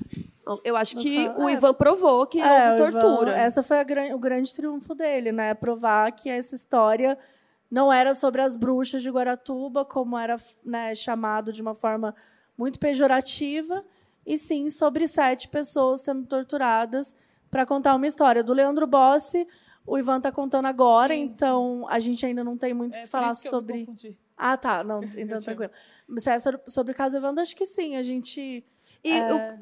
Eu 0.64 0.76
acho 0.76 0.98
que 0.98 1.28
o 1.30 1.50
Ivan 1.50 1.74
provou 1.74 2.28
que 2.28 2.40
é, 2.40 2.72
houve 2.72 2.92
tortura. 2.92 3.32
Ivan, 3.32 3.40
essa 3.40 3.64
foi 3.64 3.78
a, 3.80 4.16
o 4.16 4.20
grande 4.20 4.54
triunfo 4.54 4.94
dele, 4.94 5.32
né? 5.32 5.54
Provar 5.54 6.12
que 6.12 6.30
essa 6.30 6.56
história 6.56 7.18
não 7.70 7.92
era 7.92 8.14
sobre 8.14 8.42
as 8.42 8.56
bruxas 8.56 9.02
de 9.02 9.10
Guaratuba, 9.10 9.84
como 9.84 10.18
era 10.18 10.38
né, 10.64 10.94
chamado 10.94 11.52
de 11.52 11.62
uma 11.62 11.74
forma 11.74 12.16
muito 12.58 12.80
pejorativa, 12.80 13.84
e 14.26 14.38
sim 14.38 14.70
sobre 14.70 15.08
sete 15.08 15.48
pessoas 15.48 16.02
sendo 16.02 16.26
torturadas 16.26 17.16
para 17.52 17.66
contar 17.66 17.96
uma 17.96 18.08
história. 18.08 18.44
Do 18.44 18.54
Leandro 18.54 18.88
Bossi, 18.88 19.48
o 19.86 19.98
Ivan 19.98 20.18
está 20.18 20.32
contando 20.32 20.66
agora, 20.66 21.14
sim, 21.14 21.22
então 21.22 21.86
a 21.90 22.00
gente 22.00 22.26
ainda 22.26 22.44
não 22.44 22.58
tem 22.58 22.74
muito 22.74 22.96
o 22.96 22.98
é, 22.98 23.02
que 23.04 23.08
falar 23.08 23.36
que 23.36 23.48
sobre. 23.48 23.88
ah, 24.36 24.58
tá. 24.58 24.84
Não, 24.84 25.02
então 25.16 25.40
tranquilo. 25.40 25.72
Se 26.18 26.30
é 26.30 26.38
sobre 26.68 26.94
o 26.94 26.96
caso 26.96 27.18
Evandro, 27.18 27.42
acho 27.42 27.56
que 27.56 27.66
sim. 27.66 27.96
A 27.96 28.04
gente. 28.04 28.64
E 29.04 29.14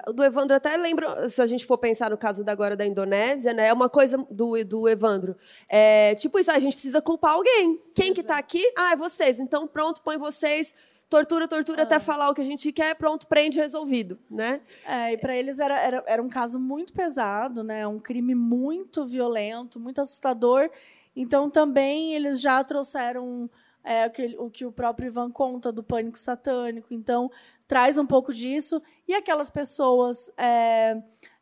o, 0.07 0.13
do 0.13 0.23
Evandro 0.23 0.55
até 0.55 0.77
lembro, 0.77 1.29
se 1.29 1.41
a 1.41 1.45
gente 1.45 1.65
for 1.65 1.77
pensar 1.77 2.09
no 2.09 2.17
caso 2.17 2.45
da 2.45 2.53
agora 2.53 2.77
da 2.77 2.85
Indonésia, 2.85 3.53
né? 3.53 3.67
É 3.67 3.73
uma 3.73 3.89
coisa 3.89 4.17
do, 4.31 4.63
do 4.63 4.87
Evandro. 4.87 5.35
É, 5.67 6.15
tipo 6.15 6.39
isso, 6.39 6.49
a 6.49 6.59
gente 6.59 6.73
precisa 6.73 7.01
culpar 7.01 7.33
alguém. 7.33 7.81
Quem 7.93 8.13
que 8.13 8.23
tá 8.23 8.37
aqui? 8.37 8.63
Ah, 8.77 8.93
é 8.93 8.95
vocês. 8.95 9.41
Então 9.41 9.67
pronto, 9.67 10.01
põe 10.01 10.17
vocês. 10.17 10.73
Tortura, 11.09 11.47
tortura 11.47 11.83
até 11.83 11.99
falar 11.99 12.29
o 12.29 12.33
que 12.33 12.41
a 12.41 12.45
gente 12.45 12.71
quer, 12.71 12.95
pronto, 12.95 13.27
prende, 13.27 13.59
resolvido, 13.59 14.17
né? 14.29 14.61
É, 14.85 15.13
e 15.13 15.17
para 15.17 15.35
eles 15.35 15.59
era, 15.59 15.79
era, 15.79 16.03
era 16.07 16.23
um 16.23 16.29
caso 16.29 16.59
muito 16.59 16.91
pesado, 16.91 17.63
né? 17.63 17.85
Um 17.85 17.99
crime 17.99 18.33
muito 18.33 19.05
violento, 19.05 19.79
muito 19.79 20.01
assustador. 20.01 20.69
Então 21.15 21.49
também 21.49 22.15
eles 22.15 22.41
já 22.41 22.63
trouxeram 22.63 23.49
é, 23.83 24.07
o, 24.07 24.09
que, 24.09 24.35
o 24.39 24.49
que 24.49 24.65
o 24.65 24.71
próprio 24.71 25.07
Ivan 25.07 25.29
conta 25.29 25.71
do 25.71 25.83
pânico 25.83 26.17
satânico. 26.17 26.93
Então 26.93 27.29
traz 27.67 27.97
um 27.97 28.05
pouco 28.05 28.33
disso. 28.33 28.81
E 29.07 29.13
aquelas 29.13 29.49
pessoas 29.49 30.31
é, 30.37 31.01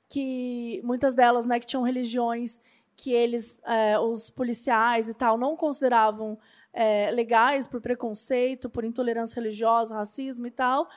que, 0.09 0.81
muitas 0.83 1.15
delas, 1.15 1.45
né, 1.45 1.59
que 1.59 1.65
tinham 1.65 1.83
religiões 1.83 2.61
que 2.95 3.11
eles, 3.11 3.59
é, 3.65 3.97
os 3.97 4.29
policiais 4.29 5.09
e 5.09 5.13
tal, 5.13 5.37
não 5.37 5.55
consideravam 5.55 6.37
é, 6.73 7.11
legais 7.11 7.67
por 7.67 7.81
preconceito, 7.81 8.69
por 8.69 8.83
intolerância 8.83 9.41
religiosa, 9.41 9.95
racismo 9.95 10.47
e 10.47 10.51
tal, 10.51 10.89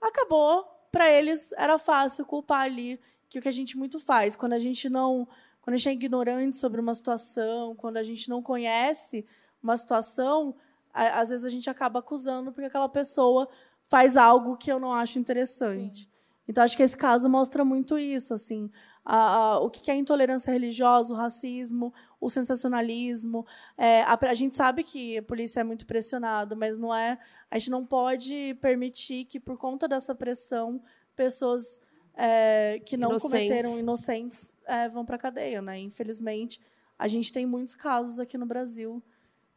acabou 0.00 0.64
para 0.90 1.10
eles 1.10 1.52
era 1.52 1.78
fácil 1.78 2.26
culpar 2.26 2.62
ali 2.62 3.00
que 3.28 3.38
o 3.38 3.42
que 3.42 3.48
a 3.48 3.52
gente 3.52 3.78
muito 3.78 4.00
faz 4.00 4.34
quando 4.34 4.54
a 4.54 4.58
gente 4.58 4.88
não 4.88 5.28
quando 5.60 5.74
a 5.74 5.76
gente 5.76 5.88
é 5.90 5.92
ignorante 5.92 6.56
sobre 6.56 6.80
uma 6.80 6.94
situação, 6.94 7.76
quando 7.76 7.98
a 7.98 8.02
gente 8.02 8.28
não 8.30 8.42
conhece 8.42 9.26
uma 9.62 9.76
situação, 9.76 10.56
às 10.92 11.28
vezes 11.28 11.44
a 11.44 11.50
gente 11.50 11.68
acaba 11.68 11.98
acusando 11.98 12.50
porque 12.50 12.66
aquela 12.66 12.88
pessoa 12.88 13.46
faz 13.86 14.16
algo 14.16 14.56
que 14.56 14.72
eu 14.72 14.80
não 14.80 14.92
acho 14.92 15.18
interessante. 15.18 16.02
Sim. 16.04 16.08
Então 16.48 16.64
acho 16.64 16.76
que 16.76 16.82
esse 16.82 16.96
caso 16.96 17.28
mostra 17.28 17.64
muito 17.64 17.98
isso, 17.98 18.34
assim, 18.34 18.70
a, 19.04 19.16
a, 19.16 19.60
o 19.60 19.70
que 19.70 19.90
é 19.90 19.94
intolerância 19.94 20.50
religiosa, 20.50 21.12
o 21.12 21.16
racismo, 21.16 21.92
o 22.20 22.28
sensacionalismo. 22.28 23.46
É, 23.78 24.02
a, 24.02 24.18
a, 24.20 24.34
gente 24.34 24.54
sabe 24.54 24.84
que 24.84 25.18
a 25.18 25.22
polícia 25.22 25.60
é 25.60 25.64
muito 25.64 25.86
pressionada, 25.86 26.54
mas 26.54 26.76
não 26.76 26.94
é. 26.94 27.18
A 27.50 27.58
gente 27.58 27.70
não 27.70 27.84
pode 27.84 28.56
permitir 28.60 29.24
que, 29.24 29.40
por 29.40 29.56
conta 29.56 29.88
dessa 29.88 30.14
pressão, 30.14 30.82
pessoas 31.16 31.80
é, 32.14 32.80
que 32.84 32.96
não 32.96 33.10
inocentes. 33.10 33.30
cometeram 33.30 33.78
inocentes 33.78 34.52
é, 34.66 34.88
vão 34.88 35.04
para 35.04 35.16
a 35.16 35.18
cadeia. 35.18 35.62
Né? 35.62 35.78
Infelizmente, 35.80 36.60
a 36.98 37.08
gente 37.08 37.32
tem 37.32 37.46
muitos 37.46 37.74
casos 37.74 38.20
aqui 38.20 38.36
no 38.36 38.46
Brasil 38.46 39.02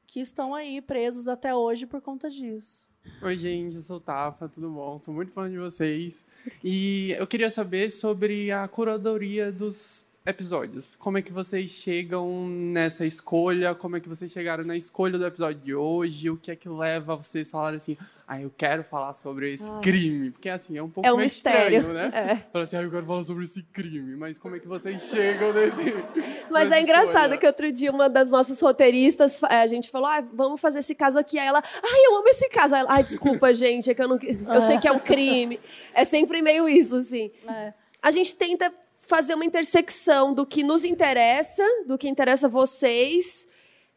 que 0.07 0.19
estão 0.19 0.53
aí 0.53 0.79
presos 0.81 1.27
até 1.27 1.53
hoje 1.55 1.85
por 1.85 1.99
conta 1.99 2.29
disso. 2.29 2.87
Oi, 3.21 3.35
gente, 3.35 3.75
eu 3.75 3.81
sou 3.81 3.97
o 3.97 3.99
Tafa, 3.99 4.47
tudo 4.47 4.69
bom? 4.69 4.97
Sou 4.99 5.13
muito 5.13 5.31
fã 5.31 5.49
de 5.49 5.57
vocês. 5.57 6.25
E 6.63 7.15
eu 7.17 7.27
queria 7.27 7.49
saber 7.49 7.91
sobre 7.91 8.51
a 8.51 8.67
curadoria 8.67 9.51
dos 9.51 10.05
episódios. 10.25 10.95
Como 10.95 11.17
é 11.17 11.21
que 11.21 11.33
vocês 11.33 11.69
chegam 11.69 12.47
nessa 12.47 13.05
escolha? 13.05 13.75
Como 13.75 13.97
é 13.97 13.99
que 13.99 14.07
vocês 14.07 14.31
chegaram 14.31 14.63
na 14.63 14.77
escolha 14.77 15.17
do 15.17 15.25
episódio 15.25 15.61
de 15.61 15.75
hoje? 15.75 16.29
O 16.29 16.37
que 16.37 16.49
é 16.49 16.55
que 16.55 16.69
leva 16.69 17.17
vocês 17.17 17.49
a 17.49 17.51
falarem 17.51 17.77
assim, 17.77 17.97
ah, 18.25 18.41
eu 18.41 18.49
quero 18.57 18.85
falar 18.85 19.11
sobre 19.11 19.53
esse 19.53 19.69
ah. 19.69 19.79
crime? 19.81 20.31
Porque 20.31 20.47
assim, 20.47 20.77
é 20.77 20.83
um 20.83 20.89
pouco 20.89 21.07
é 21.07 21.11
um 21.11 21.17
meio 21.17 21.27
mistério. 21.27 21.79
estranho, 21.79 21.93
né? 21.93 22.11
É. 22.23 22.35
Falar 22.53 22.63
assim, 22.63 22.77
ah, 22.77 22.83
eu 22.83 22.91
quero 22.91 23.05
falar 23.05 23.23
sobre 23.23 23.43
esse 23.43 23.63
crime. 23.63 24.15
Mas 24.15 24.37
como 24.37 24.55
é 24.55 24.59
que 24.59 24.67
vocês 24.67 25.01
chegam 25.03 25.51
nesse. 25.51 25.93
Mas 26.49 26.71
é 26.71 26.81
engraçado 26.81 27.33
escolha? 27.33 27.37
que 27.37 27.47
outro 27.47 27.71
dia 27.71 27.91
uma 27.91 28.09
das 28.09 28.31
nossas 28.31 28.61
roteiristas, 28.61 29.43
a 29.43 29.67
gente 29.67 29.89
falou, 29.89 30.07
ah, 30.07 30.21
vamos 30.33 30.61
fazer 30.61 30.79
esse 30.79 30.95
caso 30.95 31.19
aqui. 31.19 31.37
Aí 31.37 31.47
ela, 31.47 31.61
ai, 31.61 32.05
eu 32.05 32.15
amo 32.17 32.29
esse 32.29 32.47
caso. 32.47 32.75
Aí 32.75 32.81
ela, 32.81 32.93
ai, 32.93 33.03
desculpa, 33.03 33.51
gente, 33.55 33.91
é 33.91 33.93
que 33.93 34.01
eu 34.01 34.07
não. 34.07 34.17
Eu 34.17 34.61
sei 34.61 34.77
que 34.77 34.87
é 34.87 34.91
um 34.91 34.99
crime. 34.99 35.59
É 35.93 36.05
sempre 36.05 36.41
meio 36.41 36.69
isso, 36.69 36.95
assim. 36.95 37.29
É. 37.45 37.73
A 38.01 38.11
gente 38.11 38.35
tenta 38.35 38.69
fazer 39.05 39.35
uma 39.35 39.45
intersecção 39.45 40.33
do 40.33 40.45
que 40.45 40.63
nos 40.63 40.83
interessa, 40.83 41.63
do 41.85 41.97
que 41.97 42.07
interessa 42.07 42.47
vocês. 42.47 43.47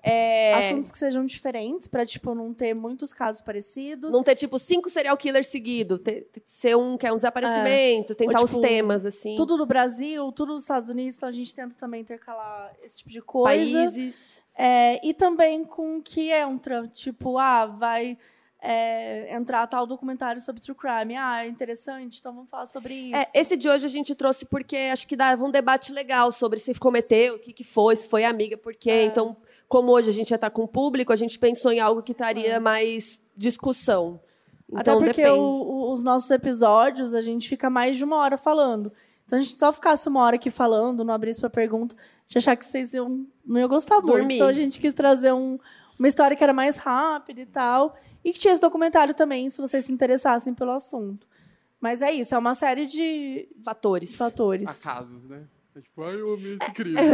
É... 0.02 0.54
Assuntos 0.54 0.92
que 0.92 0.98
sejam 0.98 1.24
diferentes, 1.24 1.88
para 1.88 2.06
tipo, 2.06 2.34
não 2.34 2.54
ter 2.54 2.74
muitos 2.74 3.12
casos 3.12 3.40
parecidos. 3.40 4.12
Não 4.12 4.22
ter, 4.22 4.36
tipo, 4.36 4.58
cinco 4.58 4.88
serial 4.88 5.16
killers 5.16 5.48
seguidos. 5.48 6.00
Ser 6.44 6.76
um 6.76 6.96
que 6.96 7.06
é 7.06 7.12
um 7.12 7.16
desaparecimento, 7.16 8.12
é. 8.12 8.16
tentar 8.16 8.40
Ou, 8.40 8.46
tipo, 8.46 8.60
os 8.60 8.66
temas, 8.66 9.04
assim. 9.04 9.34
Tudo 9.36 9.56
do 9.56 9.66
Brasil, 9.66 10.30
tudo 10.32 10.52
dos 10.52 10.62
Estados 10.62 10.88
Unidos, 10.88 11.16
então 11.16 11.28
a 11.28 11.32
gente 11.32 11.52
tenta 11.52 11.74
também 11.74 12.02
intercalar 12.02 12.72
esse 12.84 12.98
tipo 12.98 13.10
de 13.10 13.20
coisa. 13.20 13.84
Países. 13.84 14.42
É, 14.56 15.00
e 15.04 15.12
também 15.12 15.64
com 15.64 15.98
o 15.98 16.02
que 16.02 16.30
entra. 16.30 16.86
Tipo, 16.88 17.38
ah, 17.38 17.66
vai 17.66 18.16
é, 18.60 19.34
entrar 19.34 19.66
tal 19.66 19.86
documentário 19.86 20.40
sobre 20.40 20.60
true 20.60 20.76
crime. 20.76 21.16
Ah, 21.16 21.44
é 21.44 21.48
interessante, 21.48 22.18
então 22.18 22.34
vamos 22.34 22.50
falar 22.50 22.66
sobre 22.66 22.94
isso. 22.94 23.16
É, 23.16 23.26
esse 23.34 23.56
de 23.56 23.68
hoje 23.68 23.86
a 23.86 23.88
gente 23.88 24.14
trouxe 24.14 24.44
porque 24.44 24.76
acho 24.92 25.06
que 25.06 25.16
dava 25.16 25.44
um 25.44 25.50
debate 25.50 25.92
legal 25.92 26.32
sobre 26.32 26.58
se 26.58 26.74
cometeu, 26.74 27.36
o 27.36 27.38
que, 27.38 27.52
que 27.52 27.64
foi, 27.64 27.96
se 27.96 28.08
foi 28.08 28.24
amiga, 28.24 28.56
por 28.56 28.74
quê. 28.74 28.90
É. 28.90 29.04
Então, 29.04 29.36
como 29.68 29.92
hoje 29.92 30.10
a 30.10 30.12
gente 30.12 30.30
já 30.30 30.36
está 30.36 30.50
com 30.50 30.62
o 30.62 30.68
público, 30.68 31.12
a 31.12 31.16
gente 31.16 31.38
pensou 31.38 31.72
em 31.72 31.80
algo 31.80 32.02
que 32.02 32.14
traria 32.14 32.54
é. 32.54 32.58
mais 32.58 33.20
discussão. 33.36 34.20
Então, 34.68 34.98
Até 34.98 35.06
porque 35.06 35.26
o, 35.28 35.92
os 35.92 36.02
nossos 36.02 36.30
episódios, 36.30 37.14
a 37.14 37.20
gente 37.20 37.48
fica 37.48 37.70
mais 37.70 37.96
de 37.96 38.04
uma 38.04 38.16
hora 38.16 38.36
falando. 38.36 38.92
Então, 39.24 39.38
a 39.38 39.42
gente 39.42 39.56
só 39.56 39.72
ficasse 39.72 40.08
uma 40.08 40.22
hora 40.22 40.36
aqui 40.36 40.50
falando, 40.50 41.04
não 41.04 41.14
abrisse 41.14 41.40
para 41.40 41.50
pergunta, 41.50 41.96
de 42.28 42.38
achar 42.38 42.56
que 42.56 42.64
vocês 42.64 42.94
iam, 42.94 43.26
não 43.44 43.60
iam 43.60 43.68
gostar 43.68 44.00
Dormir. 44.00 44.22
muito. 44.22 44.34
Então, 44.34 44.48
a 44.48 44.52
gente 44.52 44.80
quis 44.80 44.94
trazer 44.94 45.32
um, 45.32 45.58
uma 45.98 46.08
história 46.08 46.36
que 46.36 46.42
era 46.42 46.52
mais 46.52 46.76
rápida 46.76 47.40
e 47.40 47.46
tal. 47.46 47.96
E 48.26 48.32
que 48.32 48.40
tinha 48.40 48.52
esse 48.52 48.60
documentário 48.60 49.14
também, 49.14 49.48
se 49.48 49.60
vocês 49.60 49.84
se 49.84 49.92
interessassem 49.92 50.52
pelo 50.52 50.72
assunto. 50.72 51.28
Mas 51.80 52.02
é 52.02 52.10
isso, 52.10 52.34
é 52.34 52.38
uma 52.38 52.56
série 52.56 52.84
de 52.84 53.48
fatores. 53.64 54.16
fatores. 54.16 54.66
Acasos, 54.66 55.22
né? 55.26 55.44
É 55.76 55.80
tipo, 55.80 56.02
ai, 56.02 56.20
eu 56.20 56.34
amei 56.34 56.58
esse 56.60 56.72
crime. 56.72 56.96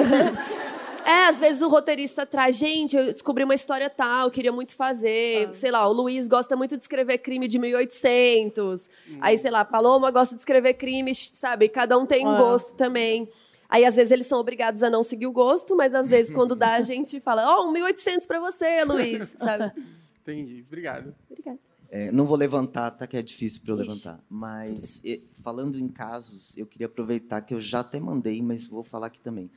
É, 1.05 1.27
às 1.27 1.41
vezes 1.41 1.61
o 1.63 1.69
roteirista 1.69 2.25
traz, 2.25 2.55
gente, 2.55 2.97
eu 2.97 3.07
descobri 3.07 3.43
uma 3.43 3.57
história 3.57 3.91
tal, 3.91 4.31
queria 4.31 4.53
muito 4.53 4.77
fazer. 4.77 5.49
Ah. 5.49 5.53
Sei 5.53 5.69
lá, 5.69 5.85
o 5.89 5.93
Luiz 5.93 6.29
gosta 6.29 6.55
muito 6.55 6.77
de 6.77 6.85
escrever 6.85 7.19
crime 7.19 7.49
de 7.49 7.59
1800. 7.59 8.89
Hum. 9.11 9.19
Aí, 9.21 9.37
sei 9.37 9.51
lá, 9.51 9.65
Paloma 9.65 10.13
gosta 10.13 10.37
de 10.37 10.41
escrever 10.41 10.75
crimes, 10.75 11.33
sabe? 11.35 11.69
Cada 11.69 11.99
um 11.99 12.07
tem 12.07 12.25
um 12.25 12.31
ah. 12.31 12.39
gosto 12.39 12.77
também. 12.77 13.29
Aí, 13.69 13.85
às 13.85 13.97
vezes, 13.97 14.13
eles 14.13 14.29
são 14.29 14.39
obrigados 14.39 14.81
a 14.81 14.89
não 14.89 15.03
seguir 15.03 15.27
o 15.27 15.33
gosto, 15.33 15.75
mas 15.75 15.93
às 15.93 16.09
vezes, 16.09 16.33
quando 16.33 16.55
dá, 16.55 16.75
a 16.75 16.83
gente 16.83 17.19
fala, 17.19 17.53
ó, 17.53 17.65
oh, 17.65 17.69
um 17.69 17.73
1800 17.73 18.25
pra 18.25 18.39
você, 18.39 18.85
Luiz, 18.85 19.35
sabe? 19.41 19.73
Entendi. 20.23 20.65
Obrigado. 20.67 21.15
Obrigada. 21.29 21.59
É, 21.91 22.11
não 22.11 22.25
vou 22.25 22.37
levantar, 22.37 22.91
tá? 22.93 23.07
Que 23.07 23.19
é 23.19 23.23
difícil 23.23 23.61
para 23.63 23.73
eu 23.73 23.77
levantar. 23.77 24.19
Mas, 24.31 25.01
e, 25.05 25.23
falando 25.41 25.79
em 25.79 25.89
casos, 25.89 26.57
eu 26.57 26.65
queria 26.65 26.87
aproveitar 26.87 27.43
que 27.43 27.53
eu 27.53 27.61
já 27.61 27.81
até 27.81 28.01
mandei, 28.01 28.41
mas 28.41 28.67
vou 28.67 28.83
falar 28.83 29.09
aqui 29.09 29.21
também. 29.21 29.51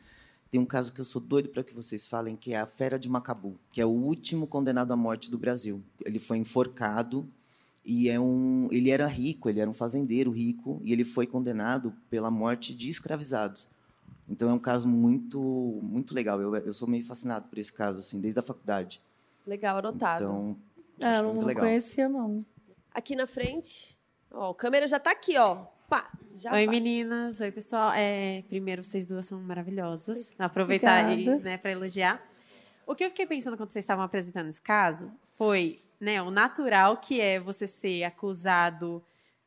Tem 0.51 0.59
um 0.59 0.65
caso 0.65 0.93
que 0.93 0.99
eu 0.99 1.05
sou 1.05 1.21
doido 1.21 1.49
para 1.49 1.63
que 1.63 1.73
vocês 1.73 2.05
falem, 2.05 2.35
que 2.35 2.53
é 2.53 2.59
a 2.59 2.65
Fera 2.65 2.99
de 2.99 3.09
Macabu, 3.09 3.57
que 3.71 3.79
é 3.79 3.85
o 3.85 3.89
último 3.89 4.47
condenado 4.47 4.91
à 4.91 4.95
morte 4.95 5.31
do 5.31 5.37
Brasil. 5.37 5.81
Ele 6.05 6.19
foi 6.19 6.37
enforcado 6.37 7.27
e 7.85 8.09
é 8.09 8.19
um, 8.19 8.67
ele 8.71 8.89
era 8.89 9.07
rico, 9.07 9.49
ele 9.49 9.59
era 9.59 9.69
um 9.69 9.73
fazendeiro 9.73 10.31
rico 10.31 10.81
e 10.83 10.91
ele 10.91 11.05
foi 11.05 11.25
condenado 11.27 11.93
pela 12.09 12.31
morte 12.31 12.73
de 12.73 12.89
escravizados. 12.89 13.69
Então 14.27 14.49
é 14.49 14.53
um 14.53 14.59
caso 14.59 14.87
muito, 14.87 15.39
muito 15.83 16.13
legal. 16.13 16.41
Eu, 16.41 16.53
eu 16.55 16.73
sou 16.73 16.87
meio 16.87 17.05
fascinado 17.05 17.47
por 17.47 17.57
esse 17.59 17.71
caso, 17.71 17.99
assim, 17.99 18.19
desde 18.19 18.39
a 18.39 18.43
faculdade. 18.43 19.01
Legal, 19.45 19.77
anotado. 19.77 20.23
Então, 20.23 20.57
é, 20.99 21.21
não, 21.21 21.33
não 21.33 21.53
conhecia, 21.53 22.09
não. 22.09 22.45
Aqui 22.93 23.15
na 23.15 23.27
frente, 23.27 23.97
ó, 24.31 24.51
a 24.51 24.55
câmera 24.55 24.87
já 24.87 24.97
está 24.97 25.11
aqui, 25.11 25.37
ó. 25.37 25.65
Pá, 25.89 26.09
já 26.35 26.51
Oi, 26.53 26.65
meninas. 26.67 27.39
Oi, 27.39 27.51
pessoal. 27.51 27.91
É, 27.93 28.43
primeiro, 28.47 28.83
vocês 28.83 29.05
duas 29.05 29.25
são 29.25 29.39
maravilhosas. 29.39 30.33
Aproveitar 30.39 31.05
aí, 31.05 31.25
né, 31.39 31.57
para 31.57 31.71
elogiar. 31.71 32.21
O 32.87 32.95
que 32.95 33.03
eu 33.03 33.09
fiquei 33.09 33.25
pensando 33.25 33.57
quando 33.57 33.71
vocês 33.71 33.83
estavam 33.83 34.03
apresentando 34.03 34.49
esse 34.49 34.61
caso 34.61 35.11
foi 35.33 35.81
né, 35.99 36.21
o 36.21 36.31
natural 36.31 36.97
que 36.97 37.19
é 37.19 37.39
você 37.39 37.67
ser 37.67 38.03
acusado 38.03 39.03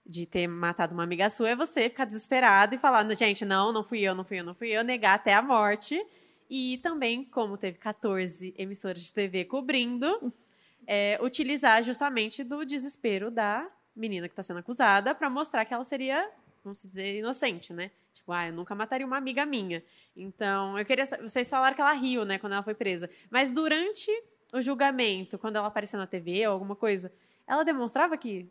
de 0.07 0.25
ter 0.25 0.47
matado 0.47 0.95
uma 0.95 1.03
amiga 1.03 1.29
sua 1.29 1.51
é 1.51 1.57
você 1.57 1.91
ficar 1.91 2.07
desesperado 2.07 2.75
e 2.75 2.79
falar, 2.79 3.07
gente, 3.15 3.45
não, 3.45 3.73
não 3.73 3.85
fui 3.85 4.01
eu, 4.01 4.15
não 4.15 4.25
fui 4.25 4.41
eu, 4.41 4.45
não 4.45 4.55
fui 4.55 4.69
eu, 4.69 4.83
negar 4.83 5.15
até 5.15 5.35
a 5.35 5.43
morte. 5.43 6.03
E 6.49 6.79
também, 6.79 7.25
como 7.25 7.57
teve 7.57 7.79
14 7.79 8.55
emissoras 8.57 9.03
de 9.03 9.13
TV 9.13 9.45
cobrindo, 9.45 10.33
é, 10.87 11.19
utilizar 11.23 11.83
justamente 11.83 12.43
do 12.43 12.65
desespero 12.65 13.31
da 13.31 13.71
menina 13.95 14.29
que 14.29 14.33
está 14.33 14.43
sendo 14.43 14.61
acusada 14.61 15.15
para 15.15 15.29
mostrar 15.29 15.65
que 15.65 15.75
ela 15.75 15.85
seria, 15.85 16.31
vamos 16.65 16.83
dizer, 16.83 17.19
inocente, 17.19 17.73
né? 17.73 17.91
Tipo, 18.15 18.33
ah, 18.33 18.47
eu 18.47 18.53
nunca 18.53 18.75
mataria 18.75 19.07
uma 19.07 19.17
amiga 19.17 19.45
minha. 19.45 19.83
Então, 20.17 20.79
eu 20.79 20.85
queria. 20.85 21.05
Vocês 21.07 21.51
falaram 21.51 21.75
que 21.75 21.81
ela 21.81 21.93
riu, 21.93 22.25
né, 22.25 22.39
quando 22.39 22.55
ela 22.55 22.63
foi 22.63 22.75
presa. 22.75 23.11
Mas 23.31 23.51
durante 23.51 24.11
o 24.53 24.63
julgamento, 24.63 25.39
quando 25.39 25.57
ela 25.57 25.69
apareceu 25.69 25.99
na 25.99 26.07
TV 26.07 26.47
ou 26.47 26.55
alguma 26.55 26.75
coisa, 26.75 27.13
ela 27.47 27.65
demonstrava 27.65 28.17
que, 28.17 28.49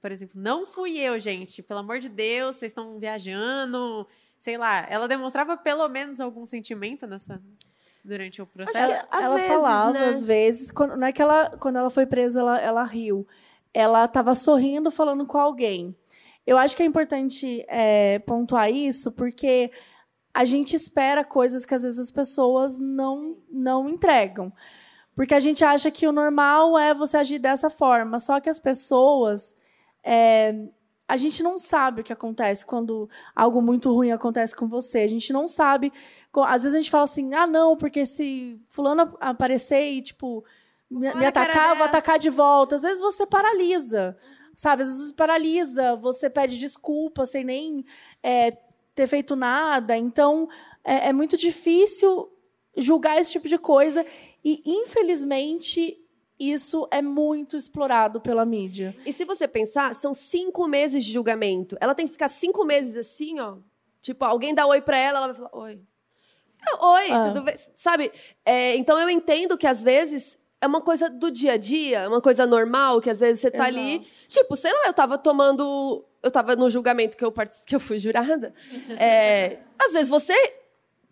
por 0.00 0.12
exemplo, 0.12 0.40
não 0.40 0.66
fui 0.66 0.98
eu, 0.98 1.18
gente. 1.18 1.62
Pelo 1.62 1.80
amor 1.80 1.98
de 1.98 2.08
Deus, 2.08 2.56
vocês 2.56 2.70
estão 2.70 2.98
viajando 2.98 4.06
sei 4.42 4.58
lá, 4.58 4.84
ela 4.90 5.06
demonstrava 5.06 5.56
pelo 5.56 5.88
menos 5.88 6.20
algum 6.20 6.44
sentimento 6.44 7.06
nessa 7.06 7.40
durante 8.04 8.42
o 8.42 8.46
processo? 8.46 8.76
Ela, 8.76 9.08
ela 9.12 9.36
vezes, 9.36 9.52
falava, 9.52 9.92
né? 9.92 10.04
às 10.06 10.24
vezes, 10.24 10.70
quando, 10.72 10.96
não 10.96 11.06
é 11.06 11.12
que 11.12 11.22
ela, 11.22 11.50
quando 11.60 11.76
ela 11.76 11.88
foi 11.88 12.06
presa, 12.06 12.40
ela, 12.40 12.60
ela 12.60 12.82
riu. 12.82 13.24
Ela 13.72 14.04
estava 14.04 14.34
sorrindo, 14.34 14.90
falando 14.90 15.24
com 15.24 15.38
alguém. 15.38 15.96
Eu 16.44 16.58
acho 16.58 16.76
que 16.76 16.82
é 16.82 16.86
importante 16.86 17.64
é, 17.68 18.18
pontuar 18.18 18.68
isso, 18.68 19.12
porque 19.12 19.70
a 20.34 20.44
gente 20.44 20.74
espera 20.74 21.22
coisas 21.22 21.64
que 21.64 21.76
às 21.76 21.84
vezes 21.84 22.00
as 22.00 22.10
pessoas 22.10 22.76
não, 22.76 23.36
não 23.48 23.88
entregam. 23.88 24.52
Porque 25.14 25.36
a 25.36 25.40
gente 25.40 25.64
acha 25.64 25.88
que 25.88 26.08
o 26.08 26.10
normal 26.10 26.76
é 26.76 26.92
você 26.92 27.16
agir 27.16 27.38
dessa 27.38 27.70
forma. 27.70 28.18
Só 28.18 28.40
que 28.40 28.50
as 28.50 28.58
pessoas. 28.58 29.54
É, 30.02 30.52
a 31.12 31.16
gente 31.18 31.42
não 31.42 31.58
sabe 31.58 32.00
o 32.00 32.04
que 32.04 32.12
acontece 32.12 32.64
quando 32.64 33.06
algo 33.36 33.60
muito 33.60 33.92
ruim 33.92 34.12
acontece 34.12 34.56
com 34.56 34.66
você. 34.66 35.00
A 35.00 35.06
gente 35.06 35.30
não 35.30 35.46
sabe. 35.46 35.92
Às 36.34 36.62
vezes 36.62 36.74
a 36.74 36.80
gente 36.80 36.90
fala 36.90 37.04
assim, 37.04 37.34
ah, 37.34 37.46
não, 37.46 37.76
porque 37.76 38.06
se 38.06 38.58
fulano 38.70 39.14
aparecer 39.20 39.92
e, 39.92 40.00
tipo, 40.00 40.42
me, 40.90 41.12
me 41.12 41.26
atacar, 41.26 41.68
eu 41.68 41.76
vou 41.76 41.84
atacar 41.84 42.18
de 42.18 42.30
volta. 42.30 42.76
Às 42.76 42.82
vezes 42.82 43.02
você 43.02 43.26
paralisa. 43.26 44.16
Sabe? 44.56 44.84
Às 44.84 44.88
vezes 44.88 45.08
você 45.08 45.14
paralisa, 45.14 45.96
você 45.96 46.30
pede 46.30 46.58
desculpa 46.58 47.26
sem 47.26 47.44
nem 47.44 47.84
é, 48.22 48.56
ter 48.94 49.06
feito 49.06 49.36
nada. 49.36 49.94
Então, 49.94 50.48
é, 50.82 51.10
é 51.10 51.12
muito 51.12 51.36
difícil 51.36 52.32
julgar 52.74 53.20
esse 53.20 53.32
tipo 53.32 53.50
de 53.50 53.58
coisa. 53.58 54.06
E, 54.42 54.62
infelizmente, 54.64 56.01
isso 56.50 56.88
é 56.90 57.00
muito 57.00 57.56
explorado 57.56 58.20
pela 58.20 58.44
mídia. 58.44 58.96
E 59.06 59.12
se 59.12 59.24
você 59.24 59.46
pensar, 59.46 59.94
são 59.94 60.12
cinco 60.12 60.66
meses 60.66 61.04
de 61.04 61.12
julgamento. 61.12 61.76
Ela 61.80 61.94
tem 61.94 62.06
que 62.06 62.12
ficar 62.12 62.28
cinco 62.28 62.64
meses 62.64 62.96
assim, 62.96 63.38
ó. 63.38 63.56
Tipo, 64.00 64.24
alguém 64.24 64.54
dá 64.54 64.66
oi 64.66 64.80
pra 64.80 64.96
ela, 64.96 65.18
ela 65.18 65.26
vai 65.32 65.36
falar, 65.36 65.64
oi. 65.64 65.80
É, 66.68 66.84
oi, 66.84 67.10
ah. 67.10 67.28
tudo 67.28 67.42
bem? 67.42 67.54
Sabe? 67.76 68.12
É, 68.44 68.76
então 68.76 68.98
eu 68.98 69.08
entendo 69.08 69.56
que 69.56 69.66
às 69.66 69.82
vezes 69.82 70.38
é 70.60 70.66
uma 70.66 70.80
coisa 70.80 71.10
do 71.10 71.30
dia 71.30 71.54
a 71.54 71.56
dia, 71.56 72.00
é 72.00 72.08
uma 72.08 72.20
coisa 72.20 72.46
normal, 72.46 73.00
que 73.00 73.10
às 73.10 73.20
vezes 73.20 73.40
você 73.40 73.50
tá 73.50 73.68
Exato. 73.68 73.78
ali. 73.78 74.06
Tipo, 74.28 74.54
sei 74.56 74.72
lá, 74.72 74.86
eu 74.86 74.92
tava 74.92 75.18
tomando. 75.18 76.04
Eu 76.22 76.30
tava 76.30 76.54
no 76.54 76.70
julgamento 76.70 77.16
que 77.16 77.24
eu, 77.24 77.32
que 77.66 77.74
eu 77.74 77.80
fui 77.80 77.98
jurada. 77.98 78.54
É, 78.98 79.58
às 79.78 79.92
vezes 79.92 80.08
você 80.08 80.34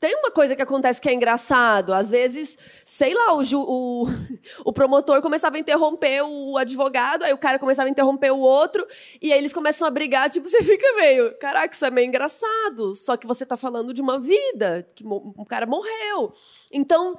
tem 0.01 0.16
uma 0.16 0.30
coisa 0.30 0.57
que 0.57 0.62
acontece 0.62 0.98
que 0.98 1.11
é 1.11 1.12
engraçado. 1.12 1.92
Às 1.92 2.09
vezes, 2.11 2.57
sei 2.86 3.12
lá, 3.12 3.34
o, 3.34 3.44
ju, 3.44 3.61
o, 3.61 4.07
o, 4.64 4.72
promotor 4.72 5.20
começava 5.20 5.57
a 5.57 5.59
interromper 5.59 6.22
o 6.22 6.57
advogado, 6.57 7.22
aí 7.22 7.34
o 7.34 7.38
cara 7.38 7.59
começava 7.59 7.86
a 7.86 7.90
interromper 7.90 8.30
o 8.30 8.38
outro, 8.38 8.86
e 9.20 9.30
aí 9.30 9.38
eles 9.38 9.53
começam 9.53 9.86
a 9.86 9.90
brigar, 9.90 10.30
tipo, 10.30 10.48
você 10.48 10.62
fica 10.62 10.90
meio, 10.94 11.36
caraca, 11.38 11.74
isso 11.74 11.84
é 11.84 11.90
meio 11.90 12.09
engraçado. 12.09 12.96
Só 12.96 13.14
que 13.14 13.26
você 13.26 13.44
está 13.44 13.59
falando 13.59 13.92
de 13.92 14.01
uma 14.01 14.18
vida, 14.18 14.88
que 14.94 15.05
um 15.07 15.44
cara 15.44 15.66
morreu. 15.66 16.32
Então, 16.72 17.16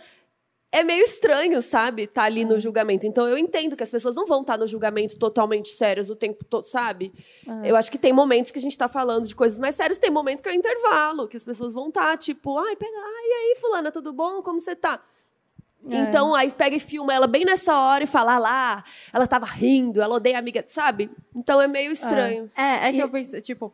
é 0.71 0.83
meio 0.83 1.03
estranho, 1.03 1.61
sabe? 1.61 2.07
Tá 2.07 2.23
ali 2.23 2.45
no 2.45 2.55
é. 2.55 2.59
julgamento. 2.59 3.05
Então 3.05 3.27
eu 3.27 3.37
entendo 3.37 3.75
que 3.75 3.83
as 3.83 3.91
pessoas 3.91 4.15
não 4.15 4.25
vão 4.25 4.41
estar 4.41 4.53
tá 4.53 4.59
no 4.59 4.67
julgamento 4.67 5.17
totalmente 5.17 5.69
sérias 5.69 6.09
o 6.09 6.15
tempo 6.15 6.45
todo, 6.45 6.65
sabe? 6.65 7.11
É. 7.63 7.71
Eu 7.71 7.75
acho 7.75 7.91
que 7.91 7.97
tem 7.97 8.13
momentos 8.13 8.51
que 8.51 8.59
a 8.59 8.61
gente 8.61 8.77
tá 8.77 8.87
falando 8.87 9.27
de 9.27 9.35
coisas 9.35 9.59
mais 9.59 9.75
sérias, 9.75 9.99
tem 9.99 10.09
momento 10.09 10.41
que 10.41 10.47
é 10.47 10.51
o 10.51 10.55
intervalo, 10.55 11.27
que 11.27 11.35
as 11.35 11.43
pessoas 11.43 11.73
vão 11.73 11.89
estar, 11.89 12.11
tá, 12.11 12.17
tipo, 12.17 12.57
ai, 12.57 12.75
pega, 12.75 12.91
ai, 12.97 13.25
e 13.25 13.33
aí, 13.33 13.57
fulana, 13.59 13.91
tudo 13.91 14.13
bom? 14.13 14.41
Como 14.41 14.61
você 14.61 14.75
tá? 14.75 15.01
É. 15.89 15.97
Então, 15.97 16.35
aí 16.35 16.51
pega 16.51 16.75
e 16.75 16.79
filma 16.79 17.11
ela 17.11 17.25
bem 17.25 17.43
nessa 17.43 17.75
hora 17.75 18.03
e 18.03 18.07
fala 18.07 18.35
ah, 18.35 18.39
lá, 18.39 18.85
ela 19.11 19.25
tava 19.25 19.47
rindo, 19.47 19.99
ela 20.01 20.15
odeia 20.15 20.35
a 20.35 20.39
amiga, 20.39 20.63
sabe? 20.67 21.09
Então 21.35 21.59
é 21.59 21.67
meio 21.67 21.91
estranho. 21.91 22.51
É, 22.55 22.87
é 22.87 22.91
que 22.91 22.97
e... 22.97 23.01
eu 23.01 23.09
penso, 23.09 23.41
tipo, 23.41 23.73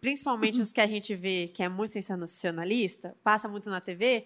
principalmente 0.00 0.60
os 0.60 0.70
que 0.70 0.80
a 0.80 0.86
gente 0.86 1.14
vê 1.16 1.50
que 1.52 1.62
é 1.62 1.68
muito 1.68 1.90
sensacionalista, 1.90 3.14
passa 3.24 3.48
muito 3.48 3.68
na 3.68 3.80
TV, 3.80 4.24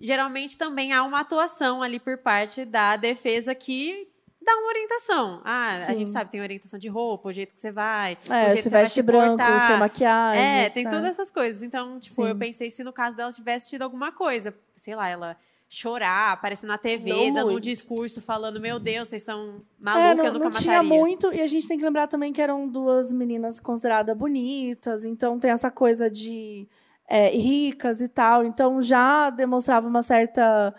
geralmente 0.00 0.56
também 0.56 0.92
há 0.92 1.02
uma 1.02 1.20
atuação 1.20 1.82
ali 1.82 1.98
por 1.98 2.18
parte 2.18 2.64
da 2.64 2.96
defesa 2.96 3.54
que 3.54 4.08
dá 4.46 4.54
uma 4.56 4.68
orientação. 4.68 5.42
Ah, 5.44 5.82
Sim. 5.84 5.92
a 5.92 5.94
gente 5.96 6.10
sabe, 6.10 6.30
tem 6.30 6.40
orientação 6.40 6.78
de 6.78 6.88
roupa, 6.88 7.28
o 7.28 7.32
jeito 7.32 7.54
que 7.54 7.60
você 7.60 7.72
vai, 7.72 8.16
é, 8.30 8.44
o 8.44 8.46
jeito 8.46 8.62
se 8.62 8.62
que 8.64 8.68
veste 8.68 9.02
branco, 9.02 9.42
sem 9.66 9.78
maquiagem. 9.78 10.42
É, 10.42 10.70
tem 10.70 10.84
todas 10.84 11.04
essas 11.04 11.30
coisas. 11.30 11.62
Então, 11.62 11.98
tipo, 11.98 12.22
Sim. 12.22 12.28
eu 12.28 12.36
pensei 12.36 12.70
se 12.70 12.84
no 12.84 12.92
caso 12.92 13.16
dela 13.16 13.32
tivesse 13.32 13.68
tido 13.68 13.82
alguma 13.82 14.12
coisa, 14.12 14.54
sei 14.76 14.94
lá, 14.94 15.08
ela 15.08 15.36
chorar, 15.68 16.32
aparecer 16.32 16.66
na 16.66 16.78
TV, 16.78 17.10
não 17.10 17.34
dando 17.34 17.46
muito. 17.46 17.56
um 17.56 17.60
discurso 17.60 18.22
falando, 18.22 18.60
meu 18.60 18.78
Deus, 18.78 19.08
vocês 19.08 19.22
estão 19.22 19.62
malucas, 19.78 20.10
é, 20.10 20.14
não, 20.14 20.24
eu 20.24 20.32
nunca 20.32 20.44
não 20.44 20.50
mataria. 20.52 20.68
tinha 20.68 20.82
muito, 20.82 21.32
e 21.32 21.40
a 21.40 21.46
gente 21.46 21.66
tem 21.66 21.76
que 21.76 21.84
lembrar 21.84 22.06
também 22.06 22.32
que 22.32 22.40
eram 22.40 22.68
duas 22.68 23.12
meninas 23.12 23.58
consideradas 23.58 24.16
bonitas, 24.16 25.04
então 25.04 25.40
tem 25.40 25.50
essa 25.50 25.68
coisa 25.68 26.08
de 26.08 26.68
é, 27.08 27.28
ricas 27.30 28.00
e 28.00 28.08
tal. 28.08 28.44
Então 28.44 28.82
já 28.82 29.30
demonstrava 29.30 29.88
uma 29.88 30.02
certa 30.02 30.74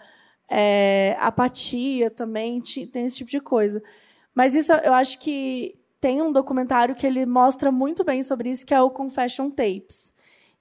é, 0.49 1.15
apatia 1.19 2.09
também, 2.09 2.61
tem 2.91 3.05
esse 3.05 3.17
tipo 3.17 3.31
de 3.31 3.39
coisa. 3.39 3.81
Mas 4.33 4.55
isso 4.55 4.71
eu 4.71 4.93
acho 4.93 5.19
que 5.19 5.79
tem 5.99 6.21
um 6.21 6.31
documentário 6.31 6.95
que 6.95 7.07
ele 7.07 7.25
mostra 7.25 7.71
muito 7.71 8.03
bem 8.03 8.21
sobre 8.21 8.49
isso, 8.51 8.65
que 8.65 8.73
é 8.73 8.81
o 8.81 8.89
Confession 8.91 9.49
Tapes. 9.49 10.13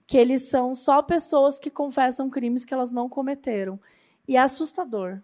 Que 0.07 0.17
eles 0.17 0.43
são 0.43 0.75
só 0.75 1.03
pessoas 1.03 1.59
que 1.59 1.71
confessam 1.71 2.31
crimes 2.31 2.65
que 2.65 2.73
elas 2.73 2.91
não 2.91 3.09
cometeram. 3.09 3.79
E 4.27 4.37
é 4.37 4.41
assustador. 4.41 5.21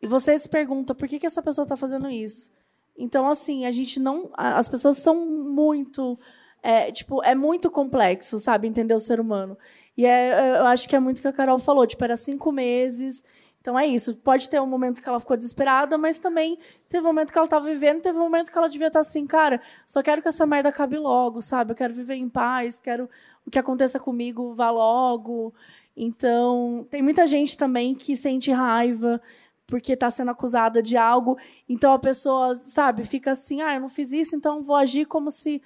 E 0.00 0.06
você 0.06 0.38
se 0.38 0.48
pergunta 0.48 0.94
por 0.94 1.08
que, 1.08 1.18
que 1.18 1.26
essa 1.26 1.42
pessoa 1.42 1.64
está 1.64 1.76
fazendo 1.76 2.08
isso. 2.08 2.50
Então, 2.96 3.28
assim, 3.28 3.66
a 3.66 3.70
gente 3.70 3.98
não. 3.98 4.30
As 4.34 4.68
pessoas 4.68 4.98
são 4.98 5.26
muito 5.26 6.18
é, 6.62 6.90
tipo, 6.90 7.22
é 7.22 7.34
muito 7.34 7.70
complexo, 7.70 8.38
sabe, 8.38 8.66
entender 8.66 8.94
o 8.94 8.98
ser 8.98 9.20
humano. 9.20 9.56
E 9.96 10.04
é, 10.04 10.58
eu 10.58 10.66
acho 10.66 10.88
que 10.88 10.96
é 10.96 11.00
muito 11.00 11.18
o 11.18 11.22
que 11.22 11.28
a 11.28 11.32
Carol 11.32 11.58
falou, 11.58 11.86
tipo, 11.86 12.02
era 12.04 12.16
cinco 12.16 12.52
meses. 12.52 13.24
Então 13.60 13.78
é 13.78 13.86
isso. 13.86 14.14
Pode 14.16 14.48
ter 14.48 14.60
um 14.60 14.66
momento 14.66 15.02
que 15.02 15.08
ela 15.08 15.18
ficou 15.18 15.36
desesperada, 15.36 15.98
mas 15.98 16.18
também 16.18 16.58
teve 16.88 17.04
um 17.04 17.08
momento 17.08 17.32
que 17.32 17.38
ela 17.38 17.46
estava 17.46 17.66
vivendo, 17.66 18.02
teve 18.02 18.18
um 18.18 18.22
momento 18.22 18.52
que 18.52 18.58
ela 18.58 18.68
devia 18.68 18.86
estar 18.88 19.00
assim, 19.00 19.26
cara, 19.26 19.60
só 19.86 20.02
quero 20.02 20.22
que 20.22 20.28
essa 20.28 20.46
merda 20.46 20.68
acabe 20.68 20.96
logo, 20.98 21.42
sabe? 21.42 21.72
Eu 21.72 21.76
quero 21.76 21.92
viver 21.94 22.14
em 22.14 22.28
paz, 22.28 22.78
quero 22.78 23.08
o 23.44 23.50
que 23.50 23.58
aconteça 23.58 23.98
comigo 23.98 24.54
vá 24.54 24.70
logo. 24.70 25.52
Então, 25.96 26.86
tem 26.90 27.02
muita 27.02 27.26
gente 27.26 27.56
também 27.56 27.94
que 27.94 28.16
sente 28.16 28.52
raiva 28.52 29.20
porque 29.66 29.92
está 29.92 30.08
sendo 30.08 30.30
acusada 30.30 30.82
de 30.82 30.96
algo. 30.96 31.36
Então 31.68 31.92
a 31.92 31.98
pessoa, 31.98 32.54
sabe, 32.54 33.04
fica 33.04 33.32
assim, 33.32 33.62
ah, 33.62 33.74
eu 33.74 33.80
não 33.80 33.88
fiz 33.88 34.12
isso, 34.12 34.36
então 34.36 34.62
vou 34.62 34.76
agir 34.76 35.06
como 35.06 35.30
se 35.30 35.60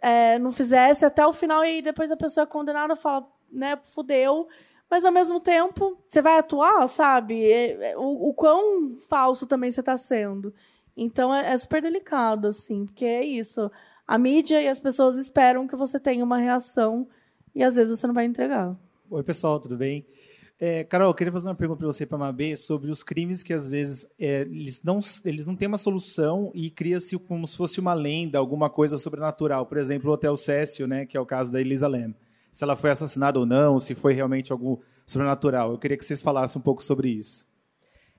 é, 0.00 0.38
não 0.38 0.52
fizesse 0.52 1.04
até 1.04 1.26
o 1.26 1.32
final 1.32 1.64
e 1.64 1.82
depois 1.82 2.10
a 2.12 2.16
pessoa 2.16 2.44
é 2.44 2.46
condenada 2.46 2.94
fala, 2.96 3.26
né, 3.50 3.78
fudeu. 3.82 4.48
Mas 4.90 5.04
ao 5.04 5.12
mesmo 5.12 5.38
tempo, 5.38 5.98
você 6.06 6.22
vai 6.22 6.38
atuar, 6.38 6.86
sabe? 6.86 7.44
É, 7.44 7.90
é, 7.90 7.96
o, 7.96 8.30
o 8.30 8.34
quão 8.34 8.96
falso 9.08 9.46
também 9.46 9.70
você 9.70 9.80
está 9.80 9.96
sendo. 9.96 10.54
Então 10.96 11.34
é, 11.34 11.52
é, 11.52 11.56
super 11.56 11.82
delicado, 11.82 12.48
assim, 12.48 12.86
porque 12.86 13.04
é 13.04 13.24
isso. 13.24 13.70
A 14.06 14.16
mídia 14.16 14.62
e 14.62 14.68
as 14.68 14.80
pessoas 14.80 15.16
esperam 15.16 15.66
que 15.66 15.76
você 15.76 15.98
tenha 16.00 16.24
uma 16.24 16.38
reação 16.38 17.06
e 17.54 17.62
às 17.62 17.76
vezes 17.76 17.98
você 17.98 18.06
não 18.06 18.14
vai 18.14 18.24
entregar. 18.24 18.74
Oi, 19.10 19.22
pessoal, 19.22 19.60
tudo 19.60 19.76
bem? 19.76 20.06
É, 20.60 20.82
Carol, 20.82 21.10
eu 21.10 21.14
queria 21.14 21.32
fazer 21.32 21.48
uma 21.48 21.54
pergunta 21.54 21.78
para 21.78 21.86
você 21.86 22.04
para 22.04 22.16
a 22.16 22.18
Mabê 22.18 22.56
sobre 22.56 22.90
os 22.90 23.04
crimes 23.04 23.44
que 23.44 23.52
às 23.52 23.68
vezes 23.68 24.12
é, 24.18 24.40
eles, 24.40 24.82
não, 24.82 24.98
eles 25.24 25.46
não 25.46 25.54
têm 25.54 25.68
uma 25.68 25.78
solução 25.78 26.50
e 26.52 26.68
cria-se 26.68 27.16
como 27.16 27.46
se 27.46 27.56
fosse 27.56 27.78
uma 27.78 27.94
lenda, 27.94 28.38
alguma 28.38 28.68
coisa 28.68 28.98
sobrenatural. 28.98 29.66
Por 29.66 29.78
exemplo, 29.78 30.10
o 30.10 30.14
Hotel 30.14 30.36
Cécio, 30.36 30.88
né, 30.88 31.06
que 31.06 31.16
é 31.16 31.20
o 31.20 31.26
caso 31.26 31.52
da 31.52 31.60
Elisa 31.60 31.86
Lam. 31.86 32.12
Se 32.52 32.64
ela 32.64 32.74
foi 32.74 32.90
assassinada 32.90 33.38
ou 33.38 33.46
não, 33.46 33.78
se 33.78 33.94
foi 33.94 34.14
realmente 34.14 34.50
algo 34.50 34.82
sobrenatural. 35.06 35.70
Eu 35.70 35.78
queria 35.78 35.96
que 35.96 36.04
vocês 36.04 36.20
falassem 36.20 36.58
um 36.58 36.62
pouco 36.62 36.82
sobre 36.82 37.08
isso. 37.08 37.46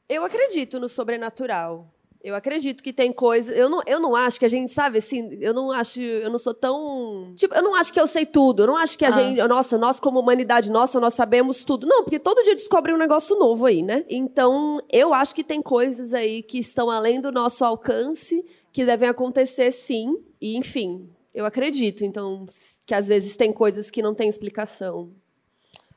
Eu 0.07 0.23
acredito 0.23 0.79
no 0.79 0.87
sobrenatural. 0.87 1.93
Eu 2.21 2.35
acredito 2.35 2.83
que 2.83 2.91
tem 2.91 3.13
coisas. 3.13 3.55
Eu 3.55 3.69
não, 3.69 3.81
eu 3.85 3.97
não 3.97 4.13
acho 4.13 4.39
que 4.39 4.45
a 4.45 4.49
gente, 4.49 4.69
sabe, 4.71 4.97
assim, 4.97 5.37
eu 5.39 5.53
não 5.53 5.71
acho. 5.71 6.01
Eu 6.01 6.29
não 6.29 6.37
sou 6.37 6.53
tão. 6.53 7.33
Tipo, 7.35 7.55
eu 7.55 7.63
não 7.63 7.73
acho 7.75 7.93
que 7.93 7.99
eu 7.99 8.07
sei 8.07 8.25
tudo. 8.25 8.63
Eu 8.63 8.67
não 8.67 8.75
acho 8.75 8.97
que 8.97 9.05
a 9.05 9.07
ah. 9.07 9.11
gente. 9.11 9.47
Nossa, 9.47 9.77
nós, 9.77 10.01
como 10.01 10.19
humanidade, 10.19 10.69
nossa, 10.69 10.99
nós 10.99 11.13
sabemos 11.13 11.63
tudo. 11.63 11.87
Não, 11.87 12.03
porque 12.03 12.19
todo 12.19 12.43
dia 12.43 12.55
descobre 12.55 12.93
um 12.93 12.97
negócio 12.97 13.37
novo 13.39 13.65
aí, 13.65 13.81
né? 13.81 14.03
Então, 14.09 14.81
eu 14.91 15.13
acho 15.13 15.33
que 15.33 15.45
tem 15.45 15.61
coisas 15.61 16.13
aí 16.13 16.43
que 16.43 16.59
estão 16.59 16.89
além 16.89 17.21
do 17.21 17.31
nosso 17.31 17.63
alcance, 17.63 18.43
que 18.73 18.85
devem 18.85 19.07
acontecer 19.07 19.71
sim. 19.71 20.17
E, 20.41 20.57
enfim, 20.57 21.09
eu 21.33 21.45
acredito. 21.45 22.03
Então, 22.03 22.45
que 22.85 22.93
às 22.93 23.07
vezes 23.07 23.37
tem 23.37 23.53
coisas 23.53 23.89
que 23.89 24.01
não 24.01 24.13
têm 24.13 24.27
explicação. 24.27 25.09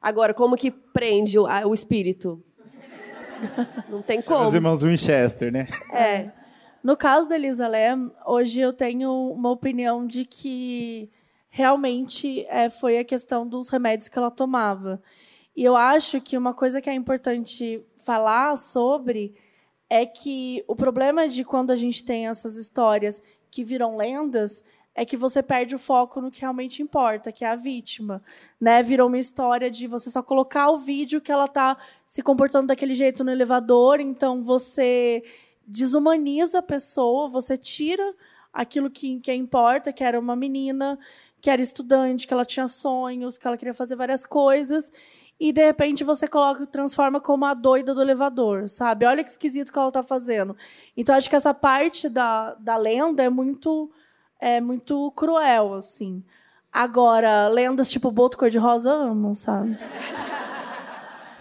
Agora, 0.01 0.33
como 0.33 0.57
que 0.57 0.71
prende 0.71 1.37
o, 1.37 1.47
o 1.67 1.75
espírito? 1.75 2.41
Não 3.89 4.03
tem 4.03 4.21
como. 4.23 4.45
Os 4.45 4.55
irmãos 4.55 4.83
Winchester, 4.83 5.53
né? 5.53 5.67
É. 5.93 6.31
No 6.83 6.97
caso 6.97 7.29
da 7.29 7.37
Elisa 7.37 7.69
Lam, 7.69 8.11
hoje 8.27 8.61
eu 8.61 8.73
tenho 8.73 9.31
uma 9.31 9.51
opinião 9.51 10.07
de 10.07 10.25
que 10.25 11.11
realmente 11.49 12.45
é, 12.49 12.69
foi 12.69 12.99
a 12.99 13.05
questão 13.05 13.47
dos 13.47 13.69
remédios 13.69 14.09
que 14.09 14.19
ela 14.19 14.31
tomava. 14.31 15.01
E 15.55 15.63
eu 15.63 15.77
acho 15.77 16.21
que 16.21 16.37
uma 16.37 16.55
coisa 16.55 16.81
que 16.81 16.91
é 16.91 16.95
importante 16.95 17.85
falar 18.05 18.57
sobre 18.57 19.35
é 19.89 20.07
que 20.07 20.65
o 20.67 20.75
problema 20.75 21.29
de 21.29 21.45
quando 21.45 21.71
a 21.71 21.77
gente 21.77 22.05
tem 22.05 22.27
essas 22.27 22.57
histórias 22.57 23.23
que 23.51 23.63
viram 23.63 23.97
lendas 23.97 24.65
é 24.95 25.05
que 25.05 25.17
você 25.17 25.43
perde 25.43 25.75
o 25.75 25.79
foco 25.79 26.21
no 26.21 26.31
que 26.31 26.41
realmente 26.43 26.83
importa, 26.83 27.33
que 27.33 27.45
é 27.45 27.49
a 27.49 27.57
vítima, 27.57 28.23
né? 28.61 28.83
Virou 28.83 29.09
uma 29.09 29.19
história 29.19 29.71
de 29.71 29.87
você 29.87 30.11
só 30.11 30.23
colocar 30.23 30.71
o 30.71 30.79
vídeo 30.79 31.21
que 31.21 31.33
ela 31.33 31.47
está 31.47 31.77
se 32.07 32.23
comportando 32.23 32.67
daquele 32.67 32.95
jeito 32.95 33.25
no 33.25 33.31
elevador, 33.31 34.01
então 34.01 34.43
você 34.43 35.25
desumaniza 35.67 36.59
a 36.59 36.63
pessoa, 36.63 37.29
você 37.29 37.57
tira 37.57 38.15
aquilo 38.53 38.91
que, 38.91 39.19
que 39.21 39.33
importa, 39.33 39.93
que 39.93 40.05
era 40.05 40.21
uma 40.21 40.37
menina, 40.37 40.99
que 41.41 41.49
era 41.49 41.63
estudante, 41.63 42.27
que 42.27 42.35
ela 42.35 42.45
tinha 42.45 42.69
sonhos, 42.69 43.39
que 43.39 43.47
ela 43.47 43.57
queria 43.57 43.73
fazer 43.73 43.97
várias 43.97 44.27
coisas. 44.27 44.93
E 45.41 45.53
de 45.53 45.65
repente 45.65 46.05
você 46.05 46.29
coloca, 46.29 46.67
transforma 46.67 47.21
como 47.21 47.47
a 47.47 47.55
doida 47.55 47.95
do 47.95 48.03
elevador, 48.03 48.69
sabe? 48.69 49.07
Olha 49.07 49.25
que 49.25 49.31
esquisito 49.31 49.73
que 49.73 49.79
ela 49.79 49.89
está 49.89 50.03
fazendo. 50.03 50.55
Então 50.97 51.17
acho 51.17 51.29
que 51.29 51.35
essa 51.35 51.55
parte 51.55 52.09
da, 52.09 52.55
da 52.55 52.77
lenda 52.77 53.23
é 53.23 53.29
muito 53.31 53.91
é 54.43 54.61
muito 54.61 55.13
cruel, 55.13 55.75
assim. 55.75 56.25
Agora, 56.73 57.47
lendas 57.47 57.89
tipo 57.89 58.11
Boto 58.11 58.37
Cor-de-Rosa, 58.37 58.91
amo, 58.91 59.37
sabe? 59.37 59.79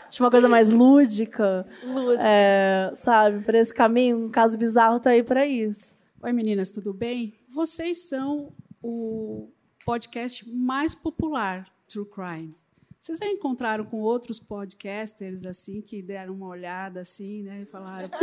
Tinha 0.10 0.26
uma 0.26 0.30
coisa 0.30 0.48
mais 0.48 0.72
lúdica. 0.72 1.66
Lúdica. 1.84 2.22
É, 2.24 2.92
sabe, 2.94 3.44
por 3.44 3.56
esse 3.56 3.74
caminho, 3.74 4.26
um 4.26 4.30
caso 4.30 4.56
bizarro 4.56 5.00
tá 5.00 5.10
aí 5.10 5.24
para 5.24 5.48
isso. 5.48 5.98
Oi, 6.22 6.32
meninas, 6.32 6.70
tudo 6.70 6.94
bem? 6.94 7.34
Vocês 7.50 8.08
são 8.08 8.52
o 8.84 9.50
podcast 9.84 10.48
mais 10.48 10.94
popular 10.94 11.68
True 11.88 12.06
Crime. 12.06 12.56
Vocês 13.00 13.18
já 13.18 13.26
encontraram 13.26 13.84
com 13.84 13.98
outros 13.98 14.40
podcasters 14.40 15.44
assim 15.44 15.82
que 15.82 16.04
deram 16.04 16.36
uma 16.36 16.48
olhada 16.48 17.02
assim, 17.02 17.42
né, 17.42 17.62
e 17.62 17.66
falaram, 17.66 18.10
pô, 18.10 18.18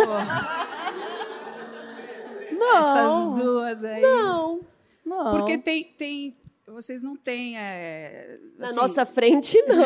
Não. 2.59 2.79
essas 2.79 3.43
duas 3.43 3.85
aí. 3.85 4.03
Não. 4.03 4.61
Não. 5.05 5.39
Porque 5.39 5.59
tem, 5.59 5.85
tem 5.97 6.37
vocês 6.67 7.03
não 7.03 7.17
têm 7.17 7.59
é, 7.59 8.39
Na 8.59 8.67
assim, 8.67 8.77
nossa 8.77 9.07
frente, 9.07 9.59
não. 9.63 9.85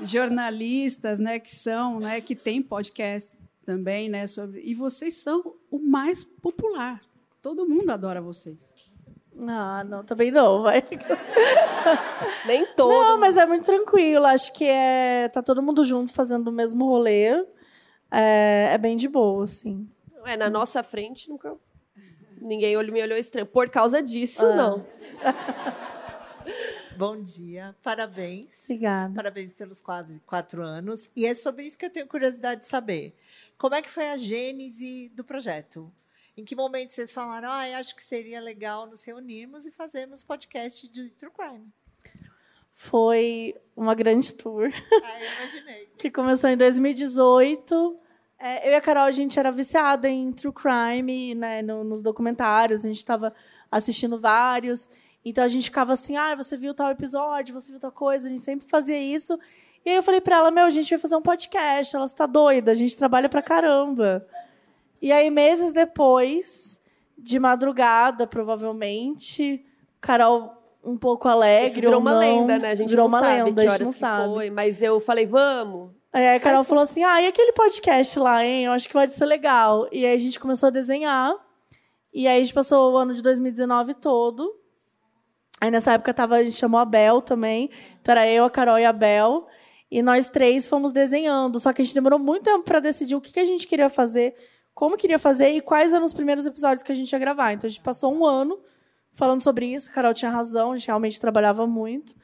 jornalistas, 0.06 1.18
né, 1.18 1.38
que 1.38 1.54
são, 1.54 1.98
né, 1.98 2.20
que 2.20 2.36
tem 2.36 2.62
podcast 2.62 3.36
também, 3.66 4.08
né, 4.08 4.26
sobre 4.26 4.60
e 4.60 4.74
vocês 4.74 5.14
são 5.14 5.54
o 5.70 5.78
mais 5.78 6.22
popular. 6.22 7.02
Todo 7.42 7.68
mundo 7.68 7.90
adora 7.90 8.20
vocês. 8.20 8.74
Ah, 9.46 9.84
não, 9.84 10.04
também 10.04 10.30
não, 10.30 10.62
vai. 10.62 10.82
Nem 12.46 12.66
todo. 12.74 12.90
Não, 12.90 13.18
mas 13.20 13.36
é 13.36 13.46
muito 13.46 13.64
tranquilo. 13.64 14.26
Acho 14.26 14.52
que 14.52 14.64
é 14.64 15.28
tá 15.28 15.40
todo 15.40 15.62
mundo 15.62 15.84
junto 15.84 16.12
fazendo 16.12 16.48
o 16.48 16.52
mesmo 16.52 16.84
rolê. 16.84 17.28
É, 18.10 18.70
é 18.72 18.78
bem 18.78 18.96
de 18.96 19.06
boa, 19.08 19.44
assim. 19.44 19.88
É, 20.28 20.36
na 20.36 20.50
nossa 20.50 20.82
frente 20.82 21.30
nunca. 21.30 21.56
Ninguém 22.38 22.76
me 22.76 23.02
olhou 23.02 23.16
estranho. 23.16 23.46
Por 23.46 23.70
causa 23.70 24.02
disso, 24.02 24.44
Ah. 24.44 24.54
não. 24.54 24.86
Bom 26.98 27.22
dia, 27.22 27.74
parabéns. 27.82 28.64
Obrigada. 28.64 29.14
Parabéns 29.14 29.54
pelos 29.54 29.80
quase 29.80 30.20
quatro 30.26 30.62
anos. 30.62 31.08
E 31.16 31.24
é 31.24 31.34
sobre 31.34 31.64
isso 31.64 31.78
que 31.78 31.86
eu 31.86 31.90
tenho 31.90 32.06
curiosidade 32.06 32.60
de 32.60 32.66
saber. 32.66 33.14
Como 33.56 33.74
é 33.74 33.80
que 33.80 33.88
foi 33.88 34.10
a 34.10 34.18
gênese 34.18 35.08
do 35.14 35.24
projeto? 35.24 35.90
Em 36.36 36.44
que 36.44 36.54
momento 36.54 36.92
vocês 36.92 37.14
falaram, 37.14 37.48
ah, 37.50 37.78
acho 37.78 37.96
que 37.96 38.02
seria 38.02 38.38
legal 38.40 38.86
nos 38.86 39.02
reunirmos 39.04 39.64
e 39.64 39.70
fazermos 39.70 40.22
podcast 40.22 40.86
de 40.92 41.08
True 41.10 41.32
Crime? 41.32 41.66
Foi 42.74 43.54
uma 43.74 43.94
grande 43.94 44.34
tour. 44.34 44.68
Ah, 45.02 45.22
eu 45.22 45.32
imaginei. 45.36 45.86
que 45.96 46.10
começou 46.10 46.50
em 46.50 46.56
2018. 46.56 47.98
É, 48.38 48.68
eu 48.68 48.72
e 48.72 48.74
a 48.76 48.80
Carol, 48.80 49.04
a 49.04 49.10
gente 49.10 49.38
era 49.38 49.50
viciada 49.50 50.08
em 50.08 50.30
true 50.32 50.52
crime, 50.52 51.34
né, 51.34 51.60
no- 51.60 51.82
nos 51.82 52.02
documentários, 52.02 52.84
a 52.84 52.88
gente 52.88 52.98
estava 52.98 53.34
assistindo 53.70 54.18
vários. 54.18 54.88
Então 55.24 55.42
a 55.42 55.48
gente 55.48 55.64
ficava 55.64 55.92
assim, 55.92 56.16
ah, 56.16 56.34
você 56.36 56.56
viu 56.56 56.72
tal 56.72 56.90
episódio, 56.90 57.52
você 57.52 57.72
viu 57.72 57.80
tal 57.80 57.90
coisa, 57.90 58.28
a 58.28 58.30
gente 58.30 58.44
sempre 58.44 58.68
fazia 58.68 58.98
isso. 58.98 59.38
E 59.84 59.90
aí 59.90 59.96
eu 59.96 60.02
falei 60.02 60.20
para 60.20 60.36
ela, 60.36 60.50
meu, 60.50 60.64
a 60.64 60.70
gente 60.70 60.88
vai 60.90 60.98
fazer 60.98 61.16
um 61.16 61.22
podcast, 61.22 61.94
ela 61.96 62.04
está 62.04 62.26
doida, 62.26 62.70
a 62.70 62.74
gente 62.74 62.96
trabalha 62.96 63.28
pra 63.28 63.42
caramba. 63.42 64.26
E 65.02 65.10
aí, 65.12 65.30
meses 65.30 65.72
depois, 65.72 66.80
de 67.16 67.38
madrugada, 67.38 68.26
provavelmente, 68.26 69.64
Carol 70.00 70.54
um 70.84 70.96
pouco 70.96 71.28
alegre. 71.28 71.66
Isso 71.66 71.74
virou 71.76 71.94
ou 71.94 72.00
uma 72.00 72.12
não, 72.14 72.20
lenda, 72.20 72.58
né? 72.58 72.70
A 72.70 72.74
gente 72.74 72.88
virou 72.88 73.08
não 73.08 73.16
uma 73.18 73.20
sabe 73.24 73.42
lenda, 73.44 73.62
que 73.62 73.68
a 73.68 73.70
gente 73.70 73.70
horas 73.72 73.80
não 73.86 73.92
que 73.92 73.98
sabe. 73.98 74.34
foi. 74.34 74.50
Mas 74.50 74.80
eu 74.82 75.00
falei, 75.00 75.26
vamos. 75.26 75.90
Aí 76.12 76.36
a 76.36 76.40
Carol 76.40 76.64
falou 76.64 76.82
assim: 76.82 77.04
ah, 77.04 77.20
e 77.20 77.26
aquele 77.26 77.52
podcast 77.52 78.18
lá, 78.18 78.44
hein? 78.44 78.64
Eu 78.64 78.72
acho 78.72 78.86
que 78.86 78.94
pode 78.94 79.12
ser 79.14 79.26
legal. 79.26 79.88
E 79.92 80.06
aí 80.06 80.14
a 80.14 80.18
gente 80.18 80.40
começou 80.40 80.68
a 80.68 80.70
desenhar. 80.70 81.34
E 82.12 82.26
aí 82.26 82.40
a 82.40 82.42
gente 82.42 82.54
passou 82.54 82.92
o 82.92 82.96
ano 82.96 83.14
de 83.14 83.22
2019 83.22 83.94
todo. 83.94 84.50
Aí 85.60 85.70
nessa 85.70 85.92
época 85.92 86.14
tava, 86.14 86.36
a 86.36 86.42
gente 86.42 86.56
chamou 86.56 86.80
a 86.80 86.84
Bel 86.84 87.20
também. 87.20 87.70
Então 88.00 88.12
era 88.12 88.28
eu, 88.28 88.44
a 88.44 88.50
Carol 88.50 88.78
e 88.78 88.84
a 88.84 88.92
Bel. 88.92 89.46
E 89.90 90.02
nós 90.02 90.28
três 90.28 90.66
fomos 90.66 90.92
desenhando. 90.92 91.60
Só 91.60 91.72
que 91.72 91.82
a 91.82 91.84
gente 91.84 91.94
demorou 91.94 92.18
muito 92.18 92.44
tempo 92.44 92.64
para 92.64 92.80
decidir 92.80 93.14
o 93.14 93.20
que, 93.20 93.32
que 93.32 93.40
a 93.40 93.44
gente 93.44 93.66
queria 93.66 93.88
fazer, 93.88 94.34
como 94.74 94.96
queria 94.96 95.18
fazer 95.18 95.50
e 95.50 95.60
quais 95.60 95.92
eram 95.92 96.04
os 96.04 96.12
primeiros 96.12 96.46
episódios 96.46 96.82
que 96.82 96.92
a 96.92 96.94
gente 96.94 97.12
ia 97.12 97.18
gravar. 97.18 97.52
Então 97.52 97.66
a 97.66 97.70
gente 97.70 97.82
passou 97.82 98.14
um 98.14 98.24
ano 98.24 98.58
falando 99.12 99.42
sobre 99.42 99.66
isso. 99.66 99.90
A 99.90 99.92
Carol 99.92 100.14
tinha 100.14 100.30
razão, 100.30 100.72
a 100.72 100.76
gente 100.76 100.86
realmente 100.86 101.20
trabalhava 101.20 101.66
muito. 101.66 102.14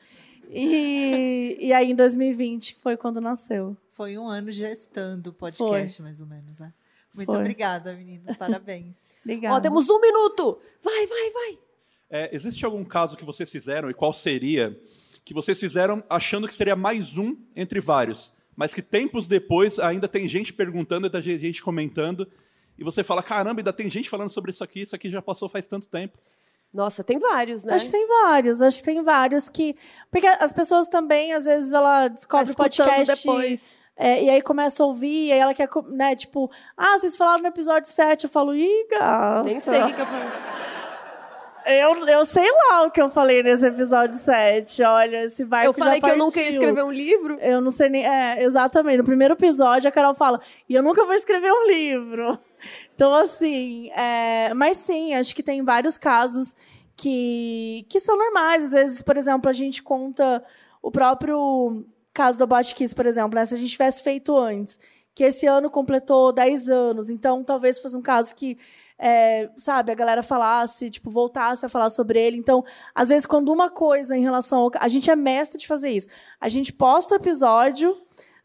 E, 0.54 1.56
e 1.60 1.72
aí, 1.72 1.90
em 1.90 1.94
2020, 1.94 2.76
foi 2.76 2.96
quando 2.96 3.20
nasceu. 3.20 3.76
Foi 3.90 4.16
um 4.16 4.28
ano 4.28 4.52
gestando 4.52 5.30
o 5.30 5.32
podcast, 5.32 6.00
mais 6.00 6.20
ou 6.20 6.26
menos, 6.26 6.60
né? 6.60 6.72
Muito 7.12 7.30
Foi. 7.30 7.40
obrigada, 7.40 7.92
meninas. 7.92 8.36
Parabéns. 8.36 8.94
Obrigada. 9.24 9.56
Ó, 9.56 9.60
temos 9.60 9.88
um 9.88 10.00
minuto. 10.00 10.60
Vai, 10.82 11.06
vai, 11.06 11.30
vai. 11.30 11.58
É, 12.10 12.34
existe 12.34 12.64
algum 12.64 12.84
caso 12.84 13.16
que 13.16 13.24
vocês 13.24 13.50
fizeram, 13.50 13.88
e 13.88 13.94
qual 13.94 14.12
seria, 14.12 14.78
que 15.24 15.32
vocês 15.32 15.58
fizeram 15.58 16.04
achando 16.10 16.46
que 16.46 16.54
seria 16.54 16.76
mais 16.76 17.16
um 17.16 17.36
entre 17.56 17.80
vários, 17.80 18.34
mas 18.54 18.74
que 18.74 18.82
tempos 18.82 19.26
depois 19.26 19.78
ainda 19.78 20.06
tem 20.06 20.28
gente 20.28 20.52
perguntando, 20.52 21.06
ainda 21.06 21.22
tem 21.22 21.38
gente 21.38 21.62
comentando, 21.62 22.28
e 22.78 22.84
você 22.84 23.02
fala, 23.02 23.22
caramba, 23.22 23.60
ainda 23.60 23.72
tem 23.72 23.88
gente 23.88 24.10
falando 24.10 24.30
sobre 24.30 24.50
isso 24.50 24.62
aqui, 24.62 24.82
isso 24.82 24.94
aqui 24.94 25.08
já 25.08 25.22
passou 25.22 25.48
faz 25.48 25.66
tanto 25.66 25.86
tempo. 25.86 26.18
Nossa, 26.74 27.04
tem 27.04 27.20
vários, 27.20 27.64
né? 27.64 27.74
Acho 27.74 27.86
que 27.86 27.92
tem 27.92 28.06
vários, 28.08 28.60
acho 28.60 28.78
que 28.78 28.84
tem 28.84 29.00
vários 29.02 29.48
que. 29.48 29.76
Porque 30.10 30.26
as 30.26 30.52
pessoas 30.52 30.88
também, 30.88 31.32
às 31.32 31.44
vezes, 31.44 31.72
ela 31.72 32.08
descobre 32.08 32.46
Tá 32.46 32.66
escutando 32.66 32.86
podcast. 32.88 33.24
depois. 33.26 33.78
é, 33.96 34.24
e 34.24 34.28
aí 34.28 34.42
começa 34.42 34.82
a 34.82 34.86
ouvir, 34.86 35.28
e 35.28 35.32
aí 35.32 35.38
ela 35.38 35.54
quer, 35.54 35.68
né, 35.90 36.16
tipo, 36.16 36.50
ah, 36.76 36.98
vocês 36.98 37.16
falaram 37.16 37.42
no 37.42 37.48
episódio 37.48 37.88
7, 37.88 38.24
eu 38.24 38.30
falo, 38.30 38.56
ih, 38.56 38.86
gata. 38.90 39.42
Nem 39.48 39.60
sei 39.60 39.82
o 39.82 39.86
que, 39.86 39.92
que 39.92 40.00
eu 40.00 40.06
falei. 40.06 40.28
Eu, 41.66 42.06
eu 42.06 42.24
sei 42.26 42.44
lá 42.68 42.82
o 42.82 42.90
que 42.90 43.00
eu 43.00 43.08
falei 43.08 43.42
nesse 43.42 43.66
episódio 43.66 44.14
7. 44.18 44.82
Olha, 44.82 45.24
esse 45.24 45.44
barco 45.46 45.68
Eu 45.68 45.72
falei 45.72 45.98
que 45.98 46.10
eu 46.10 46.18
nunca 46.18 46.38
ia 46.38 46.50
escrever 46.50 46.84
um 46.84 46.90
livro. 46.90 47.38
Eu 47.40 47.58
não 47.62 47.70
sei 47.70 47.88
nem. 47.88 48.04
É, 48.04 48.42
exatamente. 48.42 48.98
No 48.98 49.04
primeiro 49.04 49.32
episódio, 49.32 49.88
a 49.88 49.92
Carol 49.92 50.12
fala, 50.12 50.42
e 50.68 50.74
eu 50.74 50.82
nunca 50.82 51.04
vou 51.06 51.14
escrever 51.14 51.50
um 51.50 51.66
livro. 51.66 52.38
Então, 52.94 53.14
assim. 53.14 53.90
é, 53.90 54.52
mas 54.54 54.76
sim, 54.76 55.14
acho 55.14 55.34
que 55.34 55.42
tem 55.42 55.62
vários 55.62 55.98
casos 55.98 56.56
que, 56.96 57.86
que 57.88 58.00
são 58.00 58.16
normais. 58.16 58.66
Às 58.66 58.72
vezes, 58.72 59.02
por 59.02 59.16
exemplo, 59.16 59.48
a 59.48 59.52
gente 59.52 59.82
conta 59.82 60.44
o 60.82 60.90
próprio 60.90 61.84
caso 62.12 62.38
do 62.38 62.46
Botkiss, 62.46 62.94
por 62.94 63.06
exemplo, 63.06 63.34
né? 63.34 63.44
Se 63.44 63.54
a 63.54 63.58
gente 63.58 63.70
tivesse 63.70 64.02
feito 64.02 64.36
antes, 64.36 64.78
que 65.14 65.24
esse 65.24 65.46
ano 65.46 65.70
completou 65.70 66.32
10 66.32 66.68
anos, 66.68 67.10
então 67.10 67.42
talvez 67.42 67.78
fosse 67.78 67.96
um 67.96 68.02
caso 68.02 68.34
que 68.34 68.58
é, 68.98 69.50
sabe, 69.56 69.90
a 69.90 69.94
galera 69.94 70.22
falasse, 70.22 70.88
tipo, 70.88 71.10
voltasse 71.10 71.66
a 71.66 71.68
falar 71.68 71.90
sobre 71.90 72.20
ele. 72.20 72.36
Então, 72.36 72.64
às 72.94 73.08
vezes, 73.08 73.26
quando 73.26 73.52
uma 73.52 73.68
coisa 73.68 74.16
em 74.16 74.22
relação 74.22 74.60
ao. 74.60 74.70
A 74.78 74.88
gente 74.88 75.10
é 75.10 75.16
mestre 75.16 75.58
de 75.58 75.66
fazer 75.66 75.90
isso. 75.90 76.08
A 76.40 76.48
gente 76.48 76.72
posta 76.72 77.14
o 77.14 77.18
episódio 77.18 77.96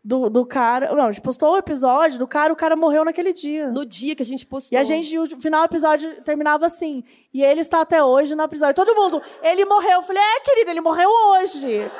do, 0.03 0.29
do 0.29 0.45
cara. 0.45 0.93
Não, 0.95 1.05
a 1.05 1.11
gente 1.11 1.21
postou 1.21 1.53
o 1.53 1.57
episódio 1.57 2.17
do 2.17 2.27
cara, 2.27 2.51
o 2.53 2.55
cara 2.55 2.75
morreu 2.75 3.03
naquele 3.03 3.33
dia. 3.33 3.67
No 3.69 3.85
dia 3.85 4.15
que 4.15 4.23
a 4.23 4.25
gente 4.25 4.45
postou. 4.45 4.77
E 4.77 4.79
a 4.79 4.83
gente, 4.83 5.17
o 5.17 5.39
final 5.39 5.61
do 5.61 5.65
episódio 5.71 6.21
terminava 6.23 6.65
assim. 6.65 7.03
E 7.33 7.43
ele 7.43 7.61
está 7.61 7.81
até 7.81 8.03
hoje 8.03 8.35
no 8.35 8.43
episódio. 8.43 8.75
Todo 8.75 8.95
mundo, 8.95 9.21
ele 9.41 9.65
morreu. 9.65 9.91
Eu 9.91 10.01
falei, 10.01 10.21
é, 10.21 10.39
querida, 10.41 10.71
ele 10.71 10.81
morreu 10.81 11.09
hoje. 11.09 11.91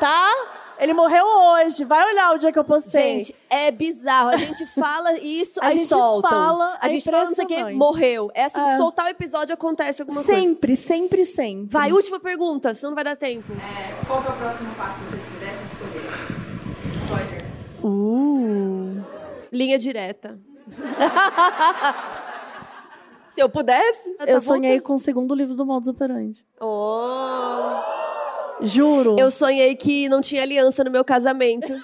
Tá? 0.00 0.30
Ele 0.78 0.92
morreu 0.92 1.24
hoje. 1.24 1.84
Vai 1.84 2.04
olhar 2.12 2.34
o 2.34 2.38
dia 2.38 2.50
que 2.50 2.58
eu 2.58 2.64
postei. 2.64 3.22
Gente, 3.22 3.36
é 3.48 3.70
bizarro. 3.70 4.30
A 4.30 4.36
gente 4.36 4.66
fala 4.74 5.12
isso, 5.18 5.60
A 5.62 5.68
aí 5.68 5.78
gente 5.78 5.88
soltam. 5.88 6.28
fala, 6.30 6.76
a 6.80 6.86
é 6.86 6.90
gente 6.90 7.08
fala 7.08 7.24
não 7.26 7.34
sei 7.34 7.44
o 7.44 7.48
que, 7.48 7.64
morreu. 7.72 8.30
É 8.34 8.44
assim, 8.46 8.60
É. 8.60 8.76
soltar 8.76 9.06
o 9.06 9.08
episódio 9.08 9.54
acontece 9.54 10.02
alguma 10.02 10.22
coisa. 10.24 10.40
Sempre, 10.40 10.74
sempre, 10.74 11.24
sempre. 11.24 11.68
Vai, 11.70 11.92
última 11.92 12.18
pergunta, 12.18 12.74
senão 12.74 12.90
não 12.90 12.94
vai 12.96 13.04
dar 13.04 13.16
tempo. 13.16 13.52
Qual 14.06 14.20
que 14.20 14.28
é 14.28 14.30
o 14.32 14.36
próximo 14.36 14.74
passo 14.74 14.98
vocês. 15.04 15.33
Uh. 17.84 19.04
Linha 19.52 19.78
direta. 19.78 20.38
Se 23.30 23.42
eu 23.42 23.50
pudesse. 23.50 24.16
Eu 24.26 24.40
sonhei 24.40 24.80
com 24.80 24.94
o 24.94 24.98
segundo 24.98 25.34
livro 25.34 25.54
do 25.54 25.66
Modus 25.66 25.88
Operandi. 25.88 26.46
Oh. 26.58 27.82
Juro. 28.62 29.16
Eu 29.18 29.30
sonhei 29.30 29.74
que 29.74 30.08
não 30.08 30.22
tinha 30.22 30.40
aliança 30.42 30.82
no 30.82 30.90
meu 30.90 31.04
casamento. 31.04 31.70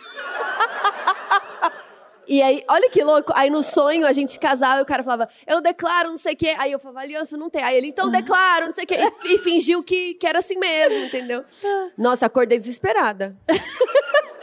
E 2.30 2.40
aí, 2.40 2.62
olha 2.68 2.88
que 2.88 3.03
louco. 3.03 3.32
Aí 3.34 3.51
no 3.51 3.61
sonho 3.61 4.07
a 4.07 4.12
gente 4.12 4.38
casava 4.38 4.78
e 4.78 4.82
o 4.82 4.86
cara 4.86 5.03
falava, 5.03 5.28
eu 5.44 5.61
declaro, 5.61 6.11
não 6.11 6.16
sei 6.16 6.34
o 6.34 6.36
quê. 6.36 6.55
Aí 6.59 6.70
eu 6.70 6.78
falava, 6.78 7.01
aliança 7.01 7.36
não 7.36 7.51
tem. 7.51 7.61
Aí 7.61 7.76
ele, 7.76 7.88
então 7.88 8.09
declaro, 8.09 8.66
não 8.66 8.72
sei 8.72 8.84
o 8.84 8.86
quê. 8.86 8.98
E, 9.24 9.34
e 9.34 9.38
fingiu 9.38 9.82
que, 9.82 10.14
que 10.14 10.28
era 10.28 10.38
assim 10.38 10.57
mesmo, 10.57 11.07
entendeu? 11.07 11.44
Nossa, 11.98 12.26
acordei 12.26 12.57
desesperada. 12.57 13.36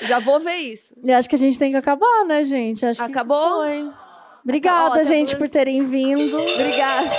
Já 0.01 0.19
vou 0.19 0.39
ver 0.39 0.55
isso. 0.55 0.93
E 1.03 1.11
acho 1.11 1.29
que 1.29 1.35
a 1.35 1.39
gente 1.39 1.57
tem 1.57 1.71
que 1.71 1.77
acabar, 1.77 2.25
né, 2.25 2.43
gente? 2.43 2.85
Acho 2.85 3.03
Acabou? 3.03 3.63
Obrigada, 4.43 4.95
até 4.95 5.03
gente, 5.03 5.35
por 5.35 5.49
terem 5.49 5.83
vindo. 5.83 6.37
Obrigada. 6.37 7.09